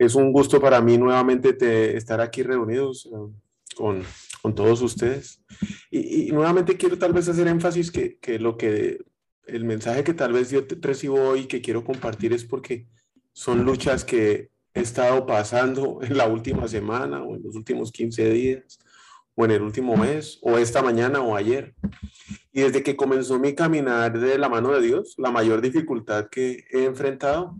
Es 0.00 0.14
un 0.14 0.32
gusto 0.32 0.62
para 0.62 0.80
mí 0.80 0.96
nuevamente 0.96 1.94
estar 1.94 2.22
aquí 2.22 2.42
reunidos 2.42 3.06
eh, 3.12 3.32
con, 3.76 4.02
todos 4.54 4.80
ustedes. 4.80 5.42
Y, 5.90 6.32
nuevamente 6.32 6.78
quiero 6.78 6.96
tal 6.96 7.12
vez 7.12 7.28
hacer 7.28 7.46
énfasis 7.46 7.90
que, 7.90 8.18
lo 8.38 8.56
que 8.56 9.04
el 9.46 9.64
mensaje 9.66 10.02
que 10.02 10.14
tal 10.14 10.32
vez 10.32 10.50
yo 10.50 10.62
recibo 10.80 11.20
hoy 11.20 11.44
que 11.44 11.60
quiero 11.60 11.84
compartir 11.84 12.32
es 12.32 12.46
porque 12.46 12.86
son 13.34 13.62
luchas 13.62 14.02
que 14.06 14.48
he 14.72 14.80
estado 14.80 15.26
pasando 15.26 15.98
en 16.02 16.16
la 16.16 16.26
última 16.26 16.66
semana 16.66 17.22
o 17.22 17.36
en 17.36 17.42
los 17.42 17.54
últimos 17.54 17.92
15 17.92 18.30
días 18.30 18.78
o 19.34 19.44
en 19.44 19.50
el 19.50 19.60
último 19.60 19.98
mes 19.98 20.38
o 20.40 20.56
esta 20.56 20.80
mañana 20.80 21.20
o 21.20 21.36
ayer. 21.36 21.74
Y 22.52 22.62
desde 22.62 22.82
que 22.82 22.96
comenzó 22.96 23.38
mi 23.38 23.54
caminar 23.54 24.18
de 24.18 24.38
la 24.38 24.48
mano 24.48 24.72
de 24.72 24.80
Dios, 24.80 25.14
la 25.18 25.30
mayor 25.30 25.60
dificultad 25.60 26.30
que 26.30 26.64
he 26.70 26.86
enfrentado 26.86 27.54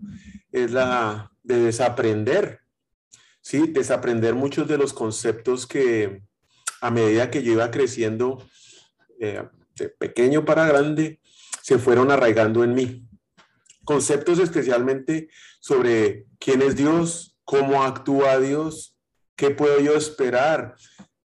es 0.51 0.71
la 0.71 1.30
de 1.43 1.59
desaprender, 1.59 2.61
¿sí? 3.41 3.67
Desaprender 3.67 4.35
muchos 4.35 4.67
de 4.67 4.77
los 4.77 4.93
conceptos 4.93 5.67
que 5.67 6.23
a 6.81 6.91
medida 6.91 7.29
que 7.29 7.43
yo 7.43 7.53
iba 7.53 7.71
creciendo, 7.71 8.43
eh, 9.19 9.43
de 9.75 9.89
pequeño 9.89 10.45
para 10.45 10.65
grande, 10.65 11.19
se 11.61 11.77
fueron 11.77 12.11
arraigando 12.11 12.63
en 12.63 12.73
mí. 12.73 13.07
Conceptos 13.83 14.39
especialmente 14.39 15.29
sobre 15.59 16.25
quién 16.39 16.61
es 16.61 16.75
Dios, 16.75 17.37
cómo 17.43 17.83
actúa 17.83 18.39
Dios, 18.39 18.97
qué 19.35 19.51
puedo 19.51 19.79
yo 19.79 19.95
esperar 19.95 20.75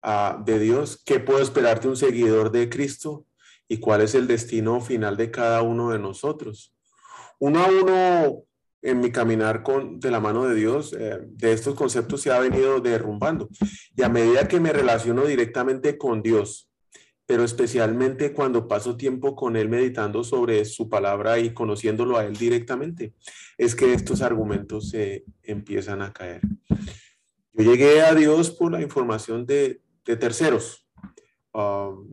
uh, 0.03 0.43
de 0.45 0.59
Dios, 0.59 1.03
qué 1.05 1.21
puedo 1.21 1.41
esperar 1.41 1.81
de 1.81 1.89
un 1.89 1.97
seguidor 1.97 2.51
de 2.51 2.69
Cristo 2.69 3.27
y 3.69 3.79
cuál 3.79 4.03
es 4.03 4.15
el 4.15 4.27
destino 4.27 4.81
final 4.81 5.17
de 5.17 5.31
cada 5.31 5.63
uno 5.63 5.91
de 5.91 5.99
nosotros. 5.99 6.75
Uno 7.39 7.65
a 7.65 7.69
uno 7.69 8.45
en 8.83 9.01
mi 9.01 9.11
caminar 9.11 9.63
con, 9.63 9.99
de 9.99 10.11
la 10.11 10.21
mano 10.21 10.45
de 10.45 10.55
Dios, 10.55 10.95
eh, 10.99 11.19
de 11.23 11.53
estos 11.53 11.75
conceptos 11.75 12.21
se 12.21 12.31
ha 12.31 12.39
venido 12.39 12.81
derrumbando. 12.81 13.49
Y 13.97 14.03
a 14.03 14.09
medida 14.09 14.49
que 14.49 14.61
me 14.61 14.73
relaciono 14.73 15.25
directamente 15.25 15.99
con 15.99 16.23
Dios, 16.23 16.71
pero 17.27 17.43
especialmente 17.43 18.33
cuando 18.33 18.69
paso 18.69 18.97
tiempo 18.97 19.35
con 19.35 19.57
Él 19.57 19.69
meditando 19.69 20.23
sobre 20.23 20.65
su 20.65 20.89
palabra 20.89 21.39
y 21.41 21.53
conociéndolo 21.53 22.17
a 22.17 22.25
Él 22.25 22.37
directamente, 22.37 23.15
es 23.59 23.75
que 23.75 23.93
estos 23.93 24.23
argumentos 24.23 24.91
se 24.91 25.25
empiezan 25.43 26.03
a 26.03 26.13
caer. 26.13 26.41
Yo 27.53 27.65
llegué 27.65 28.03
a 28.03 28.15
Dios 28.15 28.51
por 28.51 28.71
la 28.71 28.83
información 28.83 29.47
de, 29.47 29.81
de 30.05 30.17
terceros, 30.17 30.87
um, 31.53 32.07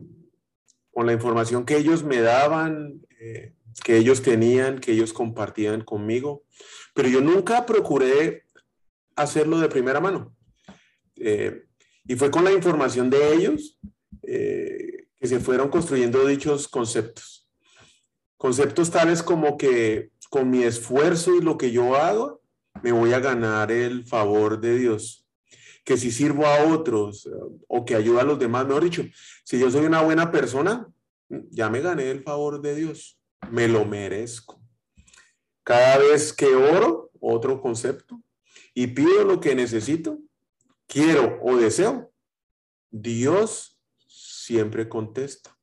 con 0.90 1.06
la 1.06 1.12
información 1.12 1.64
que 1.64 1.76
ellos 1.76 2.02
me 2.02 2.20
daban. 2.20 3.00
Eh, 3.20 3.54
que 3.82 3.96
ellos 3.96 4.22
tenían, 4.22 4.78
que 4.78 4.92
ellos 4.92 5.12
compartían 5.12 5.82
conmigo, 5.82 6.44
pero 6.94 7.08
yo 7.08 7.20
nunca 7.20 7.66
procuré 7.66 8.44
hacerlo 9.16 9.58
de 9.58 9.68
primera 9.68 10.00
mano. 10.00 10.34
Eh, 11.16 11.64
y 12.06 12.16
fue 12.16 12.30
con 12.30 12.44
la 12.44 12.52
información 12.52 13.10
de 13.10 13.34
ellos 13.34 13.78
eh, 14.22 15.06
que 15.16 15.26
se 15.26 15.40
fueron 15.40 15.68
construyendo 15.68 16.26
dichos 16.26 16.68
conceptos. 16.68 17.48
Conceptos 18.36 18.90
tales 18.90 19.22
como 19.22 19.56
que 19.56 20.10
con 20.28 20.50
mi 20.50 20.64
esfuerzo 20.64 21.34
y 21.34 21.40
lo 21.40 21.56
que 21.56 21.70
yo 21.70 21.96
hago, 21.96 22.42
me 22.82 22.92
voy 22.92 23.12
a 23.12 23.20
ganar 23.20 23.70
el 23.70 24.04
favor 24.04 24.60
de 24.60 24.76
Dios. 24.78 25.26
Que 25.84 25.96
si 25.96 26.10
sirvo 26.10 26.46
a 26.46 26.64
otros 26.64 27.28
o 27.68 27.84
que 27.84 27.94
ayudo 27.94 28.20
a 28.20 28.24
los 28.24 28.38
demás, 28.38 28.66
mejor 28.66 28.84
dicho, 28.84 29.04
si 29.44 29.58
yo 29.58 29.70
soy 29.70 29.86
una 29.86 30.02
buena 30.02 30.30
persona, 30.30 30.88
ya 31.28 31.70
me 31.70 31.80
gané 31.80 32.10
el 32.10 32.22
favor 32.22 32.60
de 32.60 32.74
Dios 32.74 33.18
me 33.50 33.68
lo 33.68 33.84
merezco. 33.84 34.60
Cada 35.62 35.98
vez 35.98 36.32
que 36.32 36.46
oro, 36.46 37.10
otro 37.20 37.60
concepto, 37.60 38.20
y 38.74 38.88
pido 38.88 39.24
lo 39.24 39.40
que 39.40 39.54
necesito, 39.54 40.18
quiero 40.86 41.38
o 41.42 41.56
deseo, 41.56 42.12
Dios 42.90 43.80
siempre 44.06 44.88
contesta. 44.88 45.56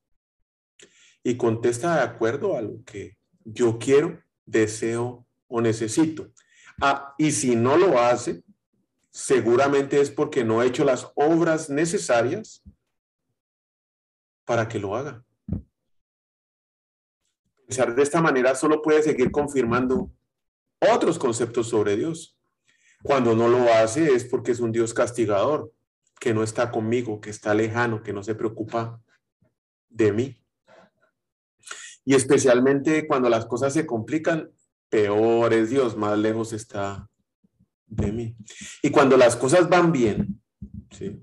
Y 1.23 1.37
contesta 1.37 1.95
de 1.95 2.01
acuerdo 2.01 2.57
a 2.57 2.61
lo 2.61 2.83
que 2.83 3.17
yo 3.43 3.77
quiero, 3.77 4.23
deseo 4.45 5.27
o 5.47 5.61
necesito. 5.61 6.31
Ah, 6.81 7.13
y 7.17 7.31
si 7.31 7.55
no 7.55 7.77
lo 7.77 7.99
hace, 7.99 8.43
seguramente 9.11 10.01
es 10.01 10.09
porque 10.09 10.43
no 10.43 10.63
he 10.63 10.67
hecho 10.67 10.83
las 10.83 11.11
obras 11.15 11.69
necesarias 11.69 12.63
para 14.45 14.67
que 14.67 14.79
lo 14.79 14.95
haga 14.95 15.23
de 17.77 18.03
esta 18.03 18.21
manera 18.21 18.55
solo 18.55 18.81
puede 18.81 19.01
seguir 19.01 19.31
confirmando 19.31 20.11
otros 20.79 21.17
conceptos 21.17 21.69
sobre 21.69 21.95
Dios. 21.95 22.37
Cuando 23.03 23.35
no 23.35 23.47
lo 23.47 23.71
hace 23.73 24.13
es 24.13 24.25
porque 24.25 24.51
es 24.51 24.59
un 24.59 24.71
Dios 24.71 24.93
castigador, 24.93 25.73
que 26.19 26.33
no 26.33 26.43
está 26.43 26.69
conmigo, 26.71 27.19
que 27.19 27.31
está 27.31 27.53
lejano, 27.53 28.03
que 28.03 28.13
no 28.13 28.23
se 28.23 28.35
preocupa 28.35 29.01
de 29.89 30.11
mí. 30.11 30.37
Y 32.05 32.15
especialmente 32.15 33.07
cuando 33.07 33.29
las 33.29 33.45
cosas 33.45 33.73
se 33.73 33.85
complican, 33.85 34.51
peor 34.89 35.53
es 35.53 35.69
Dios, 35.69 35.97
más 35.97 36.17
lejos 36.17 36.53
está 36.53 37.09
de 37.87 38.11
mí. 38.11 38.35
Y 38.83 38.91
cuando 38.91 39.17
las 39.17 39.35
cosas 39.35 39.69
van 39.69 39.91
bien, 39.91 40.41
¿sí? 40.91 41.21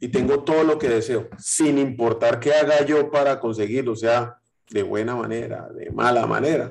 y 0.00 0.08
tengo 0.08 0.42
todo 0.44 0.64
lo 0.64 0.78
que 0.78 0.88
deseo, 0.88 1.28
sin 1.38 1.78
importar 1.78 2.40
qué 2.40 2.54
haga 2.54 2.84
yo 2.86 3.10
para 3.10 3.38
conseguirlo, 3.38 3.92
o 3.92 3.96
sea, 3.96 4.39
de 4.70 4.82
buena 4.82 5.16
manera, 5.16 5.68
de 5.68 5.90
mala 5.90 6.26
manera, 6.26 6.70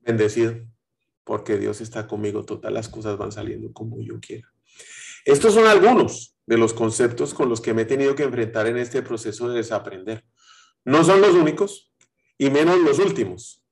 bendecido, 0.00 0.54
porque 1.24 1.58
Dios 1.58 1.80
está 1.80 2.06
conmigo, 2.06 2.44
todas 2.44 2.72
las 2.72 2.88
cosas 2.88 3.18
van 3.18 3.32
saliendo 3.32 3.72
como 3.72 4.00
yo 4.00 4.20
quiera. 4.20 4.48
Estos 5.24 5.54
son 5.54 5.66
algunos 5.66 6.36
de 6.46 6.58
los 6.58 6.72
conceptos 6.72 7.34
con 7.34 7.48
los 7.48 7.60
que 7.60 7.74
me 7.74 7.82
he 7.82 7.86
tenido 7.86 8.14
que 8.14 8.24
enfrentar 8.24 8.66
en 8.66 8.76
este 8.76 9.02
proceso 9.02 9.48
de 9.48 9.56
desaprender. 9.56 10.24
No 10.84 11.04
son 11.04 11.20
los 11.20 11.34
únicos 11.34 11.92
y 12.38 12.50
menos 12.50 12.80
los 12.80 12.98
últimos. 12.98 13.62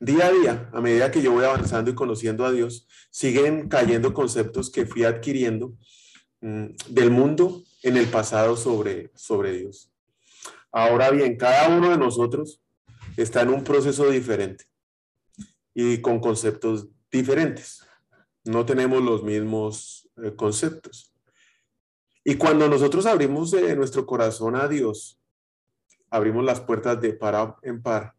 Día 0.00 0.26
a 0.26 0.32
día, 0.32 0.70
a 0.72 0.80
medida 0.80 1.10
que 1.10 1.22
yo 1.22 1.32
voy 1.32 1.44
avanzando 1.44 1.90
y 1.90 1.94
conociendo 1.94 2.44
a 2.44 2.52
Dios, 2.52 2.86
siguen 3.10 3.68
cayendo 3.68 4.14
conceptos 4.14 4.70
que 4.70 4.86
fui 4.86 5.04
adquiriendo 5.04 5.76
mm, 6.40 6.66
del 6.88 7.10
mundo 7.10 7.62
en 7.82 7.96
el 7.96 8.06
pasado 8.06 8.56
sobre, 8.56 9.10
sobre 9.14 9.52
Dios. 9.52 9.87
Ahora 10.78 11.10
bien, 11.10 11.36
cada 11.36 11.76
uno 11.76 11.90
de 11.90 11.98
nosotros 11.98 12.62
está 13.16 13.42
en 13.42 13.48
un 13.48 13.64
proceso 13.64 14.08
diferente 14.08 14.66
y 15.74 16.00
con 16.00 16.20
conceptos 16.20 16.86
diferentes. 17.10 17.84
No 18.44 18.64
tenemos 18.64 19.02
los 19.02 19.24
mismos 19.24 20.08
eh, 20.22 20.36
conceptos. 20.36 21.12
Y 22.22 22.36
cuando 22.36 22.68
nosotros 22.68 23.06
abrimos 23.06 23.52
eh, 23.54 23.74
nuestro 23.74 24.06
corazón 24.06 24.54
a 24.54 24.68
Dios, 24.68 25.20
abrimos 26.10 26.44
las 26.44 26.60
puertas 26.60 27.00
de 27.00 27.12
par 27.12 27.56
en 27.62 27.82
par 27.82 28.14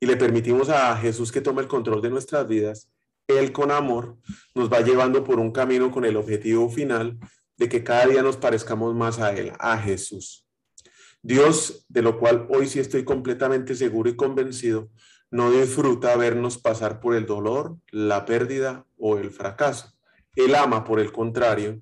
y 0.00 0.06
le 0.06 0.16
permitimos 0.16 0.70
a 0.70 0.96
Jesús 0.96 1.30
que 1.30 1.40
tome 1.40 1.62
el 1.62 1.68
control 1.68 2.02
de 2.02 2.10
nuestras 2.10 2.48
vidas, 2.48 2.90
Él 3.28 3.52
con 3.52 3.70
amor 3.70 4.16
nos 4.56 4.68
va 4.68 4.80
llevando 4.80 5.22
por 5.22 5.38
un 5.38 5.52
camino 5.52 5.92
con 5.92 6.04
el 6.04 6.16
objetivo 6.16 6.68
final 6.68 7.16
de 7.56 7.68
que 7.68 7.84
cada 7.84 8.06
día 8.06 8.22
nos 8.22 8.36
parezcamos 8.36 8.92
más 8.92 9.20
a 9.20 9.32
Él, 9.32 9.52
a 9.60 9.78
Jesús. 9.78 10.42
Dios, 11.22 11.86
de 11.88 12.02
lo 12.02 12.18
cual 12.18 12.48
hoy 12.50 12.66
sí 12.66 12.80
estoy 12.80 13.04
completamente 13.04 13.76
seguro 13.76 14.10
y 14.10 14.16
convencido, 14.16 14.90
no 15.30 15.50
disfruta 15.50 16.16
vernos 16.16 16.58
pasar 16.58 17.00
por 17.00 17.14
el 17.14 17.26
dolor, 17.26 17.78
la 17.90 18.26
pérdida 18.26 18.84
o 18.98 19.16
el 19.16 19.30
fracaso. 19.30 19.92
Él 20.34 20.54
ama, 20.54 20.84
por 20.84 20.98
el 20.98 21.12
contrario, 21.12 21.80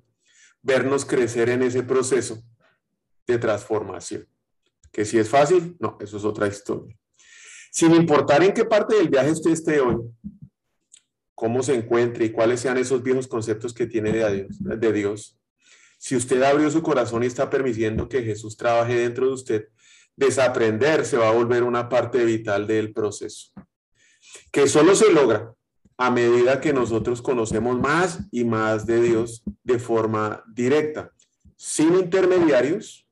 vernos 0.61 1.05
crecer 1.05 1.49
en 1.49 1.63
ese 1.63 1.83
proceso 1.83 2.41
de 3.25 3.39
transformación. 3.39 4.27
Que 4.91 5.05
si 5.05 5.17
es 5.17 5.27
fácil, 5.27 5.75
no, 5.79 5.97
eso 5.99 6.17
es 6.17 6.23
otra 6.23 6.47
historia. 6.47 6.95
Sin 7.71 7.95
importar 7.95 8.43
en 8.43 8.53
qué 8.53 8.65
parte 8.65 8.95
del 8.95 9.09
viaje 9.09 9.31
usted 9.31 9.51
esté 9.51 9.81
hoy, 9.81 9.97
cómo 11.33 11.63
se 11.63 11.73
encuentre 11.73 12.25
y 12.25 12.31
cuáles 12.31 12.59
sean 12.59 12.77
esos 12.77 13.01
viejos 13.01 13.27
conceptos 13.27 13.73
que 13.73 13.87
tiene 13.87 14.11
de 14.11 14.33
Dios, 14.33 14.57
de 14.59 14.93
Dios 14.93 15.40
si 16.01 16.15
usted 16.15 16.41
abrió 16.41 16.71
su 16.71 16.81
corazón 16.81 17.21
y 17.21 17.27
está 17.27 17.47
permitiendo 17.47 18.09
que 18.09 18.23
Jesús 18.23 18.57
trabaje 18.57 18.95
dentro 18.95 19.27
de 19.27 19.33
usted, 19.33 19.67
desaprender 20.15 21.05
se 21.05 21.15
va 21.15 21.29
a 21.29 21.31
volver 21.31 21.61
una 21.61 21.89
parte 21.89 22.25
vital 22.25 22.65
del 22.65 22.91
proceso, 22.91 23.51
que 24.51 24.67
solo 24.67 24.95
se 24.95 25.13
logra 25.13 25.53
a 25.97 26.09
medida 26.09 26.59
que 26.59 26.73
nosotros 26.73 27.21
conocemos 27.21 27.79
más 27.79 28.21
y 28.31 28.45
más 28.45 28.87
de 28.87 28.99
Dios 28.99 29.43
de 29.63 29.77
forma 29.77 30.43
directa, 30.47 31.13
sin 31.55 31.93
intermediarios, 31.93 33.07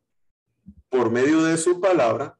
por 0.90 1.12
medio 1.12 1.44
de 1.44 1.58
su 1.58 1.80
palabra 1.80 2.40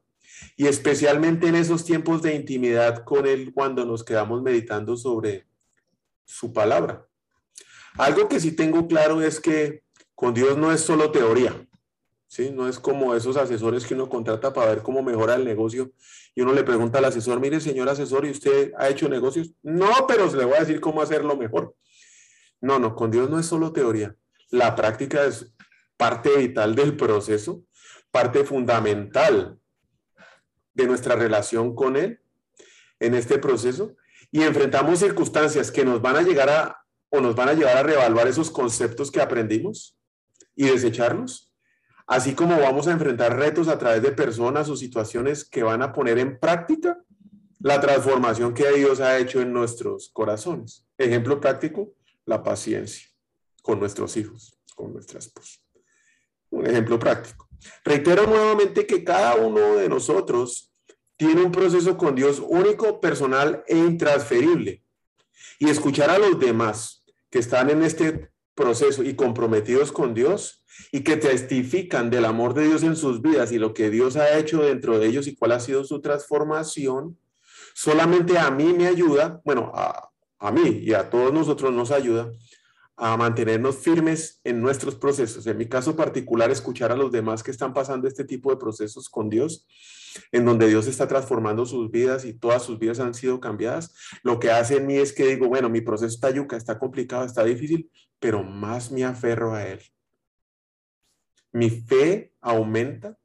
y 0.56 0.66
especialmente 0.66 1.46
en 1.46 1.54
esos 1.54 1.84
tiempos 1.84 2.22
de 2.22 2.34
intimidad 2.34 3.04
con 3.04 3.24
Él 3.28 3.52
cuando 3.54 3.86
nos 3.86 4.02
quedamos 4.02 4.42
meditando 4.42 4.96
sobre 4.96 5.46
su 6.24 6.52
palabra. 6.52 7.06
Algo 7.94 8.28
que 8.28 8.40
sí 8.40 8.50
tengo 8.50 8.88
claro 8.88 9.22
es 9.22 9.38
que 9.38 9.84
con 10.20 10.34
Dios 10.34 10.58
no 10.58 10.70
es 10.70 10.82
solo 10.82 11.10
teoría, 11.10 11.66
¿sí? 12.26 12.50
No 12.50 12.68
es 12.68 12.78
como 12.78 13.14
esos 13.14 13.38
asesores 13.38 13.86
que 13.86 13.94
uno 13.94 14.10
contrata 14.10 14.52
para 14.52 14.74
ver 14.74 14.82
cómo 14.82 15.02
mejora 15.02 15.34
el 15.34 15.46
negocio 15.46 15.92
y 16.34 16.42
uno 16.42 16.52
le 16.52 16.62
pregunta 16.62 16.98
al 16.98 17.06
asesor, 17.06 17.40
mire, 17.40 17.58
señor 17.58 17.88
asesor, 17.88 18.26
¿y 18.26 18.30
usted 18.30 18.74
ha 18.76 18.90
hecho 18.90 19.08
negocios? 19.08 19.54
No, 19.62 19.88
pero 20.06 20.28
se 20.28 20.36
le 20.36 20.44
voy 20.44 20.56
a 20.56 20.60
decir 20.60 20.78
cómo 20.78 21.00
hacerlo 21.00 21.38
mejor. 21.38 21.74
No, 22.60 22.78
no, 22.78 22.94
con 22.94 23.10
Dios 23.10 23.30
no 23.30 23.38
es 23.38 23.46
solo 23.46 23.72
teoría. 23.72 24.14
La 24.50 24.76
práctica 24.76 25.24
es 25.24 25.54
parte 25.96 26.36
vital 26.36 26.74
del 26.74 26.98
proceso, 26.98 27.62
parte 28.10 28.44
fundamental 28.44 29.58
de 30.74 30.86
nuestra 30.86 31.16
relación 31.16 31.74
con 31.74 31.96
Él 31.96 32.20
en 32.98 33.14
este 33.14 33.38
proceso 33.38 33.96
y 34.30 34.42
enfrentamos 34.42 34.98
circunstancias 34.98 35.70
que 35.70 35.86
nos 35.86 36.02
van 36.02 36.16
a 36.16 36.22
llegar 36.22 36.50
a 36.50 36.76
o 37.08 37.22
nos 37.22 37.34
van 37.34 37.48
a 37.48 37.54
llevar 37.54 37.78
a 37.78 37.82
reevaluar 37.82 38.28
esos 38.28 38.50
conceptos 38.50 39.10
que 39.10 39.22
aprendimos 39.22 39.96
y 40.60 40.66
desecharlos, 40.66 41.50
así 42.06 42.34
como 42.34 42.60
vamos 42.60 42.86
a 42.86 42.92
enfrentar 42.92 43.34
retos 43.34 43.66
a 43.66 43.78
través 43.78 44.02
de 44.02 44.12
personas 44.12 44.68
o 44.68 44.76
situaciones 44.76 45.42
que 45.42 45.62
van 45.62 45.80
a 45.80 45.90
poner 45.90 46.18
en 46.18 46.38
práctica 46.38 47.02
la 47.60 47.80
transformación 47.80 48.52
que 48.52 48.70
Dios 48.72 49.00
ha 49.00 49.16
hecho 49.16 49.40
en 49.40 49.54
nuestros 49.54 50.10
corazones. 50.12 50.86
Ejemplo 50.98 51.40
práctico, 51.40 51.94
la 52.26 52.42
paciencia 52.42 53.08
con 53.62 53.80
nuestros 53.80 54.18
hijos, 54.18 54.54
con 54.76 54.92
nuestra 54.92 55.18
esposa. 55.18 55.60
Un 56.50 56.66
ejemplo 56.66 56.98
práctico. 56.98 57.48
Reitero 57.82 58.26
nuevamente 58.26 58.86
que 58.86 59.02
cada 59.02 59.36
uno 59.36 59.76
de 59.76 59.88
nosotros 59.88 60.74
tiene 61.16 61.40
un 61.42 61.52
proceso 61.52 61.96
con 61.96 62.14
Dios 62.14 62.38
único, 62.46 63.00
personal 63.00 63.64
e 63.66 63.78
intransferible. 63.78 64.84
Y 65.58 65.70
escuchar 65.70 66.10
a 66.10 66.18
los 66.18 66.38
demás 66.38 67.02
que 67.30 67.38
están 67.38 67.70
en 67.70 67.82
este 67.82 68.30
proceso 68.60 69.02
y 69.02 69.14
comprometidos 69.14 69.90
con 69.90 70.12
Dios 70.12 70.62
y 70.92 71.00
que 71.00 71.16
testifican 71.16 72.10
del 72.10 72.26
amor 72.26 72.52
de 72.52 72.68
Dios 72.68 72.82
en 72.82 72.94
sus 72.94 73.22
vidas 73.22 73.52
y 73.52 73.58
lo 73.58 73.72
que 73.72 73.88
Dios 73.88 74.16
ha 74.16 74.36
hecho 74.38 74.62
dentro 74.62 74.98
de 74.98 75.06
ellos 75.06 75.26
y 75.26 75.34
cuál 75.34 75.52
ha 75.52 75.60
sido 75.60 75.82
su 75.84 76.02
transformación, 76.02 77.18
solamente 77.74 78.38
a 78.38 78.50
mí 78.50 78.74
me 78.74 78.86
ayuda, 78.86 79.40
bueno, 79.46 79.72
a, 79.74 80.10
a 80.38 80.52
mí 80.52 80.80
y 80.82 80.92
a 80.92 81.08
todos 81.08 81.32
nosotros 81.32 81.72
nos 81.72 81.90
ayuda 81.90 82.30
a 83.00 83.16
mantenernos 83.16 83.78
firmes 83.78 84.42
en 84.44 84.60
nuestros 84.60 84.94
procesos. 84.94 85.46
En 85.46 85.56
mi 85.56 85.66
caso 85.66 85.96
particular, 85.96 86.50
escuchar 86.50 86.92
a 86.92 86.96
los 86.96 87.10
demás 87.10 87.42
que 87.42 87.50
están 87.50 87.72
pasando 87.72 88.06
este 88.06 88.24
tipo 88.24 88.50
de 88.50 88.58
procesos 88.58 89.08
con 89.08 89.30
Dios, 89.30 89.66
en 90.32 90.44
donde 90.44 90.68
Dios 90.68 90.86
está 90.86 91.08
transformando 91.08 91.64
sus 91.64 91.90
vidas 91.90 92.26
y 92.26 92.34
todas 92.34 92.62
sus 92.62 92.78
vidas 92.78 93.00
han 93.00 93.14
sido 93.14 93.40
cambiadas. 93.40 93.94
Lo 94.22 94.38
que 94.38 94.50
hace 94.50 94.76
en 94.76 94.86
mí 94.86 94.96
es 94.96 95.14
que 95.14 95.26
digo, 95.26 95.48
bueno, 95.48 95.70
mi 95.70 95.80
proceso 95.80 96.14
está 96.14 96.30
yuca, 96.30 96.58
está 96.58 96.78
complicado, 96.78 97.24
está 97.24 97.42
difícil, 97.42 97.90
pero 98.18 98.42
más 98.44 98.92
me 98.92 99.02
aferro 99.02 99.54
a 99.54 99.66
Él. 99.66 99.80
Mi 101.52 101.70
fe 101.70 102.34
aumenta 102.42 103.16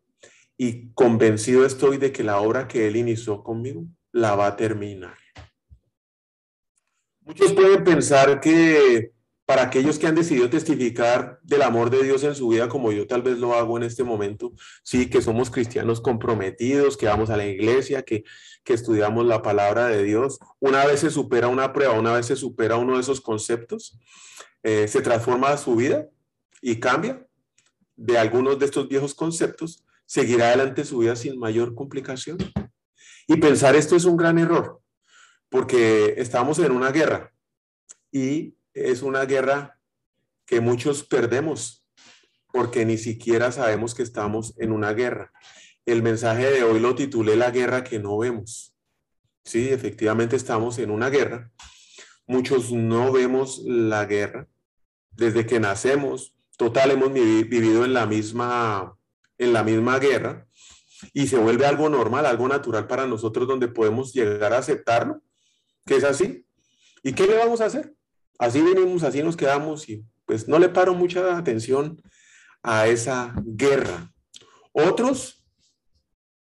y 0.55 0.93
convencido 0.93 1.65
estoy 1.65 1.97
de 1.97 2.13
que 2.13 2.23
la 2.23 2.39
obra 2.39 2.69
que 2.69 2.87
Él 2.87 2.95
inició 2.95 3.43
conmigo 3.43 3.85
la 4.13 4.35
va 4.35 4.47
a 4.47 4.55
terminar. 4.55 5.17
Muchos 7.19 7.51
pueden 7.51 7.83
pensar 7.83 8.39
que 8.39 9.14
para 9.45 9.61
aquellos 9.63 9.99
que 9.99 10.07
han 10.07 10.15
decidido 10.15 10.49
testificar 10.49 11.39
del 11.43 11.61
amor 11.61 11.91
de 11.91 12.03
Dios 12.03 12.23
en 12.23 12.33
su 12.33 12.47
vida, 12.47 12.67
como 12.67 12.91
yo 12.91 13.05
tal 13.05 13.21
vez 13.21 13.37
lo 13.37 13.53
hago 13.53 13.77
en 13.77 13.83
este 13.83 14.03
momento, 14.03 14.53
sí, 14.83 15.07
que 15.09 15.21
somos 15.21 15.51
cristianos 15.51 16.01
comprometidos, 16.01 16.97
que 16.97 17.05
vamos 17.05 17.29
a 17.29 17.37
la 17.37 17.45
iglesia, 17.45 18.01
que, 18.01 18.23
que 18.63 18.73
estudiamos 18.73 19.25
la 19.25 19.43
palabra 19.43 19.87
de 19.87 20.03
Dios, 20.03 20.39
una 20.59 20.85
vez 20.85 21.01
se 21.01 21.11
supera 21.11 21.47
una 21.47 21.73
prueba, 21.73 21.93
una 21.93 22.13
vez 22.13 22.25
se 22.25 22.35
supera 22.35 22.77
uno 22.77 22.95
de 22.95 23.01
esos 23.01 23.21
conceptos, 23.21 23.99
eh, 24.63 24.87
se 24.87 25.01
transforma 25.01 25.55
su 25.57 25.75
vida 25.75 26.07
y 26.59 26.79
cambia 26.79 27.27
de 27.95 28.17
algunos 28.17 28.57
de 28.57 28.65
estos 28.65 28.89
viejos 28.89 29.13
conceptos, 29.13 29.85
seguirá 30.07 30.47
adelante 30.47 30.85
su 30.85 30.99
vida 30.99 31.15
sin 31.15 31.37
mayor 31.37 31.75
complicación. 31.75 32.37
Y 33.27 33.37
pensar 33.37 33.75
esto 33.75 33.95
es 33.95 34.05
un 34.05 34.17
gran 34.17 34.39
error, 34.39 34.81
porque 35.49 36.15
estamos 36.17 36.57
en 36.57 36.71
una 36.71 36.91
guerra 36.91 37.31
y 38.11 38.55
es 38.75 39.01
una 39.01 39.25
guerra 39.25 39.79
que 40.45 40.59
muchos 40.59 41.03
perdemos 41.03 41.87
porque 42.51 42.85
ni 42.85 42.97
siquiera 42.97 43.51
sabemos 43.51 43.95
que 43.95 44.03
estamos 44.03 44.53
en 44.59 44.71
una 44.71 44.93
guerra. 44.93 45.33
El 45.85 46.03
mensaje 46.03 46.49
de 46.49 46.63
hoy 46.63 46.79
lo 46.79 46.95
titulé 46.95 47.35
La 47.35 47.51
guerra 47.51 47.83
que 47.83 47.99
no 47.99 48.17
vemos. 48.17 48.75
Sí, 49.43 49.69
efectivamente 49.69 50.35
estamos 50.35 50.77
en 50.79 50.91
una 50.91 51.09
guerra. 51.09 51.51
Muchos 52.27 52.71
no 52.71 53.11
vemos 53.11 53.61
la 53.65 54.05
guerra. 54.05 54.47
Desde 55.11 55.45
que 55.45 55.59
nacemos, 55.59 56.35
total, 56.57 56.91
hemos 56.91 57.11
vivido 57.13 57.85
en 57.85 57.93
la 57.93 58.05
misma, 58.05 58.97
en 59.37 59.53
la 59.53 59.63
misma 59.63 59.99
guerra 59.99 60.47
y 61.13 61.27
se 61.27 61.37
vuelve 61.37 61.65
algo 61.65 61.89
normal, 61.89 62.25
algo 62.25 62.47
natural 62.47 62.87
para 62.87 63.05
nosotros 63.05 63.47
donde 63.47 63.67
podemos 63.67 64.13
llegar 64.13 64.53
a 64.53 64.59
aceptarlo, 64.59 65.21
que 65.85 65.97
es 65.97 66.03
así. 66.03 66.45
¿Y 67.03 67.13
qué 67.13 67.27
le 67.27 67.37
vamos 67.37 67.61
a 67.61 67.65
hacer? 67.65 67.93
Así 68.37 68.61
venimos, 68.61 69.03
así 69.03 69.23
nos 69.23 69.37
quedamos 69.37 69.87
y 69.89 70.05
pues 70.25 70.47
no 70.47 70.59
le 70.59 70.69
paro 70.69 70.93
mucha 70.93 71.37
atención 71.37 72.01
a 72.63 72.87
esa 72.87 73.33
guerra. 73.45 74.11
Otros 74.71 75.45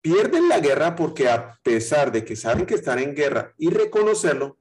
pierden 0.01 0.49
la 0.49 0.61
guerra 0.61 0.97
porque 0.97 1.29
a 1.29 1.59
pesar 1.63 2.13
de 2.13 2.25
que 2.25 2.37
saben 2.37 2.67
que 2.67 2.75
están 2.75 2.99
en 2.99 3.15
guerra 3.15 3.55
y 3.59 3.71
reconocerlo, 3.71 4.59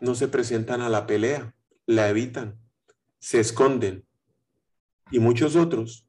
no 0.00 0.14
se 0.14 0.28
presentan 0.28 0.80
a 0.80 0.88
la 0.88 1.06
pelea, 1.06 1.54
la 1.86 2.08
evitan, 2.08 2.58
se 3.18 3.40
esconden. 3.40 4.06
Y 5.10 5.18
muchos 5.18 5.56
otros 5.56 6.08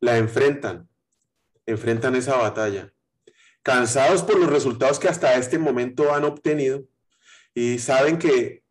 la 0.00 0.18
enfrentan, 0.18 0.88
enfrentan 1.66 2.16
esa 2.16 2.36
batalla, 2.36 2.92
cansados 3.62 4.22
por 4.22 4.38
los 4.38 4.50
resultados 4.50 4.98
que 4.98 5.08
hasta 5.08 5.34
este 5.36 5.58
momento 5.58 6.14
han 6.14 6.24
obtenido 6.24 6.84
y 7.54 7.78
saben 7.78 8.18
que 8.18 8.62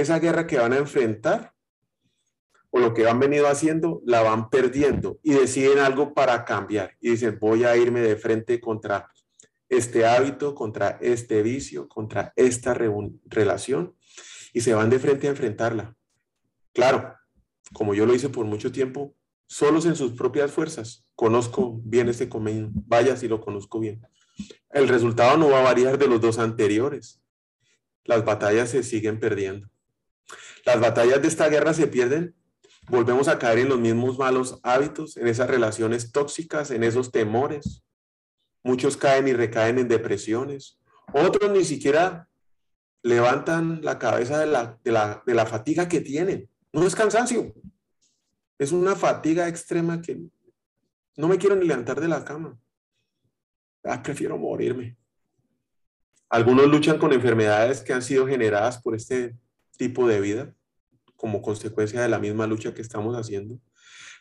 esa 0.00 0.18
guerra 0.18 0.46
que 0.46 0.58
van 0.58 0.72
a 0.72 0.78
enfrentar 0.78 1.54
o 2.70 2.78
lo 2.78 2.92
que 2.92 3.08
han 3.08 3.18
venido 3.18 3.48
haciendo, 3.48 4.02
la 4.04 4.22
van 4.22 4.50
perdiendo 4.50 5.18
y 5.22 5.32
deciden 5.32 5.78
algo 5.78 6.14
para 6.14 6.44
cambiar. 6.44 6.96
Y 7.00 7.10
dicen, 7.10 7.38
voy 7.40 7.64
a 7.64 7.76
irme 7.76 8.00
de 8.00 8.16
frente 8.16 8.60
contra 8.60 9.08
este 9.68 10.06
hábito, 10.06 10.54
contra 10.54 10.98
este 11.00 11.42
vicio, 11.42 11.88
contra 11.88 12.32
esta 12.36 12.74
relación. 12.74 13.94
Y 14.52 14.60
se 14.60 14.74
van 14.74 14.90
de 14.90 14.98
frente 14.98 15.26
a 15.26 15.30
enfrentarla. 15.30 15.96
Claro, 16.72 17.14
como 17.72 17.94
yo 17.94 18.06
lo 18.06 18.14
hice 18.14 18.28
por 18.28 18.46
mucho 18.46 18.70
tiempo, 18.72 19.14
solos 19.46 19.86
en 19.86 19.96
sus 19.96 20.12
propias 20.12 20.52
fuerzas. 20.52 21.04
Conozco 21.14 21.80
bien 21.82 22.08
este 22.08 22.28
convenio. 22.28 22.70
Vaya 22.72 23.16
si 23.16 23.28
lo 23.28 23.40
conozco 23.40 23.80
bien. 23.80 24.06
El 24.70 24.88
resultado 24.88 25.36
no 25.36 25.50
va 25.50 25.60
a 25.60 25.64
variar 25.64 25.98
de 25.98 26.06
los 26.06 26.20
dos 26.20 26.38
anteriores. 26.38 27.20
Las 28.04 28.24
batallas 28.24 28.70
se 28.70 28.82
siguen 28.82 29.18
perdiendo. 29.18 29.68
Las 30.64 30.80
batallas 30.80 31.22
de 31.22 31.28
esta 31.28 31.48
guerra 31.48 31.72
se 31.74 31.86
pierden, 31.86 32.34
volvemos 32.88 33.28
a 33.28 33.38
caer 33.38 33.60
en 33.60 33.68
los 33.68 33.78
mismos 33.78 34.18
malos 34.18 34.60
hábitos, 34.62 35.16
en 35.16 35.26
esas 35.26 35.48
relaciones 35.48 36.12
tóxicas, 36.12 36.70
en 36.70 36.82
esos 36.82 37.10
temores. 37.10 37.82
Muchos 38.62 38.96
caen 38.96 39.28
y 39.28 39.32
recaen 39.32 39.78
en 39.78 39.88
depresiones. 39.88 40.78
Otros 41.12 41.50
ni 41.50 41.64
siquiera 41.64 42.28
levantan 43.02 43.80
la 43.82 43.98
cabeza 43.98 44.38
de 44.38 44.46
la, 44.46 44.78
de 44.82 45.34
la, 45.34 45.46
fatiga 45.46 45.88
que 45.88 46.00
tienen. 46.00 46.48
No 46.72 46.86
es 46.86 46.94
cansancio, 46.94 47.54
es 48.58 48.72
una 48.72 48.94
fatiga 48.94 49.48
extrema 49.48 50.02
que 50.02 50.20
no 51.16 51.28
me 51.28 51.38
quiero 51.38 51.56
ni 51.56 51.66
levantar 51.66 52.00
de 52.00 52.08
la 52.08 52.24
cama. 52.24 52.58
Ah, 53.84 54.02
prefiero 54.02 54.36
morirme. 54.36 54.96
Algunos 56.28 56.66
luchan 56.66 56.98
con 56.98 57.12
enfermedades 57.12 57.80
que 57.80 57.94
han 57.94 58.02
sido 58.02 58.26
generadas 58.26 58.82
por 58.82 58.94
este 58.94 59.34
tipo 59.78 60.06
de 60.06 60.20
vida 60.20 60.54
como 61.16 61.40
consecuencia 61.40 62.02
de 62.02 62.08
la 62.08 62.18
misma 62.18 62.46
lucha 62.46 62.74
que 62.74 62.82
estamos 62.82 63.16
haciendo. 63.16 63.58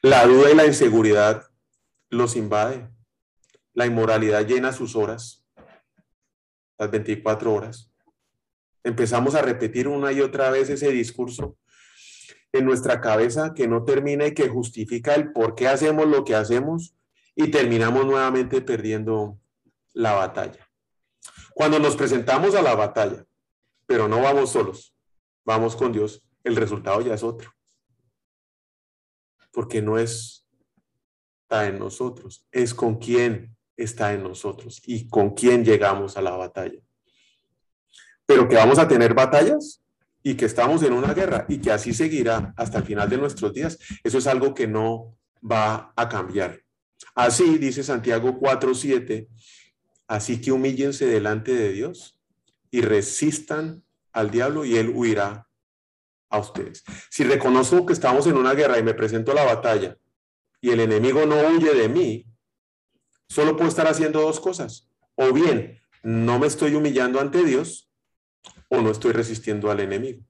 La 0.02 0.26
duda 0.26 0.50
y 0.52 0.56
la 0.56 0.66
inseguridad 0.66 1.44
los 2.10 2.38
invade. 2.38 2.90
La 3.74 3.86
inmoralidad 3.86 4.48
llena 4.48 4.72
sus 4.72 4.96
horas, 4.96 5.46
las 6.80 6.90
24 6.90 7.54
horas. 7.54 7.92
Empezamos 8.84 9.36
a 9.36 9.42
repetir 9.42 9.88
una 9.88 10.12
y 10.12 10.22
otra 10.22 10.50
vez 10.50 10.70
ese 10.70 10.90
discurso 10.92 11.58
en 12.54 12.66
nuestra 12.66 13.02
cabeza 13.02 13.54
que 13.54 13.68
no 13.68 13.84
termina 13.84 14.26
y 14.26 14.34
que 14.34 14.50
justifica 14.50 15.14
el 15.14 15.32
por 15.32 15.54
qué 15.54 15.68
hacemos 15.68 16.08
lo 16.08 16.24
que 16.24 16.34
hacemos 16.34 16.96
y 17.36 17.52
terminamos 17.52 18.06
nuevamente 18.06 18.62
perdiendo 18.62 19.38
la 19.94 20.14
batalla. 20.14 20.68
Cuando 21.54 21.78
nos 21.78 21.96
presentamos 21.96 22.56
a 22.56 22.64
la 22.64 22.74
batalla, 22.74 23.26
pero 23.86 24.08
no 24.08 24.22
vamos 24.22 24.52
solos, 24.52 24.97
vamos 25.48 25.78
con 25.78 25.94
Dios, 25.94 26.22
el 26.44 26.58
resultado 26.58 27.00
ya 27.02 27.14
es 27.14 27.24
otro. 27.24 27.52
Porque 29.52 29.82
no 29.82 29.98
es 29.98 30.46
está 31.44 31.66
en 31.68 31.80
nosotros, 31.80 32.46
es 32.52 32.74
con 32.74 32.98
quién 32.98 33.56
está 33.78 34.14
en 34.14 34.22
nosotros 34.22 34.82
y 34.86 35.08
con 35.08 35.30
quién 35.30 35.64
llegamos 35.64 36.18
a 36.18 36.22
la 36.22 36.32
batalla. 36.32 36.82
Pero 38.26 38.50
que 38.50 38.58
vamos 38.58 38.78
a 38.80 38.88
tener 38.90 39.14
batallas 39.14 39.82
y 40.22 40.36
que 40.36 40.44
estamos 40.44 40.84
en 40.84 40.92
una 40.92 41.14
guerra 41.14 41.46
y 41.48 41.60
que 41.60 41.72
así 41.72 41.94
seguirá 41.94 42.54
hasta 42.58 42.80
el 42.80 42.84
final 42.84 43.10
de 43.10 43.18
nuestros 43.18 43.54
días, 43.54 43.80
eso 44.04 44.18
es 44.18 44.28
algo 44.28 44.54
que 44.54 44.68
no 44.68 45.18
va 45.40 45.94
a 45.96 46.10
cambiar. 46.10 46.62
Así 47.16 47.58
dice 47.58 47.82
Santiago 47.82 48.38
4:7, 48.38 49.30
así 50.08 50.42
que 50.42 50.52
humíllense 50.52 51.06
delante 51.06 51.54
de 51.54 51.72
Dios 51.72 52.20
y 52.70 52.82
resistan 52.82 53.86
al 54.18 54.32
diablo 54.32 54.66
y 54.66 54.76
él 54.78 54.92
huirá 54.94 55.48
a 56.30 56.40
ustedes. 56.40 56.84
Si 57.10 57.24
reconozco 57.24 57.86
que 57.86 57.94
estamos 57.94 58.26
en 58.26 58.36
una 58.36 58.54
guerra 58.54 58.80
y 58.80 58.84
me 58.84 58.96
presento 58.96 59.32
a 59.32 59.36
la 59.36 59.44
batalla 59.44 59.98
y 60.60 60.72
el 60.72 60.80
enemigo 60.80 61.26
no 61.26 61.36
huye 61.48 61.74
de 61.74 61.88
mí, 61.88 62.26
solo 63.30 63.56
puedo 63.56 63.70
estar 63.70 63.88
haciendo 63.88 64.22
dos 64.22 64.40
cosas. 64.40 64.90
O 65.16 65.32
bien, 65.32 65.80
no 66.02 66.40
me 66.40 66.48
estoy 66.48 66.74
humillando 66.74 67.20
ante 67.20 67.44
Dios 67.44 67.92
o 68.70 68.82
no 68.82 68.90
estoy 68.90 69.12
resistiendo 69.12 69.70
al 69.70 69.82
enemigo. 69.82 70.24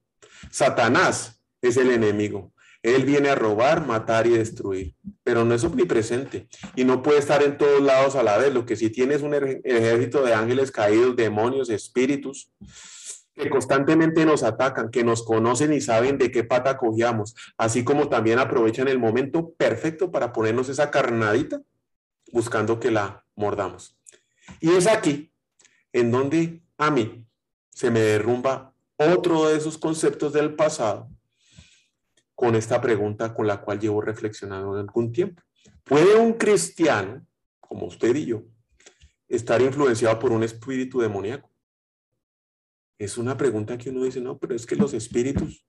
Satanás 0.50 1.42
es 1.62 1.78
el 1.78 1.90
enemigo. 1.90 2.52
Él 2.82 3.04
viene 3.04 3.30
a 3.30 3.34
robar, 3.34 3.84
matar 3.86 4.26
y 4.26 4.30
destruir, 4.30 4.94
pero 5.24 5.44
no 5.44 5.54
es 5.54 5.64
omnipresente 5.64 6.48
y 6.76 6.84
no 6.84 7.02
puede 7.02 7.18
estar 7.18 7.42
en 7.42 7.58
todos 7.58 7.82
lados 7.82 8.14
a 8.14 8.22
la 8.22 8.38
vez. 8.38 8.52
Lo 8.52 8.66
que 8.66 8.76
si 8.76 8.90
tienes 8.90 9.22
un 9.22 9.34
ejército 9.34 10.22
de 10.22 10.34
ángeles 10.34 10.70
caídos, 10.70 11.16
demonios, 11.16 11.70
espíritus, 11.70 12.52
que 13.38 13.48
constantemente 13.48 14.26
nos 14.26 14.42
atacan, 14.42 14.90
que 14.90 15.04
nos 15.04 15.22
conocen 15.22 15.72
y 15.72 15.80
saben 15.80 16.18
de 16.18 16.30
qué 16.30 16.44
pata 16.44 16.76
cogíamos, 16.76 17.34
así 17.56 17.84
como 17.84 18.08
también 18.08 18.38
aprovechan 18.38 18.88
el 18.88 18.98
momento 18.98 19.52
perfecto 19.52 20.10
para 20.10 20.32
ponernos 20.32 20.68
esa 20.68 20.90
carnadita 20.90 21.62
buscando 22.32 22.78
que 22.78 22.90
la 22.90 23.24
mordamos. 23.36 23.96
Y 24.60 24.70
es 24.70 24.86
aquí 24.86 25.32
en 25.92 26.10
donde 26.10 26.62
a 26.76 26.90
mí 26.90 27.26
se 27.70 27.90
me 27.90 28.00
derrumba 28.00 28.74
otro 28.96 29.48
de 29.48 29.56
esos 29.56 29.78
conceptos 29.78 30.32
del 30.32 30.54
pasado 30.54 31.08
con 32.34 32.54
esta 32.54 32.80
pregunta 32.80 33.34
con 33.34 33.46
la 33.46 33.60
cual 33.60 33.80
llevo 33.80 34.00
reflexionando 34.00 34.74
algún 34.74 35.12
tiempo. 35.12 35.42
¿Puede 35.84 36.16
un 36.16 36.34
cristiano, 36.34 37.26
como 37.60 37.86
usted 37.86 38.14
y 38.14 38.26
yo, 38.26 38.42
estar 39.28 39.60
influenciado 39.60 40.18
por 40.18 40.32
un 40.32 40.42
espíritu 40.42 41.00
demoníaco? 41.00 41.47
Es 42.98 43.16
una 43.16 43.36
pregunta 43.36 43.78
que 43.78 43.90
uno 43.90 44.02
dice, 44.02 44.20
no, 44.20 44.38
pero 44.38 44.56
es 44.56 44.66
que 44.66 44.74
los 44.74 44.92
espíritus, 44.92 45.64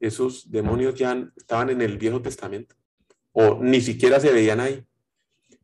esos 0.00 0.50
demonios 0.50 0.96
ya 0.96 1.30
estaban 1.36 1.70
en 1.70 1.80
el 1.82 1.98
Viejo 1.98 2.20
Testamento, 2.20 2.74
o 3.32 3.60
ni 3.62 3.80
siquiera 3.80 4.18
se 4.18 4.32
veían 4.32 4.58
ahí, 4.58 4.84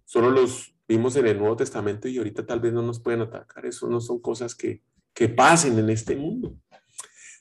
solo 0.05 0.31
los 0.31 0.75
vimos 0.87 1.17
en 1.17 1.26
el 1.26 1.38
Nuevo 1.38 1.57
Testamento 1.57 2.07
y 2.07 2.19
ahorita 2.19 2.47
tal 2.47 2.61
vez 2.61 2.73
no 2.73 2.83
nos 2.83 3.00
pueden 3.00 3.23
atacar, 3.23 3.67
eso 3.67 3.88
no 3.88 4.00
son 4.00 4.21
cosas 4.21 4.55
que, 4.55 4.83
que 5.12 5.29
pasen 5.29 5.79
en 5.81 5.91
este 5.91 6.15
mundo. 6.15 6.57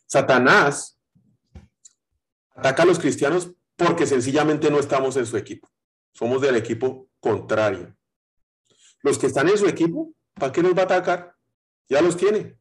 Satanás 0.07 0.99
ataca 2.55 2.83
a 2.83 2.85
los 2.87 2.97
cristianos 2.97 3.51
porque 3.75 4.07
sencillamente 4.07 4.71
no 4.71 4.79
estamos 4.79 5.15
en 5.17 5.27
su 5.27 5.37
equipo, 5.37 5.69
somos 6.11 6.41
del 6.41 6.55
equipo 6.55 7.07
contrario. 7.19 7.95
Los 9.03 9.19
que 9.19 9.27
están 9.27 9.47
en 9.49 9.59
su 9.59 9.67
equipo, 9.67 10.11
¿para 10.33 10.51
qué 10.51 10.63
nos 10.63 10.75
va 10.75 10.81
a 10.81 10.85
atacar? 10.85 11.35
Ya 11.87 12.01
los 12.01 12.17
tiene. 12.17 12.57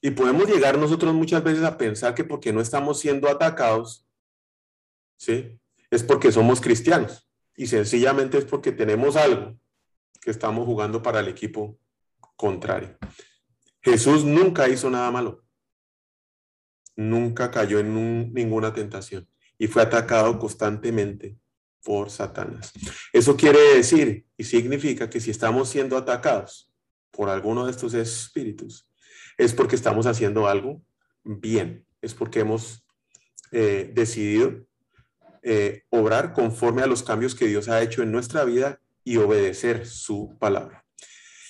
Y 0.00 0.10
podemos 0.10 0.46
llegar 0.48 0.78
nosotros 0.78 1.14
muchas 1.14 1.42
veces 1.42 1.64
a 1.64 1.78
pensar 1.78 2.14
que 2.14 2.24
porque 2.24 2.52
no 2.52 2.60
estamos 2.60 3.00
siendo 3.00 3.28
atacados, 3.28 4.06
¿sí? 5.16 5.58
Es 5.90 6.02
porque 6.02 6.30
somos 6.30 6.60
cristianos. 6.60 7.28
Y 7.56 7.66
sencillamente 7.66 8.38
es 8.38 8.44
porque 8.44 8.72
tenemos 8.72 9.16
algo 9.16 9.58
que 10.20 10.30
estamos 10.30 10.66
jugando 10.66 11.02
para 11.02 11.20
el 11.20 11.28
equipo 11.28 11.78
contrario. 12.36 12.98
Jesús 13.80 14.24
nunca 14.24 14.68
hizo 14.68 14.90
nada 14.90 15.10
malo. 15.10 15.44
Nunca 16.96 17.50
cayó 17.50 17.78
en 17.78 18.32
ninguna 18.32 18.72
tentación 18.72 19.28
y 19.58 19.66
fue 19.66 19.82
atacado 19.82 20.38
constantemente 20.38 21.38
por 21.82 22.10
Satanás. 22.10 22.72
Eso 23.12 23.36
quiere 23.36 23.60
decir 23.76 24.26
y 24.36 24.44
significa 24.44 25.08
que 25.08 25.20
si 25.20 25.30
estamos 25.30 25.68
siendo 25.68 25.96
atacados 25.96 26.72
por 27.10 27.28
alguno 27.28 27.64
de 27.64 27.70
estos 27.70 27.94
espíritus, 27.94 28.85
es 29.36 29.52
porque 29.52 29.76
estamos 29.76 30.06
haciendo 30.06 30.48
algo 30.48 30.82
bien, 31.24 31.86
es 32.00 32.14
porque 32.14 32.40
hemos 32.40 32.86
eh, 33.52 33.90
decidido 33.94 34.66
eh, 35.42 35.82
obrar 35.90 36.32
conforme 36.32 36.82
a 36.82 36.86
los 36.86 37.02
cambios 37.02 37.34
que 37.34 37.46
Dios 37.46 37.68
ha 37.68 37.82
hecho 37.82 38.02
en 38.02 38.12
nuestra 38.12 38.44
vida 38.44 38.80
y 39.04 39.18
obedecer 39.18 39.86
su 39.86 40.36
palabra. 40.38 40.84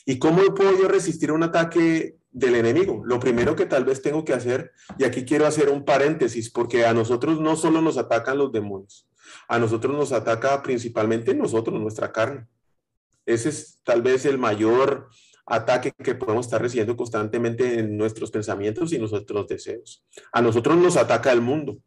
¿Y 0.05 0.19
cómo 0.19 0.55
puedo 0.55 0.79
yo 0.79 0.89
resistir 0.89 1.33
un 1.33 1.43
ataque 1.43 2.17
del 2.31 2.55
enemigo? 2.55 3.03
Lo 3.05 3.19
primero 3.19 3.57
que 3.57 3.67
tal 3.67 3.85
vez 3.85 4.03
tengo 4.03 4.25
que 4.25 4.35
hacer, 4.35 4.73
y 4.99 5.05
aquí 5.05 5.25
quiero 5.25 5.47
hacer 5.47 5.69
un 5.69 5.85
paréntesis, 5.85 6.51
porque 6.51 6.87
a 6.87 6.93
nosotros 6.93 7.41
no 7.41 7.57
solo 7.57 7.81
nos 7.81 7.97
atacan 7.97 8.39
los 8.39 8.53
demonios, 8.53 9.09
a 9.49 9.59
nosotros 9.59 9.97
nos 9.97 10.13
ataca 10.13 10.63
principalmente 10.63 11.35
nosotros, 11.35 11.81
nuestra 11.81 12.13
carne. 12.13 12.47
Ese 13.25 13.49
es 13.49 13.81
tal 13.83 14.03
vez 14.03 14.27
el 14.27 14.39
mayor 14.39 15.09
ataque 15.47 15.93
que 15.93 16.15
podemos 16.15 16.47
estar 16.47 16.61
recibiendo 16.61 16.97
constantemente 16.97 17.79
en 17.79 17.97
nuestros 17.97 18.31
pensamientos 18.31 18.93
y 18.93 18.99
nuestros 18.99 19.47
deseos. 19.47 20.05
A 20.33 20.43
nosotros 20.43 20.77
nos 20.77 20.97
ataca 20.97 21.33
el 21.33 21.41
mundo, 21.41 21.79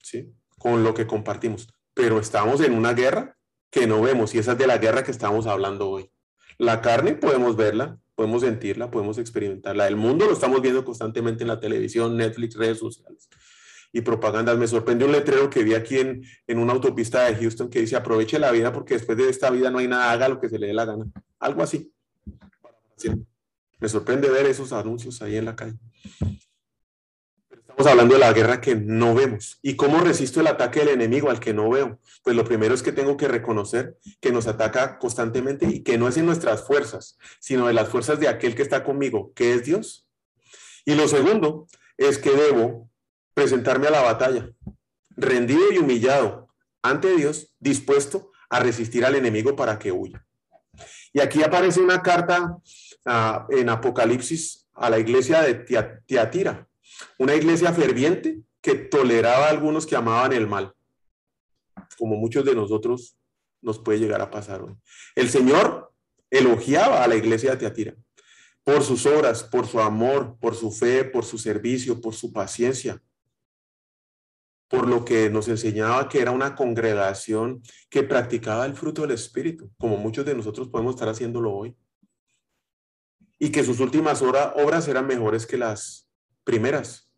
¿sí? 0.00 0.32
Con 0.58 0.84
lo 0.84 0.94
que 0.94 1.06
compartimos, 1.06 1.68
pero 1.92 2.20
estamos 2.20 2.60
en 2.60 2.74
una 2.74 2.94
guerra 2.94 3.36
que 3.70 3.86
no 3.86 4.00
vemos 4.00 4.34
y 4.34 4.38
esa 4.38 4.52
es 4.52 4.58
de 4.58 4.66
la 4.66 4.78
guerra 4.78 5.02
que 5.02 5.10
estamos 5.10 5.46
hablando 5.46 5.90
hoy. 5.90 6.10
La 6.58 6.80
carne 6.80 7.14
podemos 7.14 7.56
verla, 7.56 7.98
podemos 8.14 8.42
sentirla, 8.42 8.90
podemos 8.90 9.18
experimentarla. 9.18 9.88
El 9.88 9.96
mundo 9.96 10.26
lo 10.26 10.32
estamos 10.32 10.60
viendo 10.60 10.84
constantemente 10.84 11.42
en 11.42 11.48
la 11.48 11.58
televisión, 11.58 12.16
Netflix, 12.16 12.54
redes 12.54 12.78
sociales 12.78 13.28
y 13.92 14.02
propagandas. 14.02 14.56
Me 14.56 14.68
sorprendió 14.68 15.06
un 15.06 15.12
letrero 15.12 15.50
que 15.50 15.64
vi 15.64 15.74
aquí 15.74 15.98
en, 15.98 16.22
en 16.46 16.58
una 16.58 16.72
autopista 16.72 17.24
de 17.24 17.36
Houston 17.36 17.68
que 17.68 17.80
dice 17.80 17.96
aproveche 17.96 18.38
la 18.38 18.52
vida 18.52 18.72
porque 18.72 18.94
después 18.94 19.18
de 19.18 19.28
esta 19.28 19.50
vida 19.50 19.70
no 19.70 19.78
hay 19.78 19.88
nada, 19.88 20.12
haga 20.12 20.28
lo 20.28 20.40
que 20.40 20.48
se 20.48 20.58
le 20.58 20.68
dé 20.68 20.74
la 20.74 20.84
gana. 20.84 21.06
Algo 21.40 21.62
así. 21.62 21.91
Me 23.78 23.88
sorprende 23.88 24.30
ver 24.30 24.46
esos 24.46 24.72
anuncios 24.72 25.22
ahí 25.22 25.36
en 25.36 25.44
la 25.44 25.56
calle. 25.56 25.76
estamos 27.60 27.86
hablando 27.86 28.14
de 28.14 28.20
la 28.20 28.32
guerra 28.32 28.60
que 28.60 28.76
no 28.76 29.14
vemos. 29.14 29.58
¿Y 29.62 29.74
cómo 29.76 30.00
resisto 30.00 30.40
el 30.40 30.46
ataque 30.46 30.80
del 30.80 30.90
enemigo 30.90 31.30
al 31.30 31.40
que 31.40 31.52
no 31.52 31.68
veo? 31.70 31.98
Pues 32.22 32.36
lo 32.36 32.44
primero 32.44 32.74
es 32.74 32.82
que 32.82 32.92
tengo 32.92 33.16
que 33.16 33.28
reconocer 33.28 33.98
que 34.20 34.30
nos 34.30 34.46
ataca 34.46 34.98
constantemente 34.98 35.66
y 35.66 35.82
que 35.82 35.98
no 35.98 36.06
es 36.06 36.16
en 36.16 36.26
nuestras 36.26 36.64
fuerzas, 36.64 37.18
sino 37.40 37.66
de 37.66 37.72
las 37.72 37.88
fuerzas 37.88 38.20
de 38.20 38.28
aquel 38.28 38.54
que 38.54 38.62
está 38.62 38.84
conmigo, 38.84 39.32
que 39.34 39.54
es 39.54 39.64
Dios. 39.64 40.08
Y 40.84 40.94
lo 40.94 41.08
segundo 41.08 41.66
es 41.96 42.18
que 42.18 42.30
debo 42.30 42.88
presentarme 43.34 43.88
a 43.88 43.92
la 43.92 44.02
batalla, 44.02 44.50
rendido 45.16 45.72
y 45.72 45.78
humillado 45.78 46.48
ante 46.82 47.16
Dios, 47.16 47.54
dispuesto 47.58 48.32
a 48.50 48.60
resistir 48.60 49.04
al 49.04 49.14
enemigo 49.14 49.56
para 49.56 49.78
que 49.78 49.92
huya. 49.92 50.26
Y 51.12 51.20
aquí 51.20 51.42
aparece 51.42 51.80
una 51.80 52.02
carta 52.02 52.56
en 53.04 53.68
Apocalipsis 53.68 54.68
a 54.74 54.90
la 54.90 54.98
iglesia 54.98 55.42
de 55.42 55.54
Tiatira, 56.06 56.68
una 57.18 57.34
iglesia 57.34 57.72
ferviente 57.72 58.40
que 58.60 58.74
toleraba 58.74 59.46
a 59.46 59.50
algunos 59.50 59.86
que 59.86 59.96
amaban 59.96 60.32
el 60.32 60.46
mal, 60.46 60.72
como 61.98 62.16
muchos 62.16 62.44
de 62.44 62.54
nosotros 62.54 63.16
nos 63.60 63.78
puede 63.78 63.98
llegar 63.98 64.20
a 64.20 64.30
pasar 64.30 64.62
hoy. 64.62 64.76
El 65.14 65.28
Señor 65.28 65.92
elogiaba 66.30 67.02
a 67.02 67.08
la 67.08 67.16
iglesia 67.16 67.52
de 67.52 67.56
Tiatira 67.58 67.94
por 68.64 68.82
sus 68.82 69.06
obras, 69.06 69.42
por 69.42 69.66
su 69.66 69.80
amor, 69.80 70.36
por 70.40 70.54
su 70.54 70.70
fe, 70.70 71.04
por 71.04 71.24
su 71.24 71.36
servicio, 71.38 72.00
por 72.00 72.14
su 72.14 72.32
paciencia, 72.32 73.02
por 74.68 74.88
lo 74.88 75.04
que 75.04 75.28
nos 75.28 75.48
enseñaba 75.48 76.08
que 76.08 76.20
era 76.20 76.30
una 76.30 76.54
congregación 76.54 77.60
que 77.90 78.04
practicaba 78.04 78.64
el 78.64 78.74
fruto 78.74 79.02
del 79.02 79.10
Espíritu, 79.10 79.70
como 79.78 79.96
muchos 79.96 80.24
de 80.24 80.34
nosotros 80.34 80.68
podemos 80.68 80.94
estar 80.94 81.08
haciéndolo 81.08 81.52
hoy 81.52 81.76
y 83.42 83.50
que 83.50 83.64
sus 83.64 83.80
últimas 83.80 84.22
obras 84.22 84.86
eran 84.86 85.04
mejores 85.04 85.46
que 85.46 85.58
las 85.58 86.08
primeras, 86.44 87.10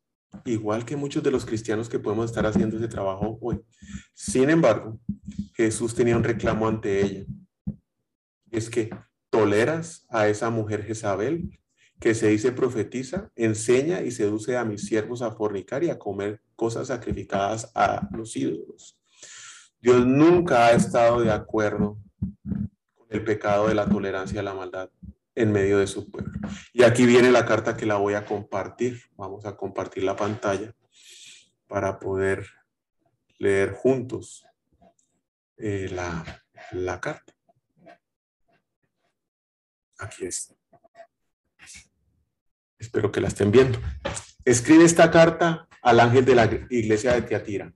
igual 0.47 0.87
que 0.87 0.97
muchos 0.97 1.23
de 1.23 1.31
los 1.31 1.45
cristianos 1.45 1.91
que 1.91 1.99
podemos 1.99 2.31
estar 2.31 2.47
haciendo 2.47 2.79
ese 2.79 2.89
trabajo 2.89 3.37
hoy. 3.43 3.61
Sin 4.15 4.49
embargo, 4.49 4.99
Jesús 5.53 5.95
tenía 5.95 6.17
un 6.17 6.25
reclamo 6.25 6.67
ante 6.67 7.03
ella. 7.03 7.27
Es 8.51 8.71
que 8.71 8.89
toleras 9.29 10.07
a 10.09 10.27
esa 10.27 10.49
mujer 10.49 10.83
Jezabel 10.85 11.61
que 12.01 12.15
se 12.15 12.29
dice 12.29 12.53
profetiza, 12.53 13.31
enseña 13.37 14.01
y 14.01 14.11
seduce 14.11 14.57
a 14.57 14.65
mis 14.65 14.87
siervos 14.87 15.21
a 15.21 15.33
fornicar 15.33 15.85
y 15.85 15.91
a 15.91 15.99
comer 15.99 16.41
cosas 16.57 16.89
sacrificadas 16.89 17.71
a 17.75 18.09
los 18.17 18.35
ídolos. 18.35 18.99
Dios 19.79 20.07
nunca 20.07 20.69
ha 20.69 20.73
estado 20.73 21.21
de 21.21 21.31
acuerdo 21.31 21.99
con 22.95 23.09
el 23.11 23.23
pecado 23.23 23.69
de 23.69 23.75
la 23.75 23.87
tolerancia 23.87 24.41
a 24.41 24.45
la 24.45 24.55
maldad 24.55 24.89
en 25.35 25.53
medio 25.53 25.79
de 25.79 25.87
su 25.87 26.11
pueblo. 26.11 26.33
Y 26.73 26.83
aquí 26.83 27.07
viene 27.07 27.31
la 27.31 27.47
carta 27.47 27.77
que 27.77 27.87
la 27.87 27.97
voy 27.97 28.15
a 28.15 28.25
compartir. 28.25 29.03
Vamos 29.17 29.45
a 29.47 29.57
compartir 29.57 30.05
la 30.05 30.17
pantalla 30.17 30.75
para 31.67 31.99
poder 31.99 32.47
leer 33.39 33.73
juntos 33.73 34.45
eh, 35.57 35.89
la, 35.91 36.45
la 36.73 37.01
carta. 37.01 37.35
Aquí 39.99 40.27
está. 40.27 40.55
Espero 42.79 43.11
que 43.11 43.21
la 43.21 43.29
estén 43.29 43.51
viendo. 43.51 43.79
Escribe 44.45 44.85
esta 44.85 45.11
carta 45.11 45.69
al 45.81 46.01
ángel 46.01 46.25
de 46.25 46.35
la 46.35 46.45
iglesia 46.71 47.15
de 47.15 47.23
Teatira. 47.23 47.73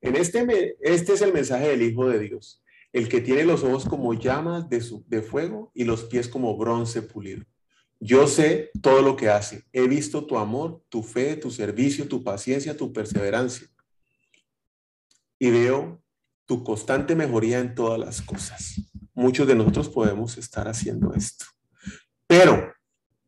En 0.00 0.16
este, 0.16 0.76
este 0.80 1.12
es 1.12 1.22
el 1.22 1.32
mensaje 1.32 1.68
del 1.68 1.82
Hijo 1.82 2.08
de 2.08 2.18
Dios, 2.18 2.62
el 2.94 3.08
que 3.08 3.20
tiene 3.20 3.44
los 3.44 3.64
ojos 3.64 3.84
como 3.86 4.14
llamas 4.14 4.70
de, 4.70 4.80
de 5.08 5.20
fuego 5.20 5.72
y 5.74 5.82
los 5.82 6.04
pies 6.04 6.28
como 6.28 6.56
bronce 6.56 7.02
pulido. 7.02 7.44
Yo 7.98 8.28
sé 8.28 8.70
todo 8.80 9.02
lo 9.02 9.16
que 9.16 9.28
hace. 9.28 9.64
He 9.72 9.88
visto 9.88 10.24
tu 10.24 10.38
amor, 10.38 10.80
tu 10.88 11.02
fe, 11.02 11.36
tu 11.36 11.50
servicio, 11.50 12.06
tu 12.06 12.22
paciencia, 12.22 12.76
tu 12.76 12.92
perseverancia. 12.92 13.66
Y 15.40 15.50
veo 15.50 16.00
tu 16.46 16.62
constante 16.62 17.16
mejoría 17.16 17.58
en 17.58 17.74
todas 17.74 17.98
las 17.98 18.22
cosas. 18.22 18.80
Muchos 19.12 19.48
de 19.48 19.56
nosotros 19.56 19.88
podemos 19.88 20.38
estar 20.38 20.68
haciendo 20.68 21.14
esto. 21.14 21.46
Pero 22.28 22.74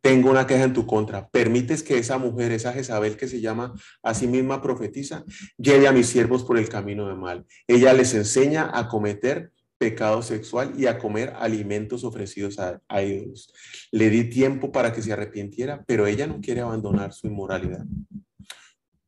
tengo 0.01 0.31
una 0.31 0.47
queja 0.47 0.63
en 0.63 0.75
tu 0.75 0.87
contra. 0.87 1.29
Permites 1.29 1.83
que 1.83 1.99
esa 1.99 2.19
mujer, 2.19 2.53
esa 2.53 2.73
Jezabel 2.73 3.17
que 3.17 3.27
se 3.27 3.41
llama 3.41 3.75
a 4.01 4.15
sí 4.15 4.29
misma 4.29 4.63
profetiza, 4.63 5.25
lleve 5.59 5.89
a 5.89 5.93
mis 5.93 6.07
siervos 6.07 6.45
por 6.45 6.57
el 6.57 6.69
camino 6.69 7.09
de 7.09 7.17
mal. 7.17 7.47
Ella 7.67 7.93
les 7.93 8.15
enseña 8.15 8.71
a 8.73 8.87
cometer 8.87 9.51
pecado 9.79 10.23
sexual 10.23 10.73
y 10.79 10.87
a 10.87 10.99
comer 10.99 11.35
alimentos 11.37 12.05
ofrecidos 12.05 12.59
a, 12.59 12.81
a 12.89 13.03
ídolos. 13.03 13.53
Le 13.91 14.11
di 14.11 14.25
tiempo 14.31 14.73
para 14.73 14.93
que 14.93 15.03
se 15.03 15.13
arrepintiera, 15.13 15.85
pero 15.87 16.07
ella 16.07 16.27
no 16.27 16.41
quiere 16.41 16.61
abandonar 16.61 17.13
su 17.13 17.27
inmoralidad. 17.27 17.85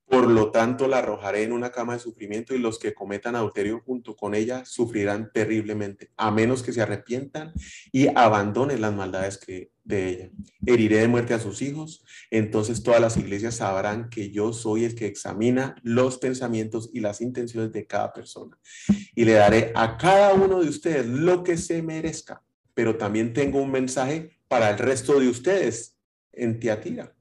Por 0.09 0.27
lo 0.27 0.51
tanto, 0.51 0.89
la 0.89 0.99
arrojaré 0.99 1.43
en 1.43 1.53
una 1.53 1.71
cama 1.71 1.93
de 1.93 1.99
sufrimiento 1.99 2.55
y 2.55 2.59
los 2.59 2.79
que 2.79 2.95
cometan 2.95 3.37
adulterio 3.37 3.83
junto 3.85 4.17
con 4.17 4.35
ella 4.35 4.65
sufrirán 4.65 5.31
terriblemente, 5.35 6.11
a 6.17 6.31
menos 6.31 6.63
que 6.63 6.73
se 6.73 6.81
arrepientan 6.81 7.53
y 7.93 8.09
abandonen 8.09 8.81
las 8.81 8.95
maldades 8.95 9.37
que, 9.37 9.71
de 9.85 10.09
ella. 10.09 10.31
Heriré 10.65 11.01
de 11.01 11.09
muerte 11.09 11.35
a 11.35 11.39
sus 11.39 11.61
hijos, 11.61 12.07
entonces 12.31 12.83
todas 12.83 13.03
las 13.03 13.19
iglesias 13.19 13.57
sabrán 13.57 14.09
que 14.09 14.31
yo 14.31 14.55
soy 14.55 14.85
el 14.85 14.95
que 14.95 15.07
examina 15.07 15.77
los 15.83 16.17
pensamientos 16.17 16.89
y 16.95 17.01
las 17.01 17.21
intenciones 17.21 17.71
de 17.73 17.87
cada 17.87 18.15
persona. 18.15 18.59
Y 19.15 19.27
le 19.27 19.33
daré 19.33 19.73
a 19.75 19.99
cada 19.99 20.33
uno 20.33 20.63
de 20.63 20.71
ustedes 20.71 21.07
lo 21.07 21.45
que 21.45 21.59
se 21.59 21.83
merezca. 21.83 22.43
Pero 22.73 22.97
también 22.97 23.35
tengo 23.35 23.61
un 23.61 23.73
mensaje 23.73 24.39
para 24.49 24.71
el 24.71 24.79
resto 24.79 25.21
de 25.21 25.29
ustedes 25.29 25.99
en 26.33 26.61
Tiatira 26.61 27.18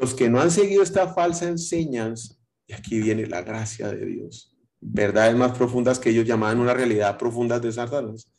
los 0.00 0.14
que 0.14 0.28
no 0.28 0.40
han 0.40 0.50
seguido 0.50 0.82
esta 0.82 1.12
falsa 1.12 1.48
enseñanza, 1.48 2.34
y 2.66 2.72
aquí 2.72 3.00
viene 3.00 3.26
la 3.26 3.42
gracia 3.42 3.88
de 3.90 4.04
Dios, 4.04 4.54
verdades 4.80 5.36
más 5.36 5.56
profundas 5.56 5.98
que 5.98 6.10
ellos 6.10 6.26
llamaban 6.26 6.60
una 6.60 6.74
realidad 6.74 7.18
profunda 7.18 7.58
de 7.58 7.72
Satanás, 7.72 8.30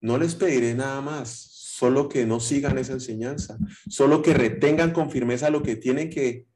no 0.00 0.18
les 0.18 0.34
pediré 0.34 0.74
nada 0.74 1.00
más, 1.00 1.30
solo 1.30 2.08
que 2.08 2.26
no 2.26 2.40
sigan 2.40 2.78
esa 2.78 2.94
enseñanza, 2.94 3.58
solo 3.88 4.22
que 4.22 4.34
retengan 4.34 4.92
con 4.92 5.10
firmeza 5.10 5.50
lo 5.50 5.62
que 5.62 5.76
tienen 5.76 6.10
que 6.10 6.46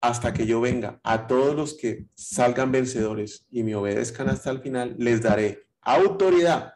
hasta 0.00 0.32
que 0.32 0.46
yo 0.46 0.60
venga. 0.60 1.00
A 1.02 1.26
todos 1.26 1.56
los 1.56 1.74
que 1.74 2.06
salgan 2.14 2.72
vencedores 2.72 3.46
y 3.50 3.62
me 3.62 3.74
obedezcan 3.74 4.28
hasta 4.28 4.50
el 4.50 4.60
final, 4.60 4.94
les 4.98 5.22
daré 5.22 5.66
autoridad 5.80 6.74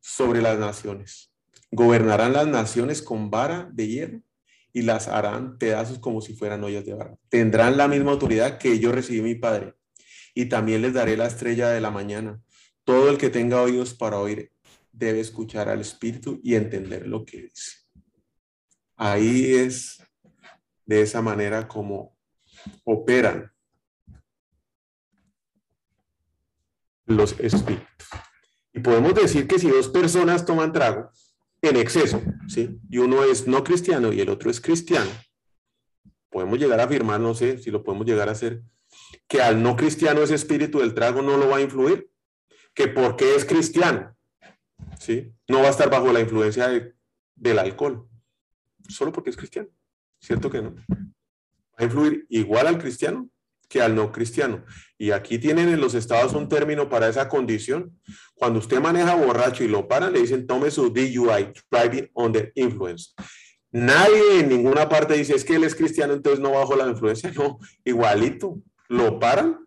sobre 0.00 0.40
las 0.40 0.58
naciones. 0.58 1.32
Gobernarán 1.70 2.32
las 2.32 2.46
naciones 2.46 3.02
con 3.02 3.30
vara 3.30 3.68
de 3.72 3.88
hierro 3.88 4.22
y 4.74 4.82
las 4.82 5.06
harán 5.06 5.56
pedazos 5.56 6.00
como 6.00 6.20
si 6.20 6.34
fueran 6.34 6.64
ollas 6.64 6.84
de 6.84 6.94
barro. 6.94 7.18
Tendrán 7.28 7.76
la 7.76 7.86
misma 7.86 8.10
autoridad 8.10 8.58
que 8.58 8.80
yo 8.80 8.90
recibí 8.90 9.22
mi 9.22 9.36
Padre. 9.36 9.74
Y 10.34 10.46
también 10.46 10.82
les 10.82 10.92
daré 10.92 11.16
la 11.16 11.28
estrella 11.28 11.70
de 11.70 11.80
la 11.80 11.92
mañana. 11.92 12.42
Todo 12.82 13.08
el 13.08 13.16
que 13.16 13.30
tenga 13.30 13.62
oídos 13.62 13.94
para 13.94 14.18
oír 14.18 14.52
debe 14.90 15.20
escuchar 15.20 15.68
al 15.68 15.80
Espíritu 15.80 16.40
y 16.42 16.56
entender 16.56 17.06
lo 17.06 17.24
que 17.24 17.42
dice. 17.42 17.78
Ahí 18.96 19.54
es 19.54 20.02
de 20.84 21.02
esa 21.02 21.22
manera 21.22 21.68
como 21.68 22.18
operan 22.82 23.52
los 27.06 27.38
espíritus. 27.38 28.08
Y 28.72 28.80
podemos 28.80 29.14
decir 29.14 29.46
que 29.46 29.60
si 29.60 29.68
dos 29.68 29.88
personas 29.88 30.44
toman 30.44 30.72
trago, 30.72 31.10
en 31.68 31.76
exceso, 31.76 32.22
¿sí? 32.48 32.78
Y 32.88 32.98
uno 32.98 33.24
es 33.24 33.46
no 33.46 33.64
cristiano 33.64 34.12
y 34.12 34.20
el 34.20 34.28
otro 34.28 34.50
es 34.50 34.60
cristiano. 34.60 35.10
Podemos 36.30 36.58
llegar 36.58 36.80
a 36.80 36.84
afirmar, 36.84 37.20
no 37.20 37.34
sé 37.34 37.58
si 37.58 37.70
lo 37.70 37.82
podemos 37.82 38.06
llegar 38.06 38.28
a 38.28 38.32
hacer, 38.32 38.62
que 39.28 39.42
al 39.42 39.62
no 39.62 39.76
cristiano 39.76 40.22
ese 40.22 40.34
espíritu 40.34 40.80
del 40.80 40.94
trago 40.94 41.22
no 41.22 41.36
lo 41.36 41.48
va 41.48 41.58
a 41.58 41.62
influir, 41.62 42.10
que 42.74 42.88
porque 42.88 43.34
es 43.34 43.44
cristiano, 43.44 44.16
¿sí? 44.98 45.32
No 45.48 45.60
va 45.60 45.68
a 45.68 45.70
estar 45.70 45.90
bajo 45.90 46.12
la 46.12 46.20
influencia 46.20 46.94
del 47.34 47.58
alcohol, 47.58 48.08
solo 48.88 49.12
porque 49.12 49.30
es 49.30 49.36
cristiano, 49.36 49.68
¿cierto 50.20 50.50
que 50.50 50.62
no? 50.62 50.74
Va 50.74 51.78
a 51.78 51.84
influir 51.84 52.26
igual 52.28 52.66
al 52.66 52.78
cristiano 52.78 53.28
que 53.68 53.82
al 53.82 53.94
no 53.94 54.12
cristiano. 54.12 54.64
Y 54.98 55.10
aquí 55.10 55.38
tienen 55.38 55.68
en 55.68 55.80
los 55.80 55.94
estados 55.94 56.34
un 56.34 56.48
término 56.48 56.88
para 56.88 57.08
esa 57.08 57.28
condición. 57.28 57.98
Cuando 58.34 58.58
usted 58.58 58.80
maneja 58.80 59.14
borracho 59.14 59.64
y 59.64 59.68
lo 59.68 59.88
paran, 59.88 60.12
le 60.12 60.20
dicen 60.20 60.46
tome 60.46 60.70
su 60.70 60.90
DUI, 60.90 61.52
driving 61.70 62.10
under 62.14 62.52
influence. 62.54 63.12
Nadie 63.70 64.40
en 64.40 64.48
ninguna 64.48 64.88
parte 64.88 65.14
dice 65.14 65.34
es 65.34 65.44
que 65.44 65.56
él 65.56 65.64
es 65.64 65.74
cristiano, 65.74 66.12
entonces 66.12 66.40
no 66.40 66.52
bajo 66.52 66.76
la 66.76 66.86
influencia. 66.86 67.32
No, 67.32 67.58
igualito. 67.84 68.60
Lo 68.88 69.18
paran, 69.18 69.66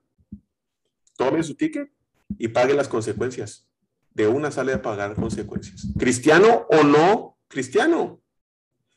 tome 1.17 1.43
su 1.43 1.55
ticket 1.55 1.91
y 2.37 2.47
pague 2.47 2.73
las 2.73 2.87
consecuencias. 2.87 3.67
De 4.13 4.27
una 4.27 4.49
sale 4.49 4.73
a 4.73 4.81
pagar 4.81 5.15
consecuencias. 5.15 5.87
Cristiano 5.97 6.65
o 6.69 6.83
no 6.83 7.37
cristiano. 7.47 8.21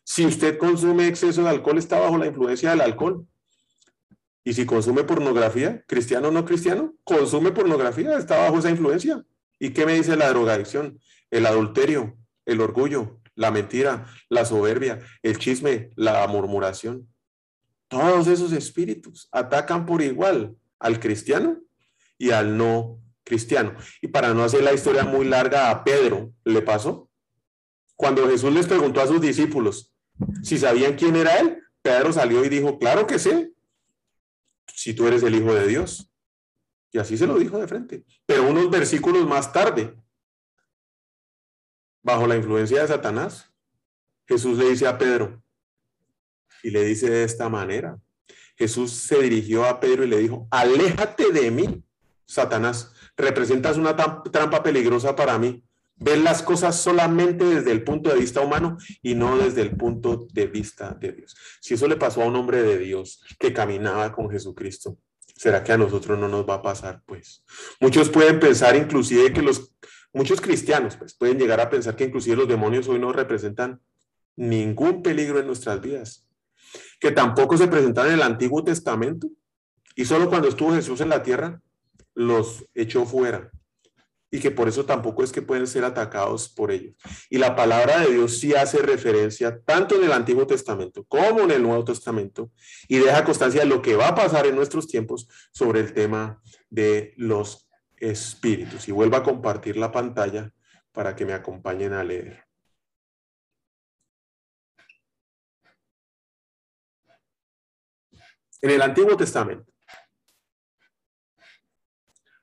Si 0.05 0.25
usted 0.25 0.59
consume 0.59 1.09
exceso 1.09 1.43
de 1.43 1.51
alcohol, 1.51 1.79
está 1.79 1.99
bajo 1.99 2.19
la 2.19 2.27
influencia 2.27 2.71
del 2.71 2.81
alcohol. 2.81 3.27
Y 4.45 4.55
si 4.55 4.65
consume 4.65 5.05
pornografía, 5.05 5.85
cristiano 5.87 6.29
o 6.29 6.31
no 6.31 6.45
cristiano, 6.45 6.95
consume 7.05 7.53
pornografía, 7.53 8.17
está 8.17 8.39
bajo 8.39 8.59
esa 8.59 8.71
influencia. 8.71 9.23
¿Y 9.59 9.71
qué 9.71 9.85
me 9.85 9.95
dice 9.95 10.17
la 10.17 10.31
drogadicción? 10.31 10.99
El 11.31 11.47
adulterio, 11.47 12.17
el 12.47 12.61
orgullo, 12.61 13.21
la 13.35 13.51
mentira, 13.51 14.07
la 14.29 14.45
soberbia, 14.45 15.01
el 15.23 15.39
chisme, 15.39 15.91
la 15.97 16.27
murmuración. 16.27 17.09
Todos 17.89 18.27
esos 18.29 18.53
espíritus 18.53 19.29
atacan 19.33 19.85
por 19.85 20.01
igual 20.01 20.57
al 20.79 21.01
cristiano 21.01 21.59
y 22.17 22.31
al 22.31 22.57
no 22.57 22.99
cristiano. 23.25 23.75
Y 24.01 24.09
para 24.09 24.33
no 24.33 24.45
hacer 24.45 24.63
la 24.63 24.73
historia 24.73 25.05
muy 25.05 25.27
larga, 25.27 25.71
a 25.71 25.85
Pedro 25.85 26.33
le 26.45 26.63
pasó. 26.63 27.09
Cuando 27.97 28.29
Jesús 28.29 28.53
les 28.53 28.67
preguntó 28.67 29.01
a 29.01 29.07
sus 29.07 29.21
discípulos 29.21 29.93
si 30.43 30.59
sabían 30.59 30.97
quién 30.97 31.17
era 31.17 31.39
él, 31.39 31.59
Pedro 31.83 32.13
salió 32.13 32.45
y 32.45 32.49
dijo, 32.49 32.79
claro 32.79 33.07
que 33.07 33.19
sé, 33.19 33.53
si 34.75 34.95
tú 34.95 35.07
eres 35.07 35.23
el 35.23 35.35
Hijo 35.35 35.55
de 35.55 35.67
Dios. 35.67 36.11
Y 36.93 36.99
así 36.99 37.17
se 37.17 37.27
lo 37.27 37.39
dijo 37.39 37.59
de 37.59 37.69
frente. 37.69 38.05
Pero 38.27 38.49
unos 38.49 38.71
versículos 38.71 39.27
más 39.27 39.53
tarde, 39.53 39.97
bajo 42.03 42.27
la 42.27 42.37
influencia 42.37 42.83
de 42.83 42.89
Satanás, 42.89 43.53
Jesús 44.27 44.59
le 44.59 44.71
dice 44.71 44.87
a 44.87 44.99
Pedro, 44.99 45.43
y 46.63 46.71
le 46.71 46.85
dice 46.85 47.09
de 47.09 47.25
esta 47.25 47.49
manera, 47.49 47.99
Jesús 48.57 48.93
se 48.93 49.23
dirigió 49.23 49.65
a 49.65 49.81
Pedro 49.81 50.05
y 50.05 50.09
le 50.09 50.19
dijo, 50.19 50.47
aléjate 50.51 51.33
de 51.33 51.51
mí, 51.51 51.83
Satanás, 52.27 52.93
representas 53.17 53.77
una 53.77 53.97
trampa 53.97 54.63
peligrosa 54.63 55.17
para 55.17 55.39
mí, 55.39 55.65
ver 56.01 56.19
las 56.19 56.43
cosas 56.43 56.81
solamente 56.81 57.45
desde 57.45 57.71
el 57.71 57.85
punto 57.85 58.11
de 58.11 58.19
vista 58.19 58.41
humano 58.41 58.79
y 59.03 59.15
no 59.15 59.37
desde 59.37 59.61
el 59.61 59.77
punto 59.77 60.27
de 60.33 60.47
vista 60.47 60.97
de 60.99 61.13
Dios. 61.13 61.37
Si 61.61 61.75
eso 61.75 61.87
le 61.87 61.97
pasó 61.97 62.23
a 62.23 62.27
un 62.27 62.37
hombre 62.37 62.63
de 62.63 62.79
Dios 62.79 63.23
que 63.39 63.53
caminaba 63.53 64.11
con 64.11 64.31
Jesucristo, 64.31 64.97
¿será 65.37 65.63
que 65.63 65.73
a 65.73 65.79
nosotros 65.79 66.19
no 66.19 66.27
nos 66.27 66.49
va 66.49 66.55
a 66.55 66.63
pasar? 66.63 67.03
Pues 67.05 67.45
muchos 67.81 68.09
pueden 68.09 68.41
pensar 68.41 68.75
inclusive 68.77 69.31
que 69.33 69.43
los, 69.43 69.75
muchos 70.15 70.41
cristianos 70.41 70.97
pues 70.97 71.15
pueden 71.15 71.39
llegar 71.39 71.61
a 71.61 71.69
pensar 71.69 71.95
que 71.95 72.05
inclusive 72.05 72.35
los 72.35 72.49
demonios 72.49 72.89
hoy 72.89 72.99
no 72.99 73.13
representan 73.13 73.81
ningún 74.37 75.03
peligro 75.03 75.39
en 75.39 75.47
nuestras 75.47 75.83
vidas, 75.83 76.27
que 76.99 77.13
tampoco 77.13 77.59
se 77.59 77.69
presentaron 77.69 78.13
en 78.13 78.19
el 78.19 78.25
Antiguo 78.25 78.65
Testamento 78.65 79.29
y 79.95 80.07
solo 80.07 80.31
cuando 80.31 80.49
estuvo 80.49 80.73
Jesús 80.73 81.03
en 81.03 81.11
la 81.11 81.23
tierra 81.23 81.61
los 82.15 82.65
echó 82.75 83.05
fuera 83.05 83.51
y 84.31 84.39
que 84.39 84.51
por 84.51 84.69
eso 84.69 84.85
tampoco 84.85 85.25
es 85.25 85.33
que 85.33 85.43
pueden 85.43 85.67
ser 85.67 85.85
atacados 85.85 86.49
por 86.49 86.71
ellos. 86.71 86.95
Y 87.29 87.39
la 87.39 87.57
palabra 87.57 88.01
de 88.01 88.15
Dios 88.15 88.39
sí 88.39 88.55
hace 88.55 88.79
referencia 88.79 89.61
tanto 89.63 89.97
en 89.97 90.05
el 90.05 90.13
Antiguo 90.13 90.47
Testamento 90.47 91.05
como 91.05 91.41
en 91.41 91.51
el 91.51 91.63
Nuevo 91.63 91.85
Testamento 91.85 92.51
y 92.89 92.99
deja 92.99 93.25
constancia 93.25 93.63
de 93.63 93.67
lo 93.67 93.83
que 93.83 93.97
va 93.97 94.09
a 94.09 94.15
pasar 94.15 94.47
en 94.47 94.55
nuestros 94.55 94.87
tiempos 94.87 95.29
sobre 95.53 95.81
el 95.81 95.93
tema 95.93 96.41
de 96.69 97.15
los 97.17 97.69
espíritus. 97.97 98.89
Y 98.89 98.93
vuelvo 98.93 99.17
a 99.17 99.23
compartir 99.23 99.77
la 99.77 99.91
pantalla 99.91 100.53
para 100.93 101.17
que 101.17 101.27
me 101.27 101.33
acompañen 101.33 101.93
a 101.93 102.05
leer. 102.05 102.45
En 108.63 108.71
el 108.71 108.83
Antiguo 108.83 109.17
Testamento. 109.17 109.73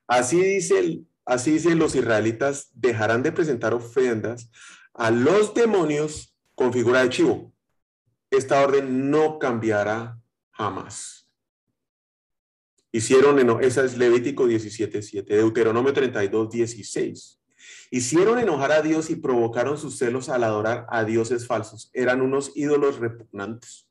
Así 0.08 0.40
dice, 0.40 1.02
así 1.28 1.52
dicen 1.52 1.78
los 1.78 1.94
israelitas, 1.94 2.70
dejarán 2.72 3.22
de 3.22 3.32
presentar 3.32 3.74
ofrendas 3.74 4.50
a 4.94 5.10
los 5.10 5.52
demonios 5.52 6.34
con 6.54 6.72
figura 6.72 7.02
de 7.02 7.10
chivo. 7.10 7.52
Esta 8.30 8.62
orden 8.62 9.10
no 9.10 9.38
cambiará 9.38 10.18
jamás. 10.50 11.28
Hicieron, 12.90 13.38
en, 13.38 13.50
esa 13.60 13.84
es 13.84 13.98
Levítico 13.98 14.46
17.7, 14.46 15.26
Deuteronomio 15.26 15.92
32.16. 15.92 17.38
Hicieron 17.90 18.38
enojar 18.38 18.72
a 18.72 18.80
Dios 18.80 19.10
y 19.10 19.16
provocaron 19.16 19.76
sus 19.76 19.98
celos 19.98 20.30
al 20.30 20.44
adorar 20.44 20.86
a 20.88 21.04
dioses 21.04 21.46
falsos. 21.46 21.90
Eran 21.92 22.22
unos 22.22 22.52
ídolos 22.54 22.98
repugnantes 22.98 23.86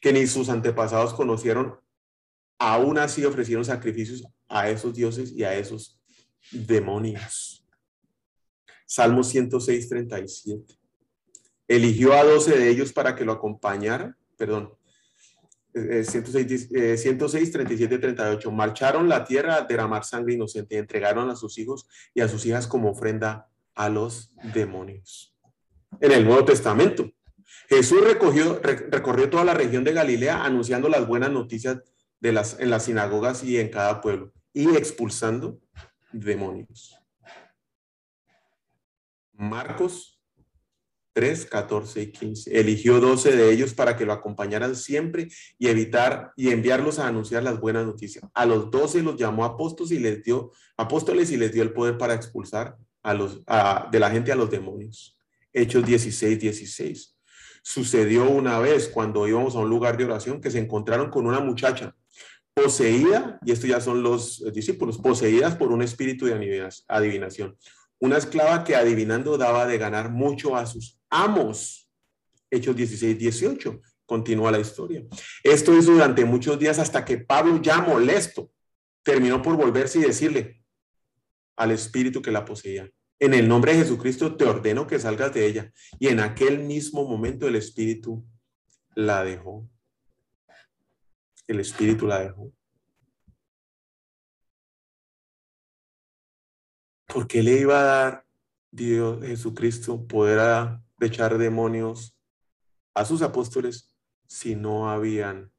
que 0.00 0.12
ni 0.12 0.26
sus 0.26 0.48
antepasados 0.48 1.14
conocieron. 1.14 1.78
Aún 2.58 2.98
así 2.98 3.24
ofrecieron 3.24 3.64
sacrificios 3.64 4.24
a 4.48 4.68
esos 4.68 4.94
dioses 4.94 5.30
y 5.30 5.44
a 5.44 5.54
esos 5.54 5.99
demonios. 6.50 7.64
Salmo 8.86 9.22
106, 9.22 9.88
37. 9.88 10.74
Eligió 11.68 12.12
a 12.12 12.24
doce 12.24 12.58
de 12.58 12.68
ellos 12.68 12.92
para 12.92 13.14
que 13.14 13.24
lo 13.24 13.32
acompañaran, 13.32 14.16
perdón, 14.36 14.74
106, 15.72 17.00
106, 17.00 17.52
37, 17.52 17.98
38. 17.98 18.50
Marcharon 18.50 19.08
la 19.08 19.24
tierra 19.24 19.56
a 19.56 19.62
derramar 19.62 20.04
sangre 20.04 20.34
inocente, 20.34 20.76
entregaron 20.76 21.30
a 21.30 21.36
sus 21.36 21.58
hijos 21.58 21.86
y 22.12 22.20
a 22.20 22.28
sus 22.28 22.44
hijas 22.46 22.66
como 22.66 22.90
ofrenda 22.90 23.48
a 23.74 23.88
los 23.88 24.32
demonios. 24.52 25.36
En 26.00 26.12
el 26.12 26.24
Nuevo 26.24 26.44
Testamento, 26.44 27.10
Jesús 27.68 28.02
recogió, 28.02 28.60
recorrió 28.60 29.30
toda 29.30 29.44
la 29.44 29.54
región 29.54 29.84
de 29.84 29.92
Galilea 29.92 30.44
anunciando 30.44 30.88
las 30.88 31.06
buenas 31.06 31.30
noticias 31.30 31.78
de 32.18 32.32
las, 32.32 32.58
en 32.58 32.70
las 32.70 32.84
sinagogas 32.84 33.44
y 33.44 33.58
en 33.58 33.68
cada 33.68 34.00
pueblo 34.00 34.32
y 34.52 34.68
expulsando 34.76 35.60
demonios. 36.12 36.96
Marcos 39.32 40.20
3, 41.12 41.46
14 41.46 42.02
y 42.02 42.12
15. 42.12 42.60
Eligió 42.60 43.00
12 43.00 43.36
de 43.36 43.52
ellos 43.52 43.74
para 43.74 43.96
que 43.96 44.06
lo 44.06 44.12
acompañaran 44.12 44.76
siempre 44.76 45.28
y 45.58 45.68
evitar 45.68 46.32
y 46.36 46.50
enviarlos 46.50 46.98
a 46.98 47.08
anunciar 47.08 47.42
las 47.42 47.58
buenas 47.58 47.86
noticias. 47.86 48.24
A 48.34 48.46
los 48.46 48.70
12 48.70 49.02
los 49.02 49.16
llamó 49.16 49.44
apóstoles 49.44 49.92
y 49.92 49.98
les 49.98 50.22
dio 50.22 50.52
apóstoles 50.76 51.30
y 51.30 51.36
les 51.36 51.52
dio 51.52 51.62
el 51.62 51.72
poder 51.72 51.98
para 51.98 52.14
expulsar 52.14 52.76
a 53.02 53.14
los 53.14 53.42
de 53.90 53.98
la 53.98 54.10
gente 54.10 54.30
a 54.30 54.36
los 54.36 54.50
demonios. 54.50 55.18
Hechos 55.52 55.84
16, 55.84 56.38
16. 56.38 57.16
Sucedió 57.62 58.28
una 58.30 58.58
vez 58.58 58.88
cuando 58.88 59.26
íbamos 59.26 59.56
a 59.56 59.58
un 59.58 59.68
lugar 59.68 59.96
de 59.96 60.04
oración 60.04 60.40
que 60.40 60.50
se 60.50 60.58
encontraron 60.58 61.10
con 61.10 61.26
una 61.26 61.40
muchacha 61.40 61.94
poseída, 62.62 63.38
y 63.44 63.52
esto 63.52 63.66
ya 63.66 63.80
son 63.80 64.02
los 64.02 64.42
discípulos, 64.52 64.98
poseídas 64.98 65.56
por 65.56 65.72
un 65.72 65.82
espíritu 65.82 66.26
de 66.26 66.68
adivinación. 66.88 67.56
Una 67.98 68.16
esclava 68.16 68.64
que 68.64 68.76
adivinando 68.76 69.36
daba 69.36 69.66
de 69.66 69.78
ganar 69.78 70.10
mucho 70.10 70.56
a 70.56 70.66
sus 70.66 70.98
amos. 71.10 71.90
Hechos 72.50 72.74
16, 72.74 73.18
18. 73.18 73.80
Continúa 74.06 74.50
la 74.50 74.58
historia. 74.58 75.04
Esto 75.44 75.76
hizo 75.76 75.92
durante 75.92 76.24
muchos 76.24 76.58
días 76.58 76.78
hasta 76.78 77.04
que 77.04 77.18
Pablo, 77.18 77.60
ya 77.62 77.80
molesto, 77.80 78.50
terminó 79.02 79.40
por 79.42 79.56
volverse 79.56 79.98
y 79.98 80.02
decirle 80.02 80.62
al 81.56 81.70
espíritu 81.70 82.22
que 82.22 82.30
la 82.30 82.44
poseía, 82.44 82.90
en 83.18 83.34
el 83.34 83.46
nombre 83.46 83.72
de 83.72 83.80
Jesucristo 83.80 84.34
te 84.34 84.46
ordeno 84.46 84.86
que 84.86 84.98
salgas 84.98 85.34
de 85.34 85.46
ella. 85.46 85.72
Y 85.98 86.08
en 86.08 86.20
aquel 86.20 86.60
mismo 86.60 87.06
momento 87.06 87.46
el 87.46 87.56
espíritu 87.56 88.24
la 88.94 89.22
dejó 89.22 89.68
el 91.52 91.60
Espíritu 91.60 92.06
la 92.06 92.20
dejó. 92.20 92.52
¿Por 97.06 97.26
qué 97.26 97.42
le 97.42 97.60
iba 97.60 97.80
a 97.80 97.84
dar 97.84 98.26
Dios 98.70 99.24
Jesucristo 99.24 100.06
poder 100.06 100.78
de 100.96 101.06
echar 101.06 101.36
demonios 101.36 102.16
a 102.94 103.04
sus 103.04 103.20
apóstoles 103.22 103.92
si 104.26 104.54
no 104.54 104.88
habían 104.88 105.52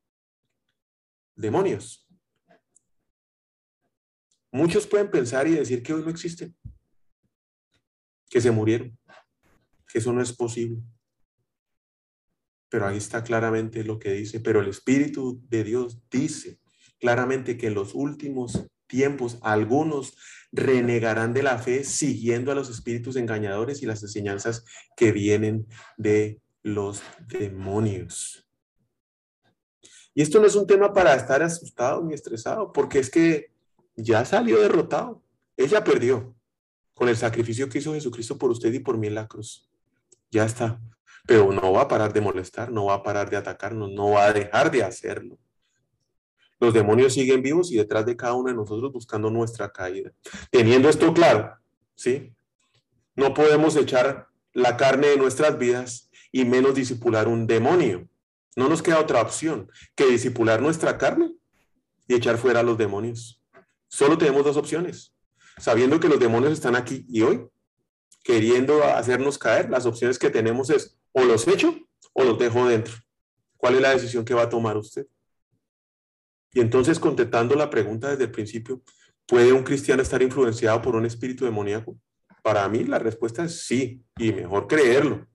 demonios? 1.36 2.08
Muchos 4.52 4.88
pueden 4.88 5.12
pensar 5.12 5.48
y 5.48 5.52
decir 5.52 5.84
que 5.84 5.94
hoy 5.94 6.04
no 6.04 6.10
existen, 6.10 6.56
que 8.30 8.40
se 8.40 8.52
murieron, 8.52 8.98
que 9.92 10.00
eso 10.00 10.14
no 10.14 10.22
es 10.22 10.32
posible 10.32 10.82
pero 12.72 12.88
ahí 12.88 12.98
está 12.98 13.22
claramente 13.22 13.84
lo 13.84 14.00
que 14.00 14.14
dice, 14.14 14.40
pero 14.40 14.62
el 14.62 14.70
Espíritu 14.70 15.44
de 15.50 15.66
Dios 15.66 16.00
dice 16.10 16.58
claramente 17.02 17.58
que 17.58 17.68
en 17.68 17.74
los 17.74 17.94
últimos 17.94 18.66
tiempos 18.88 19.40
algunos 19.42 20.16
renegarán 20.54 21.34
de 21.34 21.44
la 21.44 21.58
fe 21.58 21.84
siguiendo 21.84 22.50
a 22.50 22.56
los 22.56 22.70
espíritus 22.70 23.18
engañadores 23.18 23.84
y 23.84 23.86
las 23.86 24.02
enseñanzas 24.04 24.64
que 24.96 25.12
vienen 25.12 25.68
de 25.98 26.40
los 26.64 27.02
demonios. 27.28 28.48
Y 30.14 30.22
esto 30.22 30.40
no 30.40 30.48
es 30.48 30.56
un 30.56 30.66
tema 30.66 30.94
para 30.94 31.14
estar 31.16 31.44
asustado 31.44 32.02
ni 32.04 32.14
estresado, 32.14 32.72
porque 32.72 33.00
es 33.00 33.10
que 33.10 33.52
ya 33.98 34.24
salió 34.24 34.62
derrotado. 34.62 35.22
Ella 35.58 35.84
perdió 35.84 36.34
con 36.94 37.10
el 37.10 37.18
sacrificio 37.18 37.68
que 37.68 37.80
hizo 37.80 37.94
Jesucristo 37.94 38.38
por 38.38 38.50
usted 38.50 38.72
y 38.72 38.80
por 38.80 38.98
mí 38.98 39.08
en 39.08 39.16
la 39.16 39.28
cruz. 39.28 39.70
Ya 40.30 40.46
está 40.46 40.80
pero 41.26 41.52
no 41.52 41.74
va 41.74 41.84
a 41.84 41.88
parar 41.88 42.14
de 42.14 42.22
molestar, 42.22 42.72
no 42.72 42.86
va 42.86 42.96
a 42.96 43.04
parar 43.04 43.30
de 43.30 43.38
atacarnos, 43.38 43.92
no 43.92 44.12
va 44.12 44.26
a 44.26 44.34
dejar 44.34 44.72
de 44.72 44.84
hacerlo. 44.84 45.38
Los 46.60 46.74
demonios 46.74 47.14
siguen 47.14 47.42
vivos 47.42 47.72
y 47.72 47.78
detrás 47.78 48.06
de 48.06 48.16
cada 48.16 48.34
uno 48.34 48.50
de 48.50 48.56
nosotros 48.56 48.92
buscando 48.92 49.32
nuestra 49.32 49.72
caída. 49.72 50.12
Teniendo 50.52 50.90
esto 50.90 51.12
claro, 51.14 51.58
¿sí? 51.96 52.34
No 53.16 53.34
podemos 53.34 53.76
echar 53.76 54.28
la 54.54 54.78
carne 54.78 55.08
de 55.08 55.18
nuestras 55.18 55.58
vidas 55.58 56.10
y 56.32 56.46
menos 56.46 56.76
disipular 56.76 57.28
un 57.28 57.48
demonio. 57.48 58.08
No 58.56 58.70
nos 58.70 58.82
queda 58.82 59.00
otra 59.00 59.22
opción 59.22 59.72
que 59.96 60.06
disipular 60.06 60.62
nuestra 60.62 60.98
carne 60.98 61.34
y 62.08 62.14
echar 62.14 62.38
fuera 62.38 62.60
a 62.60 62.64
los 62.64 62.78
demonios. 62.78 63.42
Solo 63.88 64.18
tenemos 64.18 64.44
dos 64.44 64.58
opciones. 64.58 65.16
Sabiendo 65.58 66.00
que 66.00 66.10
los 66.10 66.20
demonios 66.20 66.54
están 66.54 66.76
aquí 66.76 67.06
y 67.10 67.22
hoy, 67.22 67.48
queriendo 68.24 68.84
hacernos 68.84 69.38
caer, 69.38 69.70
las 69.70 69.86
opciones 69.86 70.20
que 70.20 70.30
tenemos 70.30 70.70
es 70.70 71.01
o 71.14 71.24
los 71.24 71.48
echo 71.48 71.76
o 72.14 72.24
los 72.24 72.38
dejo 72.38 72.68
dentro. 72.68 72.94
¿Cuál 73.58 73.76
es 73.76 73.82
la 73.82 73.92
decisión 73.92 74.26
que 74.26 74.34
va 74.34 74.44
a 74.44 74.50
tomar 74.50 74.78
usted? 74.78 75.06
Y 76.54 76.60
entonces, 76.60 77.00
contestando 77.00 77.56
la 77.56 77.70
pregunta 77.70 78.10
desde 78.10 78.26
el 78.26 78.32
principio, 78.32 78.82
¿puede 79.26 79.54
un 79.54 79.64
cristiano 79.64 80.02
estar 80.02 80.22
influenciado 80.22 80.82
por 80.82 80.96
un 80.96 81.06
espíritu 81.06 81.46
demoníaco? 81.46 81.98
Para 82.44 82.68
mí 82.68 82.84
la 82.84 83.00
respuesta 83.00 83.46
es 83.46 83.66
sí, 83.66 84.04
y 84.18 84.34
mejor 84.34 84.68
creerlo. 84.68 85.28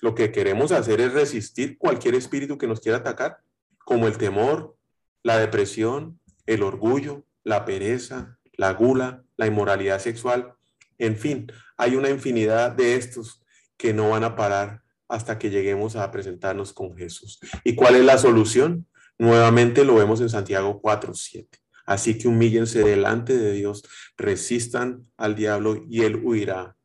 Lo 0.00 0.14
que 0.14 0.32
queremos 0.32 0.72
hacer 0.72 1.00
es 1.00 1.12
resistir 1.12 1.76
cualquier 1.78 2.14
espíritu 2.14 2.56
que 2.56 2.66
nos 2.66 2.80
quiera 2.80 2.98
atacar, 2.98 3.38
como 3.78 4.06
el 4.06 4.16
temor, 4.16 4.76
la 5.22 5.38
depresión, 5.38 6.20
el 6.46 6.62
orgullo, 6.62 7.24
la 7.42 7.64
pereza, 7.64 8.38
la 8.52 8.72
gula, 8.72 9.24
la 9.36 9.46
inmoralidad 9.46 9.98
sexual. 9.98 10.54
En 10.98 11.16
fin, 11.16 11.50
hay 11.76 11.96
una 11.96 12.10
infinidad 12.10 12.72
de 12.72 12.96
estos 12.96 13.43
que 13.76 13.92
no 13.92 14.10
van 14.10 14.24
a 14.24 14.36
parar 14.36 14.82
hasta 15.08 15.38
que 15.38 15.50
lleguemos 15.50 15.96
a 15.96 16.10
presentarnos 16.10 16.72
con 16.72 16.96
Jesús. 16.96 17.38
¿Y 17.62 17.74
cuál 17.74 17.96
es 17.96 18.04
la 18.04 18.18
solución? 18.18 18.86
Nuevamente 19.18 19.84
lo 19.84 19.94
vemos 19.94 20.20
en 20.20 20.28
Santiago 20.28 20.80
4, 20.80 21.14
7. 21.14 21.58
Así 21.86 22.16
que 22.18 22.28
humíllense 22.28 22.82
delante 22.82 23.36
de 23.36 23.52
Dios, 23.52 23.84
resistan 24.16 25.06
al 25.16 25.34
diablo 25.34 25.82
y 25.88 26.02
él 26.02 26.16
huirá 26.16 26.76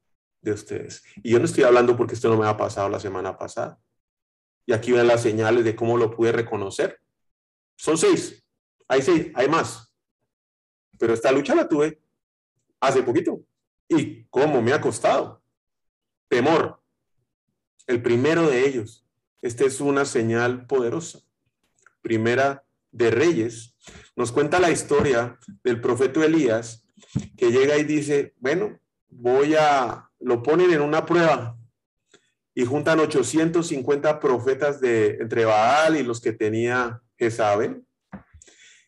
de 0.42 0.52
ustedes. 0.52 1.04
Y 1.24 1.32
yo 1.32 1.40
no 1.40 1.46
estoy 1.46 1.64
hablando 1.64 1.96
porque 1.96 2.16
esto 2.16 2.30
no 2.30 2.38
me 2.38 2.48
ha 2.48 2.58
pasado 2.58 2.90
la 2.90 3.00
semana 3.00 3.38
pasada. 3.38 3.80
Y 4.66 4.74
aquí 4.74 4.92
ven 4.92 5.08
las 5.08 5.22
señales 5.22 5.64
de 5.64 5.76
cómo 5.76 5.98
lo 5.98 6.12
pude 6.12 6.32
reconocer. 6.32 7.00
Son 7.76 7.98
seis. 7.98 8.46
Hay 8.88 9.02
seis, 9.02 9.32
hay 9.34 9.48
más. 9.48 9.94
Pero 10.98 11.14
esta 11.14 11.32
lucha 11.32 11.56
la 11.56 11.68
tuve 11.68 12.02
hace 12.80 13.02
poquito. 13.02 13.42
¿Y 13.88 14.26
cómo 14.26 14.62
me 14.62 14.74
ha 14.74 14.82
costado? 14.82 15.42
Temor, 16.30 16.82
el 17.88 18.02
primero 18.02 18.48
de 18.48 18.68
ellos. 18.68 19.06
Esta 19.42 19.66
es 19.66 19.82
una 19.82 20.06
señal 20.06 20.68
poderosa. 20.68 21.20
Primera 22.02 22.64
de 22.92 23.12
Reyes. 23.12 23.76
Nos 24.16 24.32
cuenta 24.32 24.60
la 24.60 24.72
historia 24.72 25.38
del 25.64 25.82
profeta 25.82 26.24
Elías 26.24 26.86
que 27.36 27.52
llega 27.52 27.78
y 27.78 27.84
dice, 27.84 28.36
bueno, 28.38 28.80
voy 29.10 29.56
a, 29.56 30.10
lo 30.20 30.44
ponen 30.44 30.72
en 30.72 30.82
una 30.82 31.06
prueba 31.06 31.58
y 32.54 32.66
juntan 32.66 33.00
850 33.00 34.20
profetas 34.20 34.80
de 34.80 35.18
entre 35.20 35.46
Baal 35.46 35.98
y 35.98 36.04
los 36.04 36.22
que 36.22 36.34
tenía 36.34 37.02
Jezabel 37.18 37.84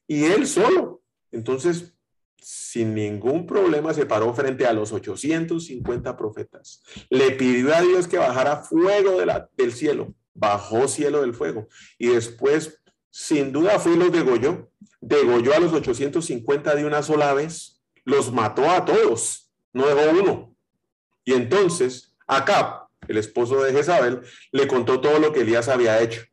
y 0.08 0.26
él 0.26 0.46
solo. 0.46 1.02
Entonces 1.32 1.94
sin 2.42 2.96
ningún 2.96 3.46
problema 3.46 3.94
se 3.94 4.06
paró 4.06 4.34
frente 4.34 4.66
a 4.66 4.74
los 4.74 4.92
850 4.92 6.18
profetas. 6.18 6.82
Le 7.10 7.32
pidió 7.32 7.74
a 7.74 7.82
Dios 7.82 8.08
que 8.08 8.18
bajara 8.18 8.58
fuego 8.58 9.18
del 9.56 9.74
cielo. 9.74 10.14
Bajó 10.34 10.88
cielo 10.88 11.22
del 11.22 11.34
fuego. 11.34 11.68
Y 11.98 12.08
después, 12.08 12.82
sin 13.10 13.52
duda, 13.52 13.80
fue 13.80 13.94
y 13.94 13.98
los 13.98 14.12
degolló. 14.12 14.72
Degolló 15.00 15.54
a 15.54 15.60
los 15.60 15.74
850 15.74 16.76
de 16.76 16.86
una 16.86 17.04
sola 17.04 17.34
vez. 17.34 17.82
Los 18.04 18.32
mató 18.34 18.70
a 18.70 18.86
todos. 18.86 19.52
No 19.74 19.88
dejó 19.88 20.20
uno. 20.20 20.56
Y 21.24 21.34
entonces, 21.34 22.16
Acab, 22.28 22.88
el 23.08 23.18
esposo 23.18 23.64
de 23.64 23.72
Jezabel, 23.72 24.22
le 24.52 24.68
contó 24.68 25.00
todo 25.00 25.20
lo 25.20 25.32
que 25.32 25.42
Elías 25.42 25.70
había 25.70 26.02
hecho 26.02 26.24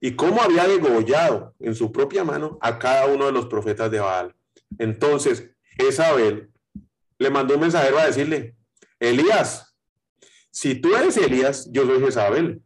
y 0.00 0.12
cómo 0.12 0.40
había 0.40 0.68
degollado 0.68 1.54
en 1.58 1.74
su 1.74 1.90
propia 1.90 2.22
mano 2.22 2.58
a 2.60 2.78
cada 2.78 3.06
uno 3.06 3.26
de 3.26 3.32
los 3.32 3.46
profetas 3.46 3.90
de 3.90 3.98
Baal. 3.98 4.35
Entonces, 4.78 5.50
Jezabel 5.78 6.50
le 7.18 7.30
mandó 7.30 7.54
un 7.54 7.60
mensajero 7.60 7.98
a 7.98 8.06
decirle, 8.06 8.56
Elías, 8.98 9.76
si 10.50 10.74
tú 10.74 10.96
eres 10.96 11.16
Elías, 11.16 11.68
yo 11.70 11.86
soy 11.86 12.00
Jezabel, 12.00 12.62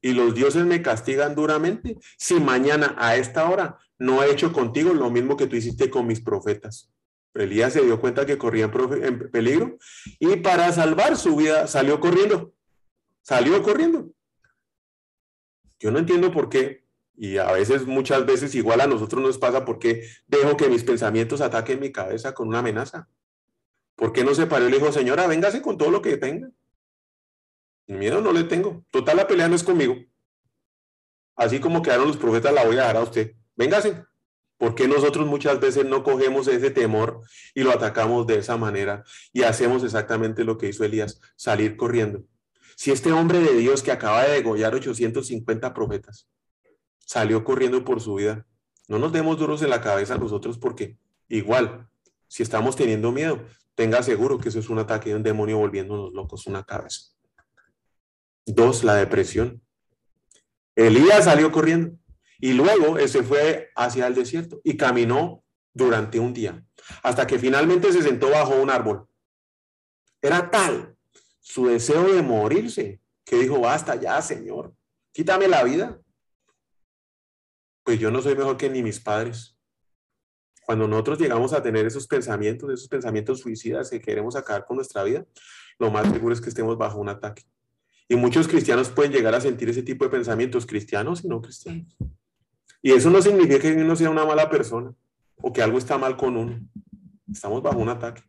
y 0.00 0.12
los 0.12 0.34
dioses 0.34 0.64
me 0.64 0.82
castigan 0.82 1.34
duramente 1.34 1.98
si 2.18 2.34
mañana 2.40 2.96
a 2.98 3.16
esta 3.16 3.48
hora 3.48 3.78
no 3.98 4.22
he 4.22 4.32
hecho 4.32 4.52
contigo 4.52 4.92
lo 4.92 5.10
mismo 5.10 5.36
que 5.36 5.46
tú 5.46 5.54
hiciste 5.54 5.88
con 5.88 6.06
mis 6.08 6.20
profetas. 6.20 6.92
Elías 7.34 7.72
se 7.72 7.82
dio 7.82 8.00
cuenta 8.00 8.26
que 8.26 8.36
corría 8.36 8.70
en 9.02 9.30
peligro 9.30 9.78
y 10.18 10.36
para 10.36 10.70
salvar 10.72 11.16
su 11.16 11.36
vida 11.36 11.66
salió 11.66 12.00
corriendo. 12.00 12.52
Salió 13.22 13.62
corriendo. 13.62 14.12
Yo 15.78 15.90
no 15.92 16.00
entiendo 16.00 16.32
por 16.32 16.48
qué, 16.48 16.81
y 17.22 17.38
a 17.38 17.52
veces, 17.52 17.86
muchas 17.86 18.26
veces, 18.26 18.52
igual 18.56 18.80
a 18.80 18.88
nosotros 18.88 19.22
nos 19.22 19.38
pasa, 19.38 19.64
por 19.64 19.78
qué 19.78 20.08
dejo 20.26 20.56
que 20.56 20.68
mis 20.68 20.82
pensamientos 20.82 21.40
ataquen 21.40 21.78
mi 21.78 21.92
cabeza 21.92 22.34
con 22.34 22.48
una 22.48 22.58
amenaza. 22.58 23.08
¿Por 23.94 24.12
qué 24.12 24.24
no 24.24 24.34
se 24.34 24.48
paró 24.48 24.66
y 24.66 24.72
le 24.72 24.78
dijo, 24.78 24.90
señora, 24.90 25.28
véngase 25.28 25.62
con 25.62 25.78
todo 25.78 25.92
lo 25.92 26.02
que 26.02 26.16
tenga? 26.16 26.50
Miedo 27.86 28.20
no 28.20 28.32
le 28.32 28.42
tengo. 28.42 28.84
Total, 28.90 29.16
la 29.16 29.28
pelea 29.28 29.46
no 29.46 29.54
es 29.54 29.62
conmigo. 29.62 29.94
Así 31.36 31.60
como 31.60 31.80
quedaron 31.80 32.08
los 32.08 32.16
profetas, 32.16 32.52
la 32.52 32.64
voy 32.64 32.74
a 32.74 32.80
dejar 32.80 32.96
a 32.96 33.02
usted. 33.02 33.36
Véngase. 33.54 34.02
¿Por 34.56 34.74
qué 34.74 34.88
nosotros 34.88 35.24
muchas 35.24 35.60
veces 35.60 35.84
no 35.84 36.02
cogemos 36.02 36.48
ese 36.48 36.72
temor 36.72 37.20
y 37.54 37.62
lo 37.62 37.70
atacamos 37.70 38.26
de 38.26 38.38
esa 38.38 38.56
manera 38.56 39.04
y 39.32 39.44
hacemos 39.44 39.84
exactamente 39.84 40.42
lo 40.42 40.58
que 40.58 40.70
hizo 40.70 40.82
Elías, 40.82 41.20
salir 41.36 41.76
corriendo? 41.76 42.24
Si 42.74 42.90
este 42.90 43.12
hombre 43.12 43.38
de 43.38 43.54
Dios 43.54 43.80
que 43.84 43.92
acaba 43.92 44.24
de 44.24 44.32
degollar 44.32 44.74
850 44.74 45.72
profetas 45.72 46.28
salió 47.06 47.44
corriendo 47.44 47.84
por 47.84 48.00
su 48.00 48.14
vida, 48.14 48.46
no 48.88 48.98
nos 48.98 49.12
demos 49.12 49.38
duros 49.38 49.62
en 49.62 49.70
la 49.70 49.80
cabeza 49.80 50.18
nosotros 50.18 50.58
porque 50.58 50.96
igual, 51.28 51.88
si 52.28 52.42
estamos 52.42 52.76
teniendo 52.76 53.12
miedo, 53.12 53.44
tenga 53.74 54.02
seguro 54.02 54.38
que 54.38 54.48
eso 54.48 54.58
es 54.58 54.68
un 54.68 54.78
ataque 54.78 55.10
de 55.10 55.16
un 55.16 55.22
demonio 55.22 55.58
volviéndonos 55.58 56.12
locos 56.12 56.46
una 56.46 56.64
cabeza. 56.64 57.12
Dos, 58.44 58.84
la 58.84 58.94
depresión. 58.94 59.62
Elías 60.74 61.24
salió 61.24 61.52
corriendo 61.52 61.96
y 62.38 62.52
luego 62.54 62.98
se 63.06 63.22
fue 63.22 63.70
hacia 63.76 64.06
el 64.06 64.14
desierto 64.14 64.60
y 64.64 64.76
caminó 64.76 65.44
durante 65.72 66.18
un 66.18 66.32
día 66.32 66.64
hasta 67.02 67.26
que 67.26 67.38
finalmente 67.38 67.92
se 67.92 68.02
sentó 68.02 68.30
bajo 68.30 68.60
un 68.60 68.70
árbol. 68.70 69.06
Era 70.20 70.50
tal 70.50 70.96
su 71.40 71.66
deseo 71.66 72.12
de 72.12 72.22
morirse, 72.22 73.00
que 73.24 73.36
dijo, 73.36 73.60
basta 73.60 73.96
ya, 73.96 74.20
Señor, 74.22 74.74
quítame 75.12 75.48
la 75.48 75.64
vida. 75.64 76.00
Pues 77.84 77.98
yo 77.98 78.10
no 78.10 78.22
soy 78.22 78.36
mejor 78.36 78.56
que 78.56 78.70
ni 78.70 78.82
mis 78.82 79.00
padres. 79.00 79.56
Cuando 80.64 80.86
nosotros 80.86 81.18
llegamos 81.18 81.52
a 81.52 81.62
tener 81.62 81.86
esos 81.86 82.06
pensamientos, 82.06 82.70
esos 82.70 82.88
pensamientos 82.88 83.40
suicidas 83.40 83.90
que 83.90 84.00
queremos 84.00 84.36
acabar 84.36 84.64
con 84.64 84.76
nuestra 84.76 85.02
vida, 85.02 85.26
lo 85.78 85.90
más 85.90 86.10
seguro 86.10 86.32
es 86.32 86.40
que 86.40 86.48
estemos 86.48 86.78
bajo 86.78 86.98
un 87.00 87.08
ataque. 87.08 87.42
Y 88.08 88.14
muchos 88.14 88.46
cristianos 88.46 88.90
pueden 88.90 89.12
llegar 89.12 89.34
a 89.34 89.40
sentir 89.40 89.68
ese 89.68 89.82
tipo 89.82 90.04
de 90.04 90.10
pensamientos, 90.10 90.66
cristianos 90.66 91.24
y 91.24 91.28
no 91.28 91.40
cristianos. 91.40 91.96
Y 92.80 92.92
eso 92.92 93.10
no 93.10 93.22
significa 93.22 93.60
que 93.60 93.72
uno 93.72 93.96
sea 93.96 94.10
una 94.10 94.24
mala 94.24 94.50
persona 94.50 94.94
o 95.36 95.52
que 95.52 95.62
algo 95.62 95.78
está 95.78 95.98
mal 95.98 96.16
con 96.16 96.36
uno. 96.36 96.60
Estamos 97.30 97.62
bajo 97.62 97.78
un 97.78 97.88
ataque. 97.88 98.22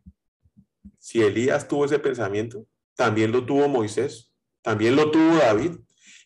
Si 0.98 1.22
Elías 1.22 1.68
tuvo 1.68 1.84
ese 1.84 1.98
pensamiento, 1.98 2.66
también 2.94 3.30
lo 3.30 3.44
tuvo 3.44 3.68
Moisés, 3.68 4.32
también 4.62 4.96
lo 4.96 5.10
tuvo 5.10 5.36
David, 5.36 5.72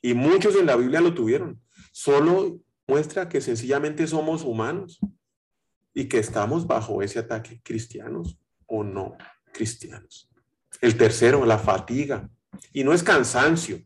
y 0.01 0.14
muchos 0.14 0.55
en 0.57 0.67
la 0.67 0.77
Biblia 0.77 1.01
lo 1.01 1.14
tuvieron. 1.14 1.61
Solo 1.93 2.61
muestra 2.88 3.29
que 3.29 3.40
sencillamente 3.40 4.07
somos 4.07 4.42
humanos 4.42 4.98
y 5.94 6.09
que 6.09 6.18
estamos 6.18 6.66
bajo 6.66 7.03
ese 7.03 7.18
ataque, 7.18 7.61
cristianos 7.62 8.38
o 8.66 8.83
no 8.83 9.16
cristianos. 9.53 10.31
El 10.81 10.96
tercero, 10.96 11.44
la 11.44 11.59
fatiga. 11.59 12.29
Y 12.72 12.83
no 12.83 12.92
es 12.92 13.03
cansancio, 13.03 13.81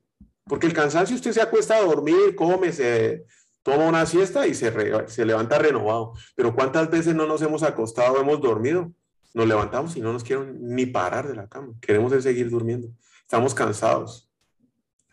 porque 0.45 0.67
el 0.67 0.73
cansancio 0.73 1.17
usted 1.17 1.33
se 1.33 1.43
acuesta 1.43 1.77
a 1.77 1.83
dormir, 1.83 2.35
come, 2.37 2.73
se 2.73 3.25
toma 3.63 3.87
una 3.87 4.07
siesta 4.07 4.47
y 4.47 4.55
se, 4.55 4.73
se 5.09 5.27
levanta 5.27 5.59
renovado. 5.59 6.13
Pero 6.35 6.55
¿cuántas 6.55 6.91
veces 6.91 7.15
no 7.15 7.27
nos 7.27 7.43
hemos 7.43 7.63
acostado, 7.63 8.21
hemos 8.21 8.41
dormido 8.41 8.93
nos 9.35 9.49
levantamos 9.49 9.97
y 9.97 10.01
no 10.01 10.13
nos 10.13 10.25
quieren 10.25 10.59
ni 10.61 10.87
parar 10.87 11.29
de 11.29 11.35
la 11.35 11.49
cama. 11.49 11.75
Queremos 11.81 12.13
seguir 12.23 12.51
durmiendo. 12.51 12.89
Estamos 13.23 13.55
cansados. 13.55 14.31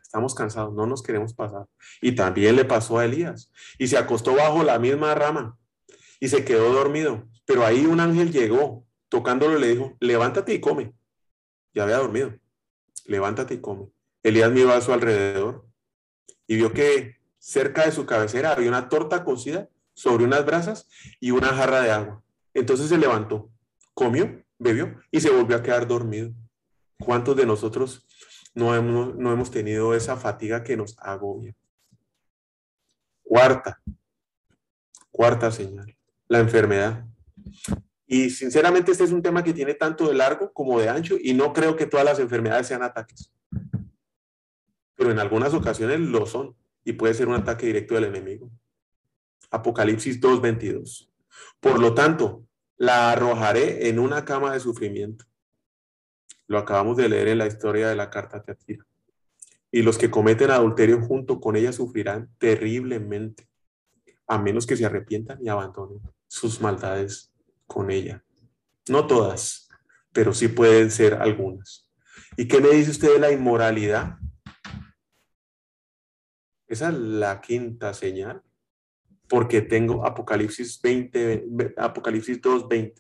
Estamos 0.10 0.34
cansados, 0.34 0.74
no 0.74 0.88
nos 0.88 1.04
queremos 1.04 1.36
pasar. 1.36 1.68
Y 2.02 2.16
también 2.16 2.56
le 2.56 2.66
pasó 2.66 2.98
a 2.98 3.06
Elías. 3.06 3.52
Y 3.78 3.86
se 3.86 3.96
acostó 3.96 4.34
bajo 4.34 4.64
la 4.64 4.80
misma 4.80 5.14
rama 5.14 5.56
y 6.20 6.30
se 6.30 6.44
quedó 6.44 6.74
dormido. 6.74 7.28
Pero 7.46 7.64
ahí 7.64 7.86
un 7.86 8.00
ángel 8.00 8.32
llegó, 8.32 8.88
tocándolo 9.08 9.60
le 9.60 9.68
dijo, 9.68 9.96
levántate 10.00 10.56
y 10.56 10.60
come. 10.60 10.96
Ya 11.76 11.84
había 11.84 11.98
dormido. 11.98 12.34
Levántate 13.06 13.54
y 13.54 13.62
come. 13.62 13.86
Elías 14.24 14.52
miró 14.52 14.74
a 14.74 14.82
su 14.82 14.94
alrededor 14.94 15.68
y 16.48 16.56
vio 16.56 16.74
que 16.74 17.18
cerca 17.38 17.86
de 17.86 17.92
su 17.92 18.08
cabecera 18.08 18.54
había 18.54 18.70
una 18.70 18.90
torta 18.90 19.24
cocida 19.24 19.70
sobre 19.94 20.24
unas 20.24 20.44
brasas 20.44 20.90
y 21.20 21.30
una 21.30 21.50
jarra 21.50 21.82
de 21.82 21.92
agua. 21.92 22.24
Entonces 22.56 22.90
se 22.90 22.98
levantó 22.98 23.52
comió, 24.00 24.42
bebió 24.58 24.96
y 25.12 25.20
se 25.20 25.30
volvió 25.30 25.58
a 25.58 25.62
quedar 25.62 25.86
dormido. 25.86 26.32
¿Cuántos 26.98 27.36
de 27.36 27.46
nosotros 27.46 28.08
no 28.60 28.76
hemos, 28.76 29.16
no 29.16 29.32
hemos 29.32 29.50
tenido 29.50 29.96
esa 29.96 30.18
fatiga 30.18 30.64
que 30.64 30.78
nos 30.78 30.98
agobia? 31.00 31.56
Cuarta, 33.24 33.82
cuarta 35.10 35.52
señal, 35.52 35.98
la 36.28 36.40
enfermedad. 36.40 37.06
Y 38.06 38.30
sinceramente 38.30 38.92
este 38.92 39.06
es 39.06 39.12
un 39.12 39.22
tema 39.22 39.44
que 39.44 39.54
tiene 39.54 39.74
tanto 39.76 40.08
de 40.08 40.16
largo 40.16 40.52
como 40.52 40.80
de 40.80 40.90
ancho 40.90 41.16
y 41.20 41.34
no 41.34 41.54
creo 41.54 41.76
que 41.76 41.86
todas 41.86 42.06
las 42.06 42.20
enfermedades 42.20 42.68
sean 42.68 42.84
ataques. 42.84 43.32
Pero 44.96 45.12
en 45.12 45.20
algunas 45.20 45.54
ocasiones 45.54 46.00
lo 46.00 46.26
son 46.26 46.56
y 46.84 46.94
puede 46.94 47.14
ser 47.14 47.28
un 47.28 47.36
ataque 47.36 47.68
directo 47.68 47.96
del 47.96 48.06
enemigo. 48.06 48.52
Apocalipsis 49.52 50.20
2.22. 50.20 51.10
Por 51.60 51.80
lo 51.80 51.94
tanto, 51.94 52.46
la 52.78 53.12
arrojaré 53.12 53.90
en 53.90 54.00
una 54.00 54.26
cama 54.26 54.54
de 54.54 54.60
sufrimiento. 54.60 55.26
Lo 56.50 56.58
acabamos 56.58 56.98
de 56.98 57.08
leer 57.08 57.28
en 57.28 57.38
la 57.38 57.46
historia 57.46 57.88
de 57.90 57.96
la 57.96 58.10
carta 58.10 58.42
Teatira. 58.42 58.84
Y 59.72 59.84
los 59.84 60.00
que 60.00 60.10
cometen 60.10 60.50
adulterio 60.50 61.00
junto 61.00 61.40
con 61.40 61.56
ella 61.56 61.72
sufrirán 61.72 62.28
terriblemente, 62.40 63.48
a 64.26 64.40
menos 64.40 64.66
que 64.66 64.76
se 64.76 64.84
arrepientan 64.84 65.38
y 65.44 65.48
abandonen 65.48 66.02
sus 66.28 66.60
maldades 66.60 67.32
con 67.68 67.92
ella. 67.92 68.24
No 68.90 69.06
todas, 69.06 69.70
pero 70.12 70.34
sí 70.34 70.48
pueden 70.48 70.90
ser 70.90 71.14
algunas. 71.14 71.88
¿Y 72.36 72.48
qué 72.48 72.60
me 72.60 72.70
dice 72.70 72.92
usted 72.92 73.14
de 73.14 73.20
la 73.20 73.32
inmoralidad? 73.32 74.18
Esa 76.66 76.90
es 76.90 76.96
la 76.96 77.42
quinta 77.42 77.94
señal 77.94 78.42
porque 79.28 79.62
tengo 79.62 80.04
Apocalipsis 80.04 80.82
20, 80.82 81.46
Apocalipsis 81.78 82.42
2:20, 82.42 82.96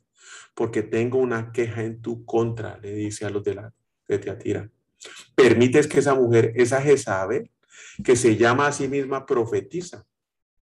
porque 0.59 0.83
tengo 0.83 1.19
una 1.19 1.53
queja 1.53 1.83
en 1.83 2.01
tu 2.01 2.25
contra, 2.25 2.77
le 2.79 2.93
dice 2.93 3.25
a 3.25 3.29
los 3.29 3.41
de 3.45 3.55
la 3.55 3.73
de 4.09 4.19
Teatira. 4.19 4.69
Permites 5.33 5.87
que 5.87 5.99
esa 5.99 6.15
mujer, 6.15 6.51
esa 6.53 6.81
Jezabel, 6.81 7.49
que 8.03 8.17
se 8.17 8.35
llama 8.35 8.67
a 8.67 8.73
sí 8.73 8.89
misma 8.89 9.25
profetiza, 9.25 10.05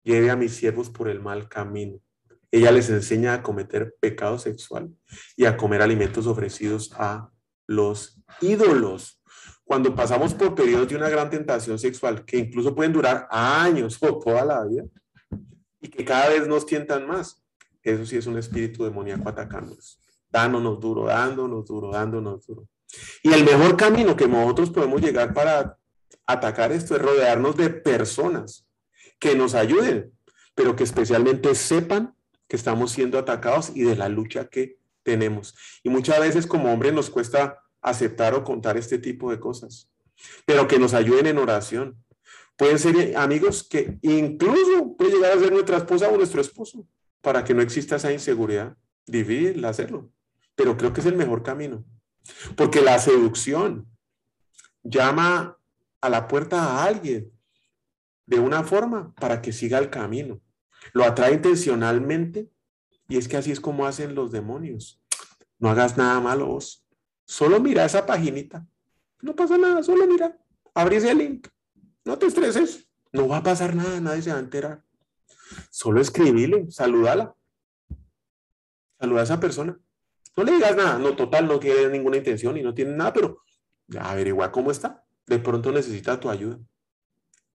lleve 0.04 0.30
a 0.30 0.36
mis 0.36 0.54
siervos 0.54 0.92
por 0.92 1.10
el 1.10 1.20
mal 1.20 1.50
camino. 1.50 2.00
Ella 2.52 2.72
les 2.72 2.92
enseña 2.92 3.34
a 3.34 3.42
cometer 3.42 3.96
pecado 4.00 4.38
sexual 4.38 4.94
y 5.36 5.46
a 5.46 5.58
comer 5.58 5.82
alimentos 5.82 6.28
ofrecidos 6.28 6.92
a 6.94 7.32
los 7.66 8.22
ídolos. 8.42 9.24
Cuando 9.64 9.96
pasamos 9.96 10.36
por 10.36 10.54
periodos 10.54 10.88
de 10.88 10.98
una 10.98 11.10
gran 11.10 11.32
tentación 11.32 11.80
sexual, 11.80 12.26
que 12.26 12.38
incluso 12.38 12.76
pueden 12.76 12.94
durar 12.94 13.28
años 13.32 13.98
o 14.02 14.20
toda 14.20 14.46
la 14.46 14.64
vida, 14.66 14.84
y 15.82 15.88
que 15.88 16.06
cada 16.06 16.30
vez 16.30 16.48
nos 16.48 16.68
tientan 16.68 17.08
más. 17.08 17.44
Eso 17.90 18.06
sí 18.06 18.18
es 18.18 18.28
un 18.28 18.38
espíritu 18.38 18.84
demoníaco 18.84 19.28
atacándonos, 19.28 20.00
dándonos 20.30 20.80
duro, 20.80 21.06
dándonos 21.06 21.66
duro, 21.66 21.92
dándonos 21.92 22.46
duro. 22.46 22.68
Y 23.24 23.34
el 23.34 23.44
mejor 23.44 23.78
camino 23.78 24.16
que 24.16 24.28
nosotros 24.28 24.70
podemos 24.70 25.02
llegar 25.02 25.34
para 25.34 25.78
atacar 26.26 26.72
esto 26.72 26.96
es 26.96 27.02
rodearnos 27.02 27.56
de 27.58 27.70
personas 27.70 28.66
que 29.20 29.36
nos 29.36 29.56
ayuden, 29.56 30.12
pero 30.56 30.76
que 30.76 30.84
especialmente 30.84 31.56
sepan 31.56 32.16
que 32.48 32.56
estamos 32.56 32.92
siendo 32.92 33.18
atacados 33.18 33.72
y 33.76 33.84
de 33.84 33.96
la 33.96 34.10
lucha 34.10 34.46
que 34.46 34.78
tenemos. 35.04 35.56
Y 35.84 35.90
muchas 35.90 36.20
veces 36.20 36.48
como 36.48 36.72
hombres 36.72 36.94
nos 36.94 37.10
cuesta 37.10 37.60
aceptar 37.82 38.34
o 38.34 38.44
contar 38.44 38.78
este 38.78 38.98
tipo 38.98 39.32
de 39.32 39.40
cosas, 39.40 39.90
pero 40.46 40.68
que 40.68 40.80
nos 40.80 40.94
ayuden 40.94 41.28
en 41.28 41.38
oración. 41.38 42.04
Pueden 42.58 42.78
ser 42.78 43.16
amigos 43.16 43.64
que 43.64 43.98
incluso 44.02 44.96
puede 44.98 45.12
llegar 45.12 45.38
a 45.38 45.40
ser 45.40 45.52
nuestra 45.52 45.78
esposa 45.78 46.10
o 46.10 46.18
nuestro 46.18 46.42
esposo, 46.42 46.86
para 47.22 47.44
que 47.44 47.54
no 47.54 47.62
exista 47.62 47.98
esa 47.98 48.12
inseguridad. 48.12 48.78
Difícil 49.06 49.64
hacerlo, 49.66 50.12
pero 50.56 50.78
creo 50.78 50.94
que 50.94 51.02
es 51.02 51.08
el 51.08 51.16
mejor 51.16 51.44
camino. 51.44 51.84
Porque 52.56 52.82
la 52.82 53.00
seducción 53.00 53.88
llama 54.84 55.58
a 56.02 56.10
la 56.10 56.28
puerta 56.28 56.62
a 56.64 56.86
alguien 56.86 57.32
de 58.26 58.40
una 58.40 58.64
forma 58.64 59.14
para 59.16 59.42
que 59.42 59.52
siga 59.52 59.80
el 59.80 59.90
camino. 59.90 60.40
Lo 60.94 61.04
atrae 61.04 61.34
intencionalmente 61.34 62.50
y 63.08 63.18
es 63.18 63.28
que 63.28 63.38
así 63.38 63.52
es 63.52 63.60
como 63.60 63.86
hacen 63.86 64.16
los 64.16 64.32
demonios. 64.32 65.02
No 65.58 65.70
hagas 65.70 65.98
nada 65.98 66.20
malo 66.20 66.48
vos. 66.48 66.86
Solo 67.26 67.60
mira 67.60 67.86
esa 67.86 68.06
paginita. 68.06 68.66
No 69.22 69.36
pasa 69.36 69.58
nada, 69.58 69.84
solo 69.84 70.08
mira. 70.08 70.38
Abrís 70.74 71.04
el 71.04 71.18
link. 71.18 71.48
No 72.06 72.18
te 72.18 72.28
estreses. 72.28 72.88
No 73.12 73.28
va 73.28 73.38
a 73.38 73.44
pasar 73.44 73.76
nada, 73.76 74.00
nadie 74.00 74.22
se 74.22 74.32
va 74.32 74.38
a 74.38 74.42
enterar. 74.42 74.84
Solo 75.70 76.02
escribile, 76.02 76.70
salúdala. 76.70 77.36
Saluda 79.00 79.22
a 79.22 79.24
esa 79.24 79.40
persona. 79.40 79.80
No 80.36 80.44
le 80.44 80.54
digas 80.54 80.76
nada. 80.76 80.98
No, 81.00 81.16
total, 81.16 81.48
no 81.48 81.60
tiene 81.60 81.90
ninguna 81.90 82.18
intención 82.18 82.58
y 82.58 82.62
no 82.62 82.74
tiene 82.74 82.96
nada, 82.96 83.14
pero 83.14 83.42
averigua 84.00 84.52
cómo 84.52 84.72
está. 84.72 85.04
De 85.26 85.40
pronto 85.40 85.72
necesita 85.72 86.20
tu 86.20 86.30
ayuda. 86.30 86.60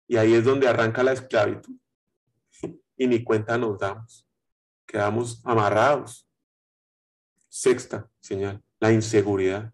Y 0.06 0.16
ahí 0.16 0.34
es 0.34 0.44
donde 0.44 0.68
arranca 0.68 1.02
la 1.02 1.12
esclavitud. 1.12 1.74
Y 2.96 3.08
ni 3.08 3.24
cuenta 3.24 3.58
nos 3.58 3.76
damos. 3.80 4.24
Quedamos 4.86 5.42
amarrados. 5.44 6.28
Sexta 7.48 8.08
señal, 8.20 8.62
la 8.78 8.92
inseguridad. 8.92 9.72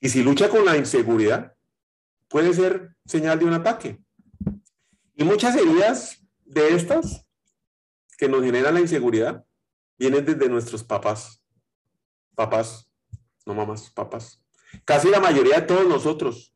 Y 0.00 0.08
si 0.08 0.22
lucha 0.22 0.48
con 0.48 0.64
la 0.64 0.76
inseguridad, 0.76 1.52
puede 2.28 2.52
ser 2.52 2.94
señal 3.04 3.40
de 3.40 3.44
un 3.44 3.54
ataque. 3.54 4.00
Y 5.16 5.24
muchas 5.24 5.56
heridas 5.56 6.25
de 6.46 6.74
estas 6.74 7.26
que 8.18 8.28
nos 8.28 8.42
generan 8.42 8.74
la 8.74 8.80
inseguridad 8.80 9.44
vienen 9.98 10.24
desde 10.24 10.48
nuestros 10.48 10.82
papás. 10.82 11.42
Papás, 12.34 12.90
no 13.44 13.54
mamás, 13.54 13.90
papás. 13.90 14.42
Casi 14.84 15.08
la 15.08 15.20
mayoría 15.20 15.60
de 15.60 15.66
todos 15.66 15.86
nosotros, 15.86 16.54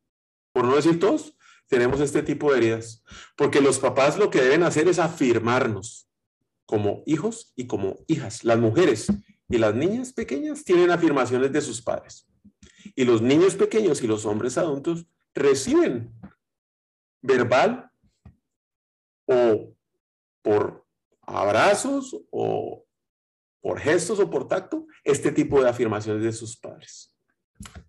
por 0.53 0.65
no 0.65 0.77
decir 0.77 0.99
todos, 0.99 1.37
tenemos 1.69 2.01
este 2.01 2.23
tipo 2.23 2.51
de 2.51 2.59
heridas. 2.59 3.03
Porque 3.37 3.61
los 3.61 3.79
papás 3.79 4.19
lo 4.19 4.31
que 4.31 4.43
deben 4.43 4.63
hacer 4.63 4.89
es 4.89 4.99
afirmarnos 4.99 6.09
como 6.67 7.03
hijos 7.07 7.53
y 7.57 7.67
como 7.67 7.99
hijas. 8.07 8.45
Las 8.45 8.59
mujeres 8.59 9.09
y 9.49 9.59
las 9.59 9.75
niñas 9.75 10.13
pequeñas 10.13 10.65
tienen 10.65 10.91
afirmaciones 10.91 11.53
de 11.53 11.61
sus 11.61 11.81
padres. 11.83 12.27
Y 12.95 13.05
los 13.05 13.23
niños 13.23 13.55
pequeños 13.55 14.03
y 14.03 14.07
los 14.07 14.27
hombres 14.27 14.59
adultos 14.59 15.07
reciben 15.35 16.13
verbal 17.23 17.91
o 19.27 19.75
por 20.43 20.87
abrazos 21.23 22.17
o 22.31 22.85
por 23.61 23.79
gestos 23.79 24.19
o 24.21 24.31
por 24.31 24.49
tacto 24.49 24.87
este 25.05 25.33
tipo 25.33 25.63
de 25.63 25.69
afirmaciones 25.69 26.23
de 26.23 26.33
sus 26.33 26.57
padres. 26.57 27.15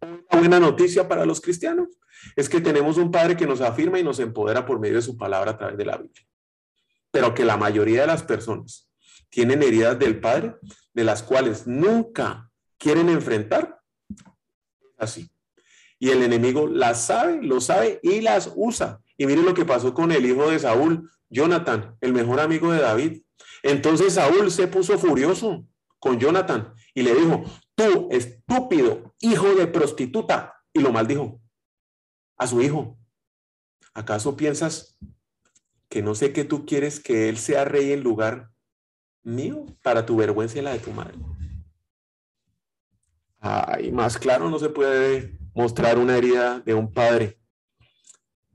Una 0.02 0.40
buena 0.40 0.60
noticia 0.60 1.08
para 1.08 1.26
los 1.26 1.40
cristianos 1.40 1.88
es 2.36 2.50
que 2.50 2.62
tenemos 2.62 2.98
un 2.98 3.12
Padre 3.12 3.36
que 3.36 3.48
nos 3.48 3.62
afirma 3.62 4.00
y 4.00 4.04
nos 4.04 4.20
empodera 4.20 4.66
por 4.66 4.80
medio 4.80 4.96
de 4.96 5.02
su 5.02 5.18
palabra 5.18 5.52
a 5.52 5.58
través 5.58 5.78
de 5.78 5.86
la 5.86 5.98
Biblia. 5.98 6.28
Pero 7.12 7.34
que 7.34 7.46
la 7.46 7.58
mayoría 7.58 8.02
de 8.02 8.08
las 8.08 8.24
personas 8.24 8.90
tienen 9.30 9.64
heridas 9.64 9.98
del 9.98 10.20
Padre 10.20 10.56
de 10.94 11.04
las 11.04 11.24
cuales 11.24 11.68
nunca 11.68 12.50
quieren 12.78 13.10
enfrentar. 13.10 13.80
Así. 14.98 15.32
Y 16.00 16.10
el 16.10 16.24
enemigo 16.24 16.68
las 16.68 17.06
sabe, 17.06 17.42
lo 17.42 17.62
sabe 17.62 18.00
y 18.04 18.22
las 18.22 18.52
usa. 18.56 19.02
Y 19.18 19.26
miren 19.26 19.46
lo 19.46 19.54
que 19.54 19.66
pasó 19.66 19.94
con 19.94 20.12
el 20.12 20.26
hijo 20.26 20.50
de 20.50 20.60
Saúl, 20.60 21.10
Jonathan, 21.32 21.98
el 22.02 22.14
mejor 22.14 22.40
amigo 22.40 22.72
de 22.72 22.82
David. 22.82 23.24
Entonces 23.64 24.14
Saúl 24.14 24.52
se 24.52 24.68
puso 24.68 25.00
furioso 25.00 25.66
con 25.98 26.20
Jonathan 26.20 26.74
y 26.94 27.02
le 27.02 27.16
dijo, 27.16 27.44
tú 27.74 28.10
estúpido 28.12 29.16
hijo 29.20 29.56
de 29.56 29.68
prostituta. 29.68 30.54
Y 30.74 30.80
lo 30.80 30.94
maldijo 30.94 31.42
a 32.38 32.48
su 32.48 32.62
hijo. 32.62 32.98
¿Acaso 33.94 34.38
piensas 34.38 34.98
que 35.90 36.02
no 36.02 36.16
sé 36.16 36.32
que 36.32 36.46
tú 36.46 36.66
quieres 36.66 37.02
que 37.02 37.28
él 37.28 37.38
sea 37.38 37.66
rey 37.66 37.92
en 37.92 38.04
lugar 38.04 38.52
mío 39.22 39.66
para 39.84 40.06
tu 40.06 40.16
vergüenza 40.16 40.60
y 40.60 40.62
la 40.62 40.72
de 40.72 40.80
tu 40.80 40.92
madre? 40.92 41.16
Ay, 43.40 43.92
más 43.92 44.18
claro 44.18 44.50
no 44.50 44.60
se 44.60 44.70
puede 44.70 45.38
mostrar 45.54 45.98
una 45.98 46.16
herida 46.16 46.62
de 46.62 46.74
un 46.74 46.94
padre. 46.94 47.41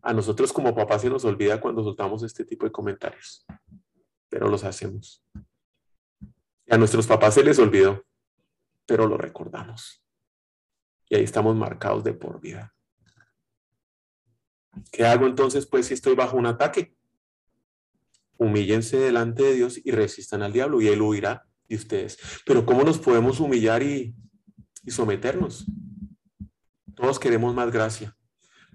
A 0.07 0.13
nosotros 0.13 0.53
como 0.53 0.73
papás 0.73 1.03
se 1.03 1.11
nos 1.11 1.25
olvida 1.25 1.61
cuando 1.61 1.83
soltamos 1.83 2.23
este 2.23 2.45
tipo 2.45 2.65
de 2.65 2.71
comentarios, 2.71 3.45
pero 4.29 4.49
los 4.49 4.63
hacemos. 4.63 5.21
Y 6.65 6.73
a 6.73 6.79
nuestros 6.79 7.09
papás 7.09 7.35
se 7.35 7.43
les 7.43 7.59
olvidó, 7.59 8.07
pero 8.87 9.09
lo 9.09 9.19
recordamos. 9.19 10.05
Y 11.09 11.17
ahí 11.17 11.25
estamos 11.25 11.57
marcados 11.57 12.05
de 12.05 12.13
por 12.15 12.41
vida. 12.41 12.73
¿Qué 14.93 15.05
hago 15.05 15.27
entonces, 15.27 15.67
pues, 15.67 15.87
si 15.87 15.95
estoy 15.95 16.15
bajo 16.15 16.37
un 16.37 16.47
ataque? 16.47 16.95
Humíllense 18.39 18.99
delante 18.99 19.43
de 19.43 19.55
Dios 19.55 19.81
y 19.85 19.91
resistan 19.91 20.41
al 20.43 20.53
diablo 20.53 20.81
y 20.81 20.87
él 20.87 21.03
huirá 21.03 21.49
de 21.69 21.75
ustedes. 21.75 22.17
Pero 22.47 22.65
¿cómo 22.65 22.85
nos 22.85 23.01
podemos 23.01 23.41
humillar 23.41 23.83
y, 23.83 24.15
y 24.85 24.91
someternos? 24.93 25.67
Todos 26.95 27.19
queremos 27.19 27.57
más 27.57 27.73
gracia, 27.73 28.17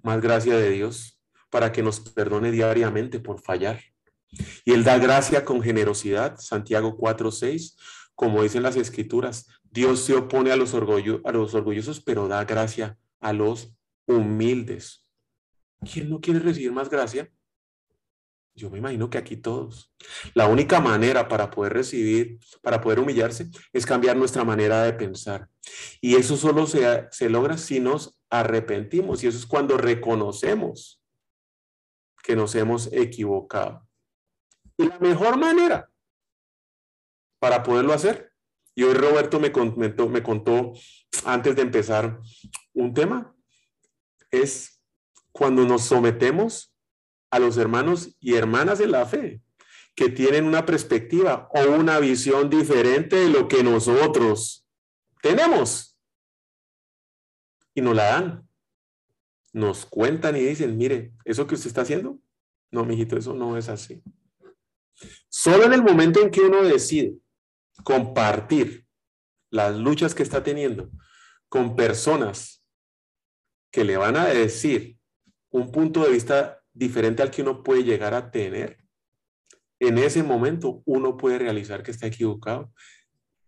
más 0.03 0.19
gracia 0.19 0.57
de 0.57 0.71
Dios 0.71 1.19
para 1.51 1.71
que 1.71 1.83
nos 1.83 1.99
perdone 1.99 2.49
diariamente 2.51 3.19
por 3.19 3.39
fallar. 3.39 3.79
Y 4.65 4.71
Él 4.71 4.83
da 4.83 4.97
gracia 4.97 5.45
con 5.45 5.61
generosidad, 5.61 6.37
Santiago 6.39 6.97
4:6, 6.97 7.75
como 8.15 8.41
dicen 8.41 8.63
las 8.63 8.75
escrituras, 8.75 9.47
Dios 9.69 9.99
se 10.01 10.15
opone 10.15 10.51
a 10.51 10.55
los, 10.55 10.73
a 10.73 11.31
los 11.31 11.53
orgullosos, 11.53 12.01
pero 12.01 12.27
da 12.27 12.43
gracia 12.45 12.97
a 13.19 13.33
los 13.33 13.73
humildes. 14.07 15.05
¿Quién 15.91 16.09
no 16.09 16.21
quiere 16.21 16.39
recibir 16.39 16.71
más 16.71 16.89
gracia? 16.89 17.29
Yo 18.53 18.69
me 18.69 18.77
imagino 18.77 19.09
que 19.09 19.17
aquí 19.17 19.37
todos. 19.37 19.91
La 20.33 20.47
única 20.47 20.79
manera 20.79 21.27
para 21.27 21.49
poder 21.49 21.73
recibir, 21.73 22.37
para 22.61 22.81
poder 22.81 22.99
humillarse, 22.99 23.49
es 23.71 23.85
cambiar 23.85 24.17
nuestra 24.17 24.43
manera 24.43 24.83
de 24.83 24.93
pensar. 24.93 25.47
Y 26.01 26.15
eso 26.15 26.35
solo 26.37 26.67
se, 26.67 27.07
se 27.11 27.29
logra 27.29 27.57
si 27.57 27.79
nos 27.79 28.19
arrepentimos. 28.29 29.23
Y 29.23 29.27
eso 29.27 29.37
es 29.37 29.45
cuando 29.45 29.77
reconocemos 29.77 31.00
que 32.23 32.36
nos 32.36 32.55
hemos 32.55 32.91
equivocado. 32.91 33.88
Y 34.77 34.88
la 34.88 34.99
mejor 34.99 35.38
manera 35.38 35.89
para 37.39 37.63
poderlo 37.63 37.93
hacer, 37.93 38.31
y 38.75 38.84
hoy 38.84 38.93
Roberto 38.93 39.39
me 39.39 39.51
contó, 39.51 40.07
me 40.07 40.23
contó 40.23 40.73
antes 41.25 41.55
de 41.55 41.62
empezar 41.63 42.19
un 42.73 42.93
tema, 42.93 43.36
es 44.29 44.81
cuando 45.31 45.65
nos 45.65 45.84
sometemos 45.84 46.73
a 47.31 47.39
los 47.39 47.57
hermanos 47.57 48.15
y 48.19 48.36
hermanas 48.36 48.79
de 48.79 48.88
la 48.88 49.05
fe 49.05 49.41
que 49.95 50.10
tienen 50.10 50.45
una 50.45 50.65
perspectiva 50.65 51.49
o 51.51 51.71
una 51.71 51.99
visión 51.99 52.49
diferente 52.49 53.17
de 53.17 53.29
lo 53.29 53.47
que 53.47 53.63
nosotros 53.63 54.65
tenemos. 55.21 55.97
Y 57.73 57.81
nos 57.81 57.95
la 57.95 58.05
dan. 58.05 58.49
Nos 59.53 59.85
cuentan 59.85 60.35
y 60.35 60.39
dicen, 60.39 60.77
mire, 60.77 61.13
eso 61.25 61.45
que 61.47 61.55
usted 61.55 61.67
está 61.67 61.81
haciendo, 61.81 62.19
no, 62.71 62.85
mijito, 62.85 63.17
eso 63.17 63.33
no 63.33 63.57
es 63.57 63.67
así. 63.69 64.01
Solo 65.29 65.65
en 65.65 65.73
el 65.73 65.83
momento 65.83 66.21
en 66.21 66.32
que 66.32 66.41
uno 66.41 66.63
decide 66.63 67.17
compartir 67.84 68.86
las 69.49 69.76
luchas 69.76 70.15
que 70.15 70.23
está 70.23 70.43
teniendo 70.43 70.89
con 71.49 71.76
personas 71.76 72.63
que 73.71 73.84
le 73.84 73.97
van 73.97 74.15
a 74.15 74.26
decir 74.28 74.97
un 75.49 75.71
punto 75.71 76.03
de 76.03 76.11
vista 76.11 76.63
diferente 76.73 77.21
al 77.21 77.32
que 77.32 77.41
uno 77.41 77.63
puede 77.63 77.84
llegar 77.84 78.13
a 78.13 78.32
tener, 78.32 78.78
en 79.80 79.97
ese 79.97 80.23
momento 80.23 80.82
uno 80.86 81.17
puede 81.17 81.39
realizar 81.39 81.84
que 81.84 81.91
está 81.91 82.07
equivocado, 82.07 82.71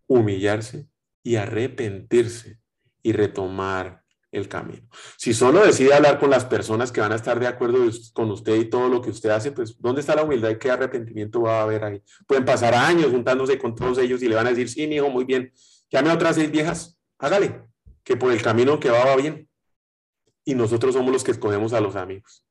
humillarse 0.06 0.88
y 1.22 1.36
arrepentirse 1.36 2.60
y 3.02 3.12
retomar 3.12 4.03
el 4.34 4.48
camino. 4.48 4.88
Si 5.16 5.32
solo 5.32 5.64
decide 5.64 5.94
hablar 5.94 6.18
con 6.18 6.30
las 6.30 6.44
personas 6.44 6.90
que 6.90 7.00
van 7.00 7.12
a 7.12 7.16
estar 7.16 7.38
de 7.38 7.46
acuerdo 7.46 7.78
con 8.12 8.30
usted 8.30 8.56
y 8.56 8.64
todo 8.66 8.88
lo 8.88 9.00
que 9.00 9.10
usted 9.10 9.30
hace, 9.30 9.52
pues 9.52 9.76
¿dónde 9.78 10.00
está 10.00 10.14
la 10.14 10.24
humildad 10.24 10.50
y 10.50 10.58
qué 10.58 10.70
arrepentimiento 10.70 11.42
va 11.42 11.60
a 11.60 11.62
haber 11.62 11.84
ahí? 11.84 12.02
Pueden 12.26 12.44
pasar 12.44 12.74
años 12.74 13.10
juntándose 13.10 13.58
con 13.58 13.74
todos 13.74 13.98
ellos 13.98 14.22
y 14.22 14.28
le 14.28 14.34
van 14.34 14.46
a 14.46 14.50
decir, 14.50 14.68
sí, 14.68 14.86
mi 14.86 14.96
hijo, 14.96 15.08
muy 15.08 15.24
bien, 15.24 15.52
llame 15.90 16.10
a 16.10 16.14
otras 16.14 16.36
seis 16.36 16.50
viejas, 16.50 16.98
hágale, 17.18 17.62
que 18.02 18.16
por 18.16 18.32
el 18.32 18.42
camino 18.42 18.80
que 18.80 18.90
va 18.90 19.04
va 19.04 19.16
bien 19.16 19.48
y 20.44 20.54
nosotros 20.54 20.94
somos 20.94 21.12
los 21.12 21.24
que 21.24 21.30
escogemos 21.30 21.72
a 21.72 21.80
los 21.80 21.96
amigos. 21.96 22.44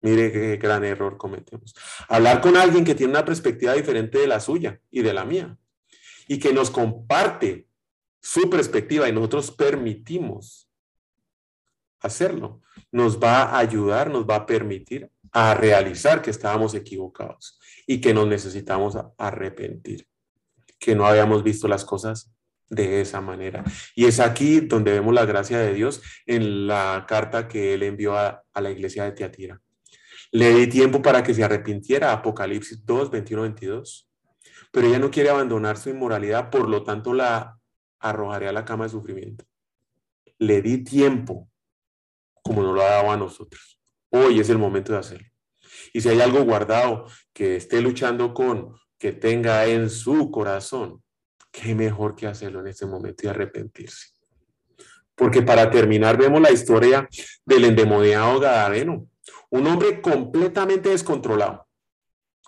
Mire 0.00 0.30
qué 0.30 0.56
gran 0.56 0.84
error 0.84 1.16
cometemos. 1.16 1.74
Hablar 2.08 2.40
con 2.40 2.56
alguien 2.56 2.84
que 2.84 2.94
tiene 2.94 3.12
una 3.12 3.24
perspectiva 3.24 3.72
diferente 3.72 4.18
de 4.18 4.28
la 4.28 4.40
suya 4.40 4.80
y 4.90 5.02
de 5.02 5.12
la 5.12 5.24
mía 5.24 5.58
y 6.28 6.38
que 6.38 6.52
nos 6.52 6.70
comparte 6.70 7.66
su 8.20 8.48
perspectiva 8.48 9.08
y 9.08 9.12
nosotros 9.12 9.50
permitimos 9.50 10.67
hacerlo, 12.00 12.60
nos 12.90 13.22
va 13.22 13.42
a 13.42 13.58
ayudar, 13.58 14.10
nos 14.10 14.26
va 14.28 14.36
a 14.36 14.46
permitir 14.46 15.10
a 15.32 15.54
realizar 15.54 16.22
que 16.22 16.30
estábamos 16.30 16.74
equivocados 16.74 17.58
y 17.86 18.00
que 18.00 18.14
nos 18.14 18.26
necesitamos 18.26 18.96
arrepentir, 19.16 20.06
que 20.78 20.94
no 20.94 21.06
habíamos 21.06 21.42
visto 21.42 21.68
las 21.68 21.84
cosas 21.84 22.30
de 22.70 23.00
esa 23.00 23.20
manera. 23.20 23.64
Y 23.94 24.06
es 24.06 24.20
aquí 24.20 24.60
donde 24.60 24.92
vemos 24.92 25.14
la 25.14 25.24
gracia 25.24 25.58
de 25.58 25.74
Dios 25.74 26.02
en 26.26 26.66
la 26.66 27.06
carta 27.08 27.48
que 27.48 27.74
él 27.74 27.82
envió 27.82 28.16
a, 28.16 28.44
la 28.54 28.70
iglesia 28.70 29.04
de 29.04 29.12
Teatira. 29.12 29.60
Le 30.32 30.52
di 30.52 30.66
tiempo 30.66 31.00
para 31.00 31.22
que 31.22 31.32
se 31.32 31.42
arrepintiera, 31.42 32.12
Apocalipsis 32.12 32.84
2, 32.84 33.10
21, 33.10 33.42
22. 33.42 34.10
Pero 34.70 34.86
ella 34.86 34.98
no 34.98 35.10
quiere 35.10 35.30
abandonar 35.30 35.78
su 35.78 35.88
inmoralidad, 35.88 36.50
por 36.50 36.68
lo 36.68 36.82
tanto 36.82 37.14
la 37.14 37.58
arrojaré 38.00 38.48
a 38.48 38.52
la 38.52 38.64
cama 38.64 38.84
de 38.84 38.90
sufrimiento. 38.90 39.44
Le 40.38 40.60
di 40.60 40.84
tiempo, 40.84 41.47
como 42.42 42.62
no 42.62 42.72
lo 42.72 42.82
ha 42.82 42.90
dado 42.90 43.10
a 43.10 43.16
nosotros. 43.16 43.80
Hoy 44.10 44.40
es 44.40 44.48
el 44.50 44.58
momento 44.58 44.92
de 44.92 44.98
hacerlo. 44.98 45.28
Y 45.92 46.00
si 46.00 46.08
hay 46.08 46.20
algo 46.20 46.44
guardado 46.44 47.06
que 47.32 47.56
esté 47.56 47.80
luchando 47.80 48.34
con, 48.34 48.74
que 48.98 49.12
tenga 49.12 49.66
en 49.66 49.90
su 49.90 50.30
corazón, 50.30 51.02
qué 51.50 51.74
mejor 51.74 52.14
que 52.14 52.26
hacerlo 52.26 52.60
en 52.60 52.68
este 52.68 52.86
momento 52.86 53.26
y 53.26 53.28
arrepentirse. 53.28 54.08
Porque 55.14 55.42
para 55.42 55.70
terminar 55.70 56.16
vemos 56.16 56.40
la 56.40 56.52
historia 56.52 57.08
del 57.44 57.64
endemoniado 57.64 58.38
Gadareno, 58.38 59.08
un 59.50 59.66
hombre 59.66 60.00
completamente 60.00 60.90
descontrolado, 60.90 61.66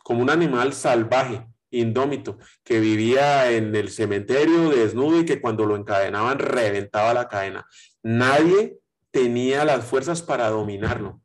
como 0.02 0.22
un 0.22 0.30
animal 0.30 0.72
salvaje, 0.72 1.46
indómito, 1.70 2.38
que 2.62 2.80
vivía 2.80 3.50
en 3.50 3.74
el 3.74 3.90
cementerio 3.90 4.70
desnudo 4.70 5.20
y 5.20 5.24
que 5.24 5.40
cuando 5.40 5.66
lo 5.66 5.76
encadenaban 5.76 6.38
reventaba 6.38 7.14
la 7.14 7.28
cadena. 7.28 7.66
Nadie 8.02 8.79
tenía 9.10 9.64
las 9.64 9.84
fuerzas 9.84 10.22
para 10.22 10.48
dominarlo, 10.48 11.20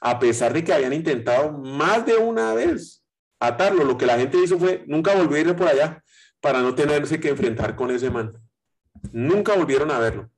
a 0.00 0.18
pesar 0.18 0.52
de 0.52 0.64
que 0.64 0.72
habían 0.72 0.92
intentado 0.92 1.52
más 1.52 2.06
de 2.06 2.16
una 2.16 2.54
vez 2.54 3.04
atarlo. 3.38 3.84
Lo 3.84 3.98
que 3.98 4.06
la 4.06 4.18
gente 4.18 4.38
hizo 4.42 4.58
fue 4.58 4.84
nunca 4.86 5.14
volver 5.14 5.46
a 5.46 5.50
ir 5.50 5.56
por 5.56 5.68
allá, 5.68 6.02
para 6.40 6.62
no 6.62 6.74
tenerse 6.74 7.20
que 7.20 7.28
enfrentar 7.28 7.76
con 7.76 7.90
ese 7.90 8.10
man. 8.10 8.32
Nunca 9.12 9.54
volvieron 9.54 9.90
a 9.90 9.98
verlo. 9.98 10.30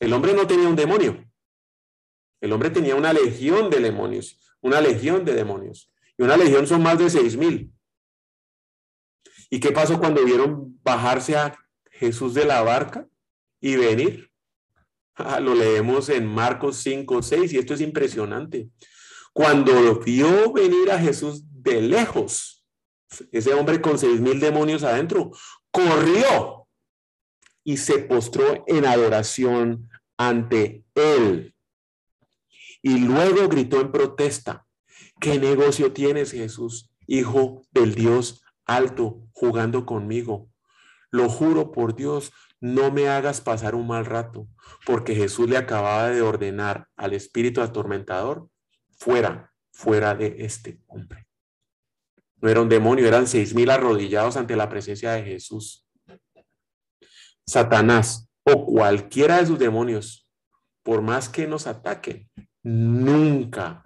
El 0.00 0.12
hombre 0.12 0.32
no 0.32 0.46
tenía 0.46 0.68
un 0.68 0.76
demonio. 0.76 1.24
El 2.40 2.52
hombre 2.52 2.70
tenía 2.70 2.94
una 2.94 3.12
legión 3.12 3.68
de 3.68 3.80
demonios, 3.80 4.38
una 4.60 4.80
legión 4.80 5.24
de 5.24 5.34
demonios. 5.34 5.92
Y 6.16 6.22
una 6.22 6.36
legión 6.36 6.66
son 6.66 6.82
más 6.82 6.98
de 6.98 7.10
seis 7.10 7.36
mil. 7.36 7.72
¿Y 9.50 9.60
qué 9.60 9.70
pasó 9.70 9.98
cuando 9.98 10.24
vieron 10.24 10.78
bajarse 10.82 11.36
a 11.36 11.58
Jesús 11.90 12.34
de 12.34 12.44
la 12.44 12.62
barca 12.62 13.06
y 13.60 13.76
venir? 13.76 14.30
Lo 15.40 15.54
leemos 15.54 16.08
en 16.08 16.26
Marcos 16.26 16.76
5, 16.78 17.22
6 17.22 17.52
y 17.52 17.58
esto 17.58 17.74
es 17.74 17.80
impresionante. 17.80 18.68
Cuando 19.32 20.00
vio 20.00 20.52
venir 20.52 20.90
a 20.90 20.98
Jesús 20.98 21.42
de 21.62 21.80
lejos, 21.82 22.64
ese 23.30 23.54
hombre 23.54 23.80
con 23.80 23.98
seis 23.98 24.20
mil 24.20 24.40
demonios 24.40 24.82
adentro, 24.82 25.30
corrió 25.70 26.66
y 27.64 27.76
se 27.76 27.98
postró 27.98 28.64
en 28.66 28.84
adoración 28.84 29.88
ante 30.16 30.84
él. 30.94 31.54
Y 32.82 32.98
luego 32.98 33.48
gritó 33.48 33.80
en 33.80 33.92
protesta, 33.92 34.66
¿qué 35.20 35.38
negocio 35.38 35.92
tienes 35.92 36.32
Jesús, 36.32 36.90
hijo 37.06 37.62
del 37.70 37.94
Dios 37.94 38.42
alto, 38.66 39.22
jugando 39.32 39.86
conmigo? 39.86 40.48
Lo 41.10 41.28
juro 41.28 41.72
por 41.72 41.94
Dios, 41.94 42.32
no 42.60 42.90
me 42.90 43.08
hagas 43.08 43.40
pasar 43.40 43.74
un 43.74 43.86
mal 43.86 44.04
rato, 44.04 44.48
porque 44.84 45.14
Jesús 45.14 45.48
le 45.48 45.56
acababa 45.56 46.08
de 46.08 46.22
ordenar 46.22 46.88
al 46.96 47.14
espíritu 47.14 47.62
atormentador, 47.62 48.48
fuera, 48.90 49.52
fuera 49.72 50.14
de 50.14 50.36
este 50.40 50.80
hombre. 50.86 51.26
No 52.40 52.48
era 52.48 52.60
un 52.60 52.68
demonio, 52.68 53.06
eran 53.06 53.26
seis 53.26 53.54
mil 53.54 53.70
arrodillados 53.70 54.36
ante 54.36 54.56
la 54.56 54.68
presencia 54.68 55.12
de 55.12 55.24
Jesús. 55.24 55.86
Satanás 57.46 58.28
o 58.44 58.66
cualquiera 58.66 59.38
de 59.38 59.46
sus 59.46 59.58
demonios, 59.58 60.28
por 60.82 61.02
más 61.02 61.28
que 61.28 61.46
nos 61.46 61.66
ataquen, 61.66 62.28
nunca 62.62 63.82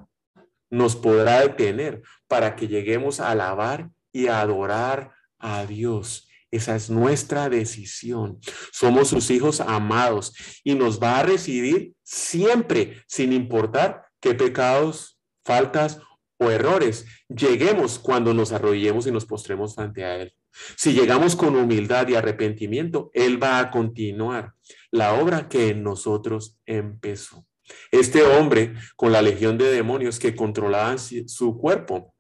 nos 0.71 0.97
podrá 0.97 1.41
detener 1.41 2.03
para 2.27 2.57
que 2.57 2.69
lleguemos 2.69 3.21
a 3.21 3.31
alabar 3.31 3.91
y 4.13 4.29
a 4.29 4.41
adorar 4.41 5.13
a 5.39 5.67
Dios. 5.67 6.29
Esa 6.53 6.77
es 6.77 6.91
nuestra 6.91 7.49
decisión. 7.49 8.39
Somos 8.73 9.09
sus 9.09 9.31
hijos 9.31 9.61
amados 9.61 10.35
y 10.63 10.75
nos 10.75 11.03
va 11.03 11.19
a 11.19 11.23
recibir 11.23 11.95
siempre, 12.03 13.03
sin 13.09 13.33
importar 13.33 14.05
qué 14.21 14.35
pecados, 14.35 15.19
faltas 15.45 15.99
o 16.37 16.51
errores, 16.51 17.07
lleguemos 17.29 17.99
cuando 17.99 18.35
nos 18.35 18.53
arrodillemos 18.53 19.07
y 19.07 19.11
nos 19.11 19.25
postremos 19.25 19.75
frente 19.75 20.05
a 20.05 20.17
Él. 20.17 20.35
Si 20.77 20.93
llegamos 20.93 21.37
con 21.37 21.57
humildad 21.57 22.07
y 22.09 22.17
arrepentimiento, 22.17 23.11
Él 23.15 23.43
va 23.43 23.59
a 23.59 23.71
continuar 23.71 24.53
la 24.91 25.15
obra 25.15 25.49
que 25.49 25.71
en 25.71 25.83
nosotros 25.83 26.59
empezó. 26.67 27.47
Este 27.91 28.23
hombre 28.25 28.75
con 28.95 29.11
la 29.11 29.23
legión 29.23 29.57
de 29.57 29.73
demonios 29.73 30.19
que 30.19 30.37
controlaban 30.37 30.99
su 30.99 31.57
cuerpo, 31.57 32.15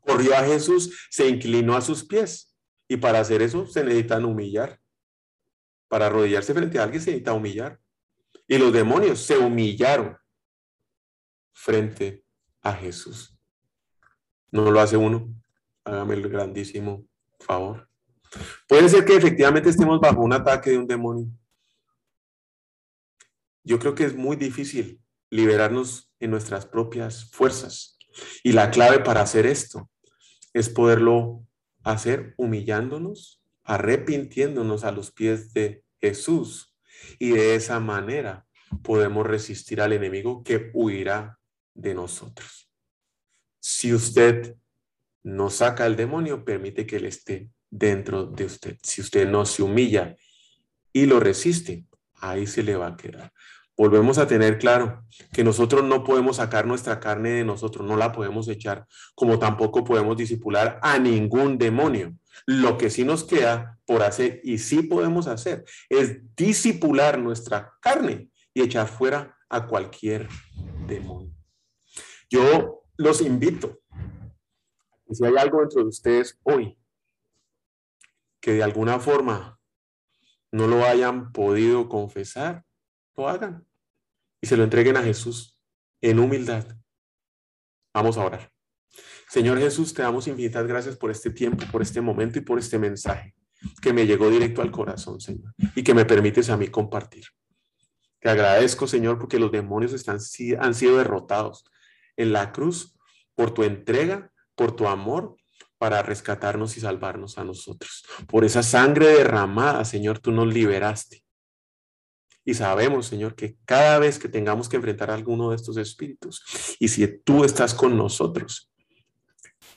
corrió 0.00 0.36
a 0.36 0.44
Jesús, 0.44 1.08
se 1.08 1.28
inclinó 1.28 1.76
a 1.76 1.80
sus 1.80 2.04
pies 2.04 2.53
y 2.88 2.96
para 2.96 3.20
hacer 3.20 3.42
eso 3.42 3.66
se 3.66 3.84
necesitan 3.84 4.24
humillar. 4.24 4.80
Para 5.88 6.06
arrodillarse 6.06 6.54
frente 6.54 6.78
a 6.78 6.84
alguien 6.84 7.00
se 7.00 7.10
necesita 7.10 7.32
humillar. 7.32 7.80
Y 8.46 8.58
los 8.58 8.72
demonios 8.72 9.20
se 9.20 9.38
humillaron 9.38 10.16
frente 11.52 12.24
a 12.62 12.72
Jesús 12.72 13.34
no 14.54 14.70
lo 14.70 14.80
hace 14.80 14.96
uno. 14.96 15.34
Hágame 15.84 16.14
el 16.14 16.28
grandísimo 16.28 17.04
favor. 17.40 17.88
Puede 18.68 18.88
ser 18.88 19.04
que 19.04 19.16
efectivamente 19.16 19.68
estemos 19.68 19.98
bajo 20.00 20.20
un 20.20 20.32
ataque 20.32 20.70
de 20.70 20.78
un 20.78 20.86
demonio. 20.86 21.26
Yo 23.64 23.80
creo 23.80 23.96
que 23.96 24.04
es 24.04 24.14
muy 24.14 24.36
difícil 24.36 25.02
liberarnos 25.28 26.12
en 26.20 26.30
nuestras 26.30 26.66
propias 26.66 27.30
fuerzas. 27.32 27.98
Y 28.44 28.52
la 28.52 28.70
clave 28.70 29.00
para 29.00 29.22
hacer 29.22 29.44
esto 29.44 29.90
es 30.52 30.68
poderlo 30.68 31.44
hacer 31.84 32.34
humillándonos, 32.36 33.42
arrepintiéndonos 33.62 34.84
a 34.84 34.92
los 34.92 35.12
pies 35.12 35.52
de 35.52 35.84
Jesús. 36.00 36.74
Y 37.18 37.30
de 37.30 37.54
esa 37.54 37.80
manera 37.80 38.46
podemos 38.82 39.26
resistir 39.26 39.80
al 39.80 39.92
enemigo 39.92 40.42
que 40.42 40.70
huirá 40.74 41.38
de 41.74 41.94
nosotros. 41.94 42.70
Si 43.60 43.94
usted 43.94 44.56
no 45.22 45.50
saca 45.50 45.84
al 45.84 45.96
demonio, 45.96 46.44
permite 46.44 46.86
que 46.86 46.96
él 46.96 47.06
esté 47.06 47.48
dentro 47.70 48.26
de 48.26 48.44
usted. 48.44 48.78
Si 48.82 49.00
usted 49.00 49.28
no 49.28 49.46
se 49.46 49.62
humilla 49.62 50.16
y 50.92 51.06
lo 51.06 51.18
resiste, 51.18 51.86
ahí 52.14 52.46
se 52.46 52.62
le 52.62 52.76
va 52.76 52.88
a 52.88 52.96
quedar. 52.96 53.32
Volvemos 53.76 54.18
a 54.18 54.28
tener 54.28 54.58
claro 54.58 55.04
que 55.32 55.42
nosotros 55.42 55.82
no 55.82 56.04
podemos 56.04 56.36
sacar 56.36 56.66
nuestra 56.66 57.00
carne 57.00 57.30
de 57.30 57.44
nosotros, 57.44 57.86
no 57.86 57.96
la 57.96 58.12
podemos 58.12 58.46
echar, 58.48 58.86
como 59.14 59.38
tampoco 59.38 59.82
podemos 59.82 60.16
disipular 60.16 60.78
a 60.82 60.98
ningún 60.98 61.58
demonio. 61.58 62.14
Lo 62.46 62.78
que 62.78 62.90
sí 62.90 63.04
nos 63.04 63.24
queda 63.24 63.78
por 63.84 64.02
hacer 64.02 64.40
y 64.44 64.58
sí 64.58 64.82
podemos 64.82 65.26
hacer 65.26 65.64
es 65.88 66.18
disipular 66.36 67.18
nuestra 67.18 67.74
carne 67.80 68.28
y 68.52 68.62
echar 68.62 68.86
fuera 68.86 69.36
a 69.48 69.66
cualquier 69.66 70.28
demonio. 70.86 71.34
Yo 72.30 72.84
los 72.96 73.20
invito, 73.20 73.80
si 75.10 75.24
hay 75.24 75.36
algo 75.36 75.60
dentro 75.60 75.82
de 75.82 75.88
ustedes 75.88 76.38
hoy 76.42 76.78
que 78.40 78.52
de 78.52 78.62
alguna 78.62 78.98
forma 78.98 79.58
no 80.52 80.66
lo 80.66 80.84
hayan 80.84 81.32
podido 81.32 81.88
confesar, 81.88 82.63
lo 83.16 83.28
hagan 83.28 83.66
y 84.40 84.46
se 84.46 84.56
lo 84.56 84.64
entreguen 84.64 84.96
a 84.96 85.02
Jesús 85.02 85.58
en 86.00 86.18
humildad. 86.18 86.66
Vamos 87.92 88.18
a 88.18 88.24
orar. 88.24 88.52
Señor 89.28 89.58
Jesús, 89.58 89.94
te 89.94 90.02
damos 90.02 90.26
infinitas 90.28 90.66
gracias 90.66 90.96
por 90.96 91.10
este 91.10 91.30
tiempo, 91.30 91.64
por 91.72 91.82
este 91.82 92.00
momento 92.00 92.38
y 92.38 92.42
por 92.42 92.58
este 92.58 92.78
mensaje 92.78 93.34
que 93.80 93.92
me 93.92 94.06
llegó 94.06 94.28
directo 94.28 94.62
al 94.62 94.70
corazón, 94.70 95.20
Señor, 95.20 95.54
y 95.74 95.82
que 95.82 95.94
me 95.94 96.04
permites 96.04 96.50
a 96.50 96.56
mí 96.56 96.68
compartir. 96.68 97.24
Te 98.20 98.28
agradezco, 98.28 98.86
Señor, 98.86 99.18
porque 99.18 99.38
los 99.38 99.50
demonios 99.50 99.92
están, 99.92 100.18
han 100.60 100.74
sido 100.74 100.98
derrotados 100.98 101.64
en 102.16 102.32
la 102.32 102.52
cruz 102.52 102.94
por 103.34 103.52
tu 103.52 103.62
entrega, 103.62 104.30
por 104.54 104.76
tu 104.76 104.86
amor 104.86 105.36
para 105.78 106.02
rescatarnos 106.02 106.76
y 106.76 106.80
salvarnos 106.80 107.38
a 107.38 107.44
nosotros. 107.44 108.04
Por 108.28 108.44
esa 108.44 108.62
sangre 108.62 109.08
derramada, 109.08 109.84
Señor, 109.84 110.18
tú 110.18 110.30
nos 110.30 110.52
liberaste. 110.52 111.23
Y 112.44 112.54
sabemos, 112.54 113.06
Señor, 113.06 113.34
que 113.34 113.56
cada 113.64 113.98
vez 113.98 114.18
que 114.18 114.28
tengamos 114.28 114.68
que 114.68 114.76
enfrentar 114.76 115.10
a 115.10 115.14
alguno 115.14 115.50
de 115.50 115.56
estos 115.56 115.76
espíritus, 115.76 116.76
y 116.78 116.88
si 116.88 117.06
tú 117.06 117.44
estás 117.44 117.74
con 117.74 117.96
nosotros, 117.96 118.70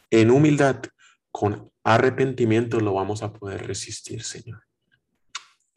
en 0.09 0.32
humildad, 0.32 0.82
con 1.32 1.72
arrepentimiento, 1.84 2.80
lo 2.80 2.93
vamos 2.93 3.24
a 3.24 3.32
poder 3.32 3.65
resistir, 3.68 4.24
Señor. 4.24 4.63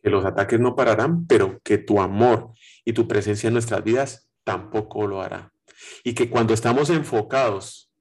que 0.02 0.08
los 0.08 0.24
ataques 0.24 0.58
no 0.58 0.74
pararán, 0.74 1.26
pero 1.26 1.60
que 1.62 1.76
tu 1.76 2.00
amor 2.00 2.52
y 2.86 2.94
tu 2.94 3.06
presencia 3.06 3.48
en 3.48 3.52
nuestras 3.52 3.84
vidas 3.84 4.30
tampoco 4.44 5.06
lo 5.06 5.20
hará. 5.20 5.52
Y 6.04 6.14
que 6.14 6.30
cuando 6.30 6.54
estamos 6.54 6.88
enfocados 6.88 7.92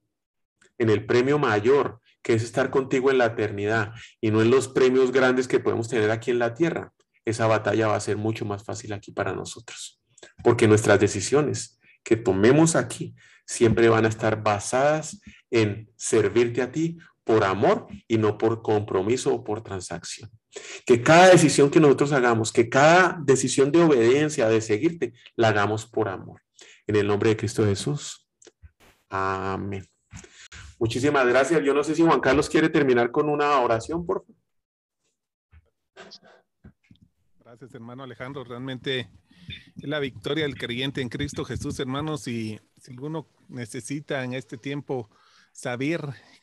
en 0.78 0.88
el 0.88 1.04
premio 1.04 1.38
mayor, 1.38 2.00
que 2.22 2.32
es 2.32 2.42
estar 2.42 2.70
contigo 2.70 3.10
en 3.10 3.18
la 3.18 3.26
eternidad 3.26 3.92
y 4.20 4.30
no 4.30 4.40
en 4.40 4.50
los 4.50 4.68
premios 4.68 5.12
grandes 5.12 5.46
que 5.46 5.60
podemos 5.60 5.88
tener 5.88 6.10
aquí 6.10 6.30
en 6.30 6.38
la 6.38 6.54
tierra, 6.54 6.94
esa 7.30 7.46
batalla 7.46 7.88
va 7.88 7.96
a 7.96 8.00
ser 8.00 8.16
mucho 8.16 8.44
más 8.44 8.64
fácil 8.64 8.92
aquí 8.92 9.12
para 9.12 9.32
nosotros. 9.32 10.00
Porque 10.42 10.68
nuestras 10.68 11.00
decisiones 11.00 11.80
que 12.02 12.16
tomemos 12.16 12.76
aquí 12.76 13.14
siempre 13.46 13.88
van 13.88 14.04
a 14.04 14.08
estar 14.08 14.42
basadas 14.42 15.20
en 15.50 15.90
servirte 15.96 16.62
a 16.62 16.70
ti 16.70 16.98
por 17.24 17.44
amor 17.44 17.86
y 18.08 18.18
no 18.18 18.38
por 18.38 18.62
compromiso 18.62 19.34
o 19.34 19.44
por 19.44 19.62
transacción. 19.62 20.30
Que 20.84 21.02
cada 21.02 21.28
decisión 21.28 21.70
que 21.70 21.80
nosotros 21.80 22.12
hagamos, 22.12 22.52
que 22.52 22.68
cada 22.68 23.18
decisión 23.22 23.70
de 23.70 23.82
obediencia, 23.82 24.48
de 24.48 24.60
seguirte, 24.60 25.12
la 25.36 25.48
hagamos 25.48 25.86
por 25.86 26.08
amor. 26.08 26.42
En 26.86 26.96
el 26.96 27.06
nombre 27.06 27.30
de 27.30 27.36
Cristo 27.36 27.64
Jesús. 27.64 28.26
Amén. 29.08 29.86
Muchísimas 30.78 31.26
gracias. 31.26 31.62
Yo 31.62 31.74
no 31.74 31.84
sé 31.84 31.94
si 31.94 32.02
Juan 32.02 32.20
Carlos 32.20 32.48
quiere 32.48 32.68
terminar 32.68 33.10
con 33.10 33.28
una 33.28 33.60
oración, 33.60 34.04
por 34.04 34.24
favor. 34.24 34.40
Gracias, 37.50 37.74
hermano 37.74 38.04
Alejandro. 38.04 38.44
Realmente 38.44 39.10
es 39.74 39.88
la 39.88 39.98
victoria 39.98 40.44
del 40.44 40.56
creyente 40.56 41.00
en 41.00 41.08
Cristo 41.08 41.44
Jesús, 41.44 41.80
hermanos. 41.80 42.28
Y 42.28 42.60
si 42.80 42.92
alguno 42.92 43.26
necesita 43.48 44.22
en 44.22 44.34
este 44.34 44.56
tiempo 44.56 45.10
saber 45.50 46.00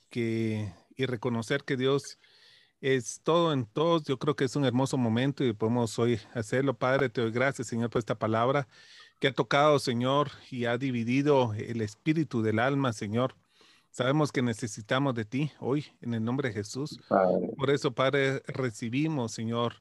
que 0.10 0.74
y 0.98 1.06
reconocer 1.06 1.64
que 1.64 1.78
Dios 1.78 2.20
es 2.82 3.22
todo 3.24 3.54
en 3.54 3.66
todos. 3.66 4.04
Yo 4.04 4.20
creo 4.20 4.36
que 4.36 4.44
es 4.44 4.58
un 4.58 4.66
hermoso 4.66 4.98
momento 4.98 5.46
y 5.46 5.54
podemos 5.54 5.98
hoy 5.98 6.20
hacerlo. 6.34 6.74
Padre, 6.74 7.08
te 7.08 7.22
doy 7.22 7.32
gracias, 7.32 7.70
Señor, 7.70 7.90
por 7.90 8.00
esta 8.00 8.16
palabra 8.16 8.68
que 9.22 9.30
ha 9.30 9.34
tocado, 9.34 9.80
Señor, 9.80 10.32
y 10.52 10.66
ha 10.66 10.78
dividido 10.78 11.54
el 11.54 11.80
espíritu 11.80 12.42
del 12.42 12.60
alma, 12.60 12.92
Señor. 12.92 13.34
Sabemos 13.92 14.34
que 14.34 14.42
necesitamos 14.42 15.16
de 15.16 15.24
ti 15.24 15.54
hoy, 15.62 15.86
en 16.02 16.16
el 16.16 16.26
nombre 16.26 16.50
de 16.50 16.56
Jesús. 16.56 17.00
Por 17.56 17.70
eso, 17.70 17.94
Padre, 17.94 18.42
recibimos, 18.48 19.32
Señor, 19.32 19.76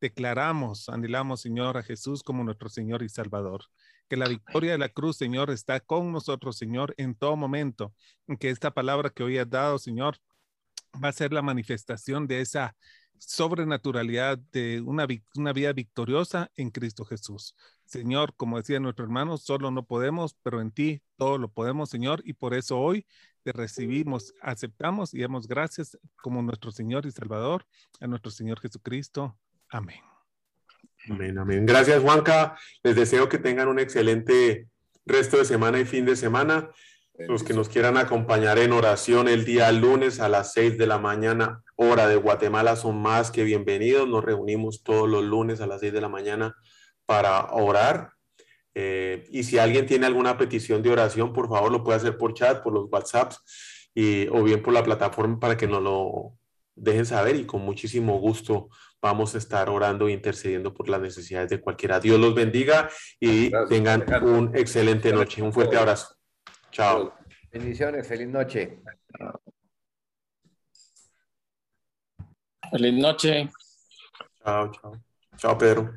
declaramos, 0.00 0.88
anhelamos, 0.88 1.40
Señor, 1.40 1.76
a 1.76 1.82
Jesús 1.82 2.22
como 2.22 2.44
nuestro 2.44 2.68
Señor 2.68 3.02
y 3.02 3.08
Salvador. 3.08 3.64
Que 4.08 4.16
la 4.16 4.28
victoria 4.28 4.72
de 4.72 4.78
la 4.78 4.88
cruz, 4.88 5.16
Señor, 5.16 5.50
está 5.50 5.80
con 5.80 6.12
nosotros, 6.12 6.56
Señor, 6.56 6.94
en 6.96 7.14
todo 7.14 7.36
momento. 7.36 7.92
Que 8.38 8.50
esta 8.50 8.72
palabra 8.72 9.10
que 9.10 9.22
hoy 9.22 9.38
has 9.38 9.50
dado, 9.50 9.78
Señor, 9.78 10.18
va 11.02 11.08
a 11.08 11.12
ser 11.12 11.32
la 11.32 11.42
manifestación 11.42 12.26
de 12.26 12.40
esa 12.40 12.76
sobrenaturalidad 13.18 14.38
de 14.52 14.80
una, 14.80 15.06
una 15.34 15.52
vida 15.52 15.72
victoriosa 15.72 16.50
en 16.54 16.70
Cristo 16.70 17.04
Jesús. 17.04 17.54
Señor, 17.84 18.34
como 18.36 18.58
decía 18.58 18.80
nuestro 18.80 19.04
hermano, 19.04 19.38
solo 19.38 19.70
no 19.70 19.84
podemos, 19.84 20.36
pero 20.42 20.60
en 20.60 20.70
ti 20.70 21.02
todo 21.16 21.38
lo 21.38 21.48
podemos, 21.48 21.88
Señor, 21.88 22.20
y 22.24 22.34
por 22.34 22.54
eso 22.54 22.78
hoy 22.78 23.06
te 23.42 23.52
recibimos, 23.52 24.34
aceptamos 24.42 25.14
y 25.14 25.20
damos 25.20 25.46
gracias 25.46 25.96
como 26.16 26.42
nuestro 26.42 26.72
Señor 26.72 27.06
y 27.06 27.12
Salvador, 27.12 27.64
a 28.00 28.06
nuestro 28.06 28.30
Señor 28.30 28.60
Jesucristo. 28.60 29.38
Amén. 29.70 30.00
Amén, 31.10 31.38
amén. 31.38 31.66
Gracias, 31.66 32.02
Juanca. 32.02 32.56
Les 32.82 32.96
deseo 32.96 33.28
que 33.28 33.38
tengan 33.38 33.68
un 33.68 33.78
excelente 33.78 34.68
resto 35.04 35.38
de 35.38 35.44
semana 35.44 35.80
y 35.80 35.84
fin 35.84 36.04
de 36.04 36.16
semana. 36.16 36.70
Los 37.18 37.42
que 37.42 37.54
nos 37.54 37.68
quieran 37.68 37.96
acompañar 37.96 38.58
en 38.58 38.72
oración 38.72 39.26
el 39.28 39.44
día 39.44 39.72
lunes 39.72 40.20
a 40.20 40.28
las 40.28 40.52
6 40.52 40.76
de 40.76 40.86
la 40.86 40.98
mañana, 40.98 41.62
hora 41.74 42.08
de 42.08 42.16
Guatemala, 42.16 42.76
son 42.76 43.00
más 43.00 43.30
que 43.30 43.42
bienvenidos. 43.42 44.08
Nos 44.08 44.24
reunimos 44.24 44.82
todos 44.82 45.08
los 45.08 45.24
lunes 45.24 45.60
a 45.60 45.66
las 45.66 45.80
6 45.80 45.92
de 45.92 46.00
la 46.00 46.08
mañana 46.08 46.54
para 47.06 47.52
orar. 47.52 48.12
Eh, 48.74 49.26
y 49.30 49.44
si 49.44 49.58
alguien 49.58 49.86
tiene 49.86 50.04
alguna 50.06 50.36
petición 50.36 50.82
de 50.82 50.90
oración, 50.90 51.32
por 51.32 51.48
favor 51.48 51.72
lo 51.72 51.82
puede 51.82 51.96
hacer 51.96 52.18
por 52.18 52.34
chat, 52.34 52.62
por 52.62 52.74
los 52.74 52.88
WhatsApps 52.90 53.90
y, 53.94 54.28
o 54.28 54.42
bien 54.42 54.62
por 54.62 54.74
la 54.74 54.84
plataforma 54.84 55.40
para 55.40 55.56
que 55.56 55.66
nos 55.66 55.82
lo 55.82 56.36
dejen 56.74 57.06
saber 57.06 57.36
y 57.36 57.46
con 57.46 57.62
muchísimo 57.62 58.18
gusto 58.18 58.68
vamos 59.06 59.34
a 59.34 59.38
estar 59.38 59.70
orando 59.70 60.08
e 60.08 60.12
intercediendo 60.12 60.74
por 60.74 60.88
las 60.88 61.00
necesidades 61.00 61.48
de 61.48 61.60
cualquiera. 61.60 62.00
Dios 62.00 62.18
los 62.18 62.34
bendiga 62.34 62.90
y 63.20 63.50
tengan 63.68 64.04
un 64.24 64.54
excelente 64.54 65.12
noche. 65.12 65.42
Un 65.42 65.52
fuerte 65.52 65.76
abrazo. 65.76 66.16
Chao. 66.72 67.14
Bendiciones, 67.52 68.06
feliz 68.06 68.28
noche. 68.28 68.80
Feliz 72.70 72.94
noche. 72.94 73.50
Chao, 74.42 74.72
chao. 74.72 74.92
Chao, 75.36 75.56
Pedro. 75.56 75.92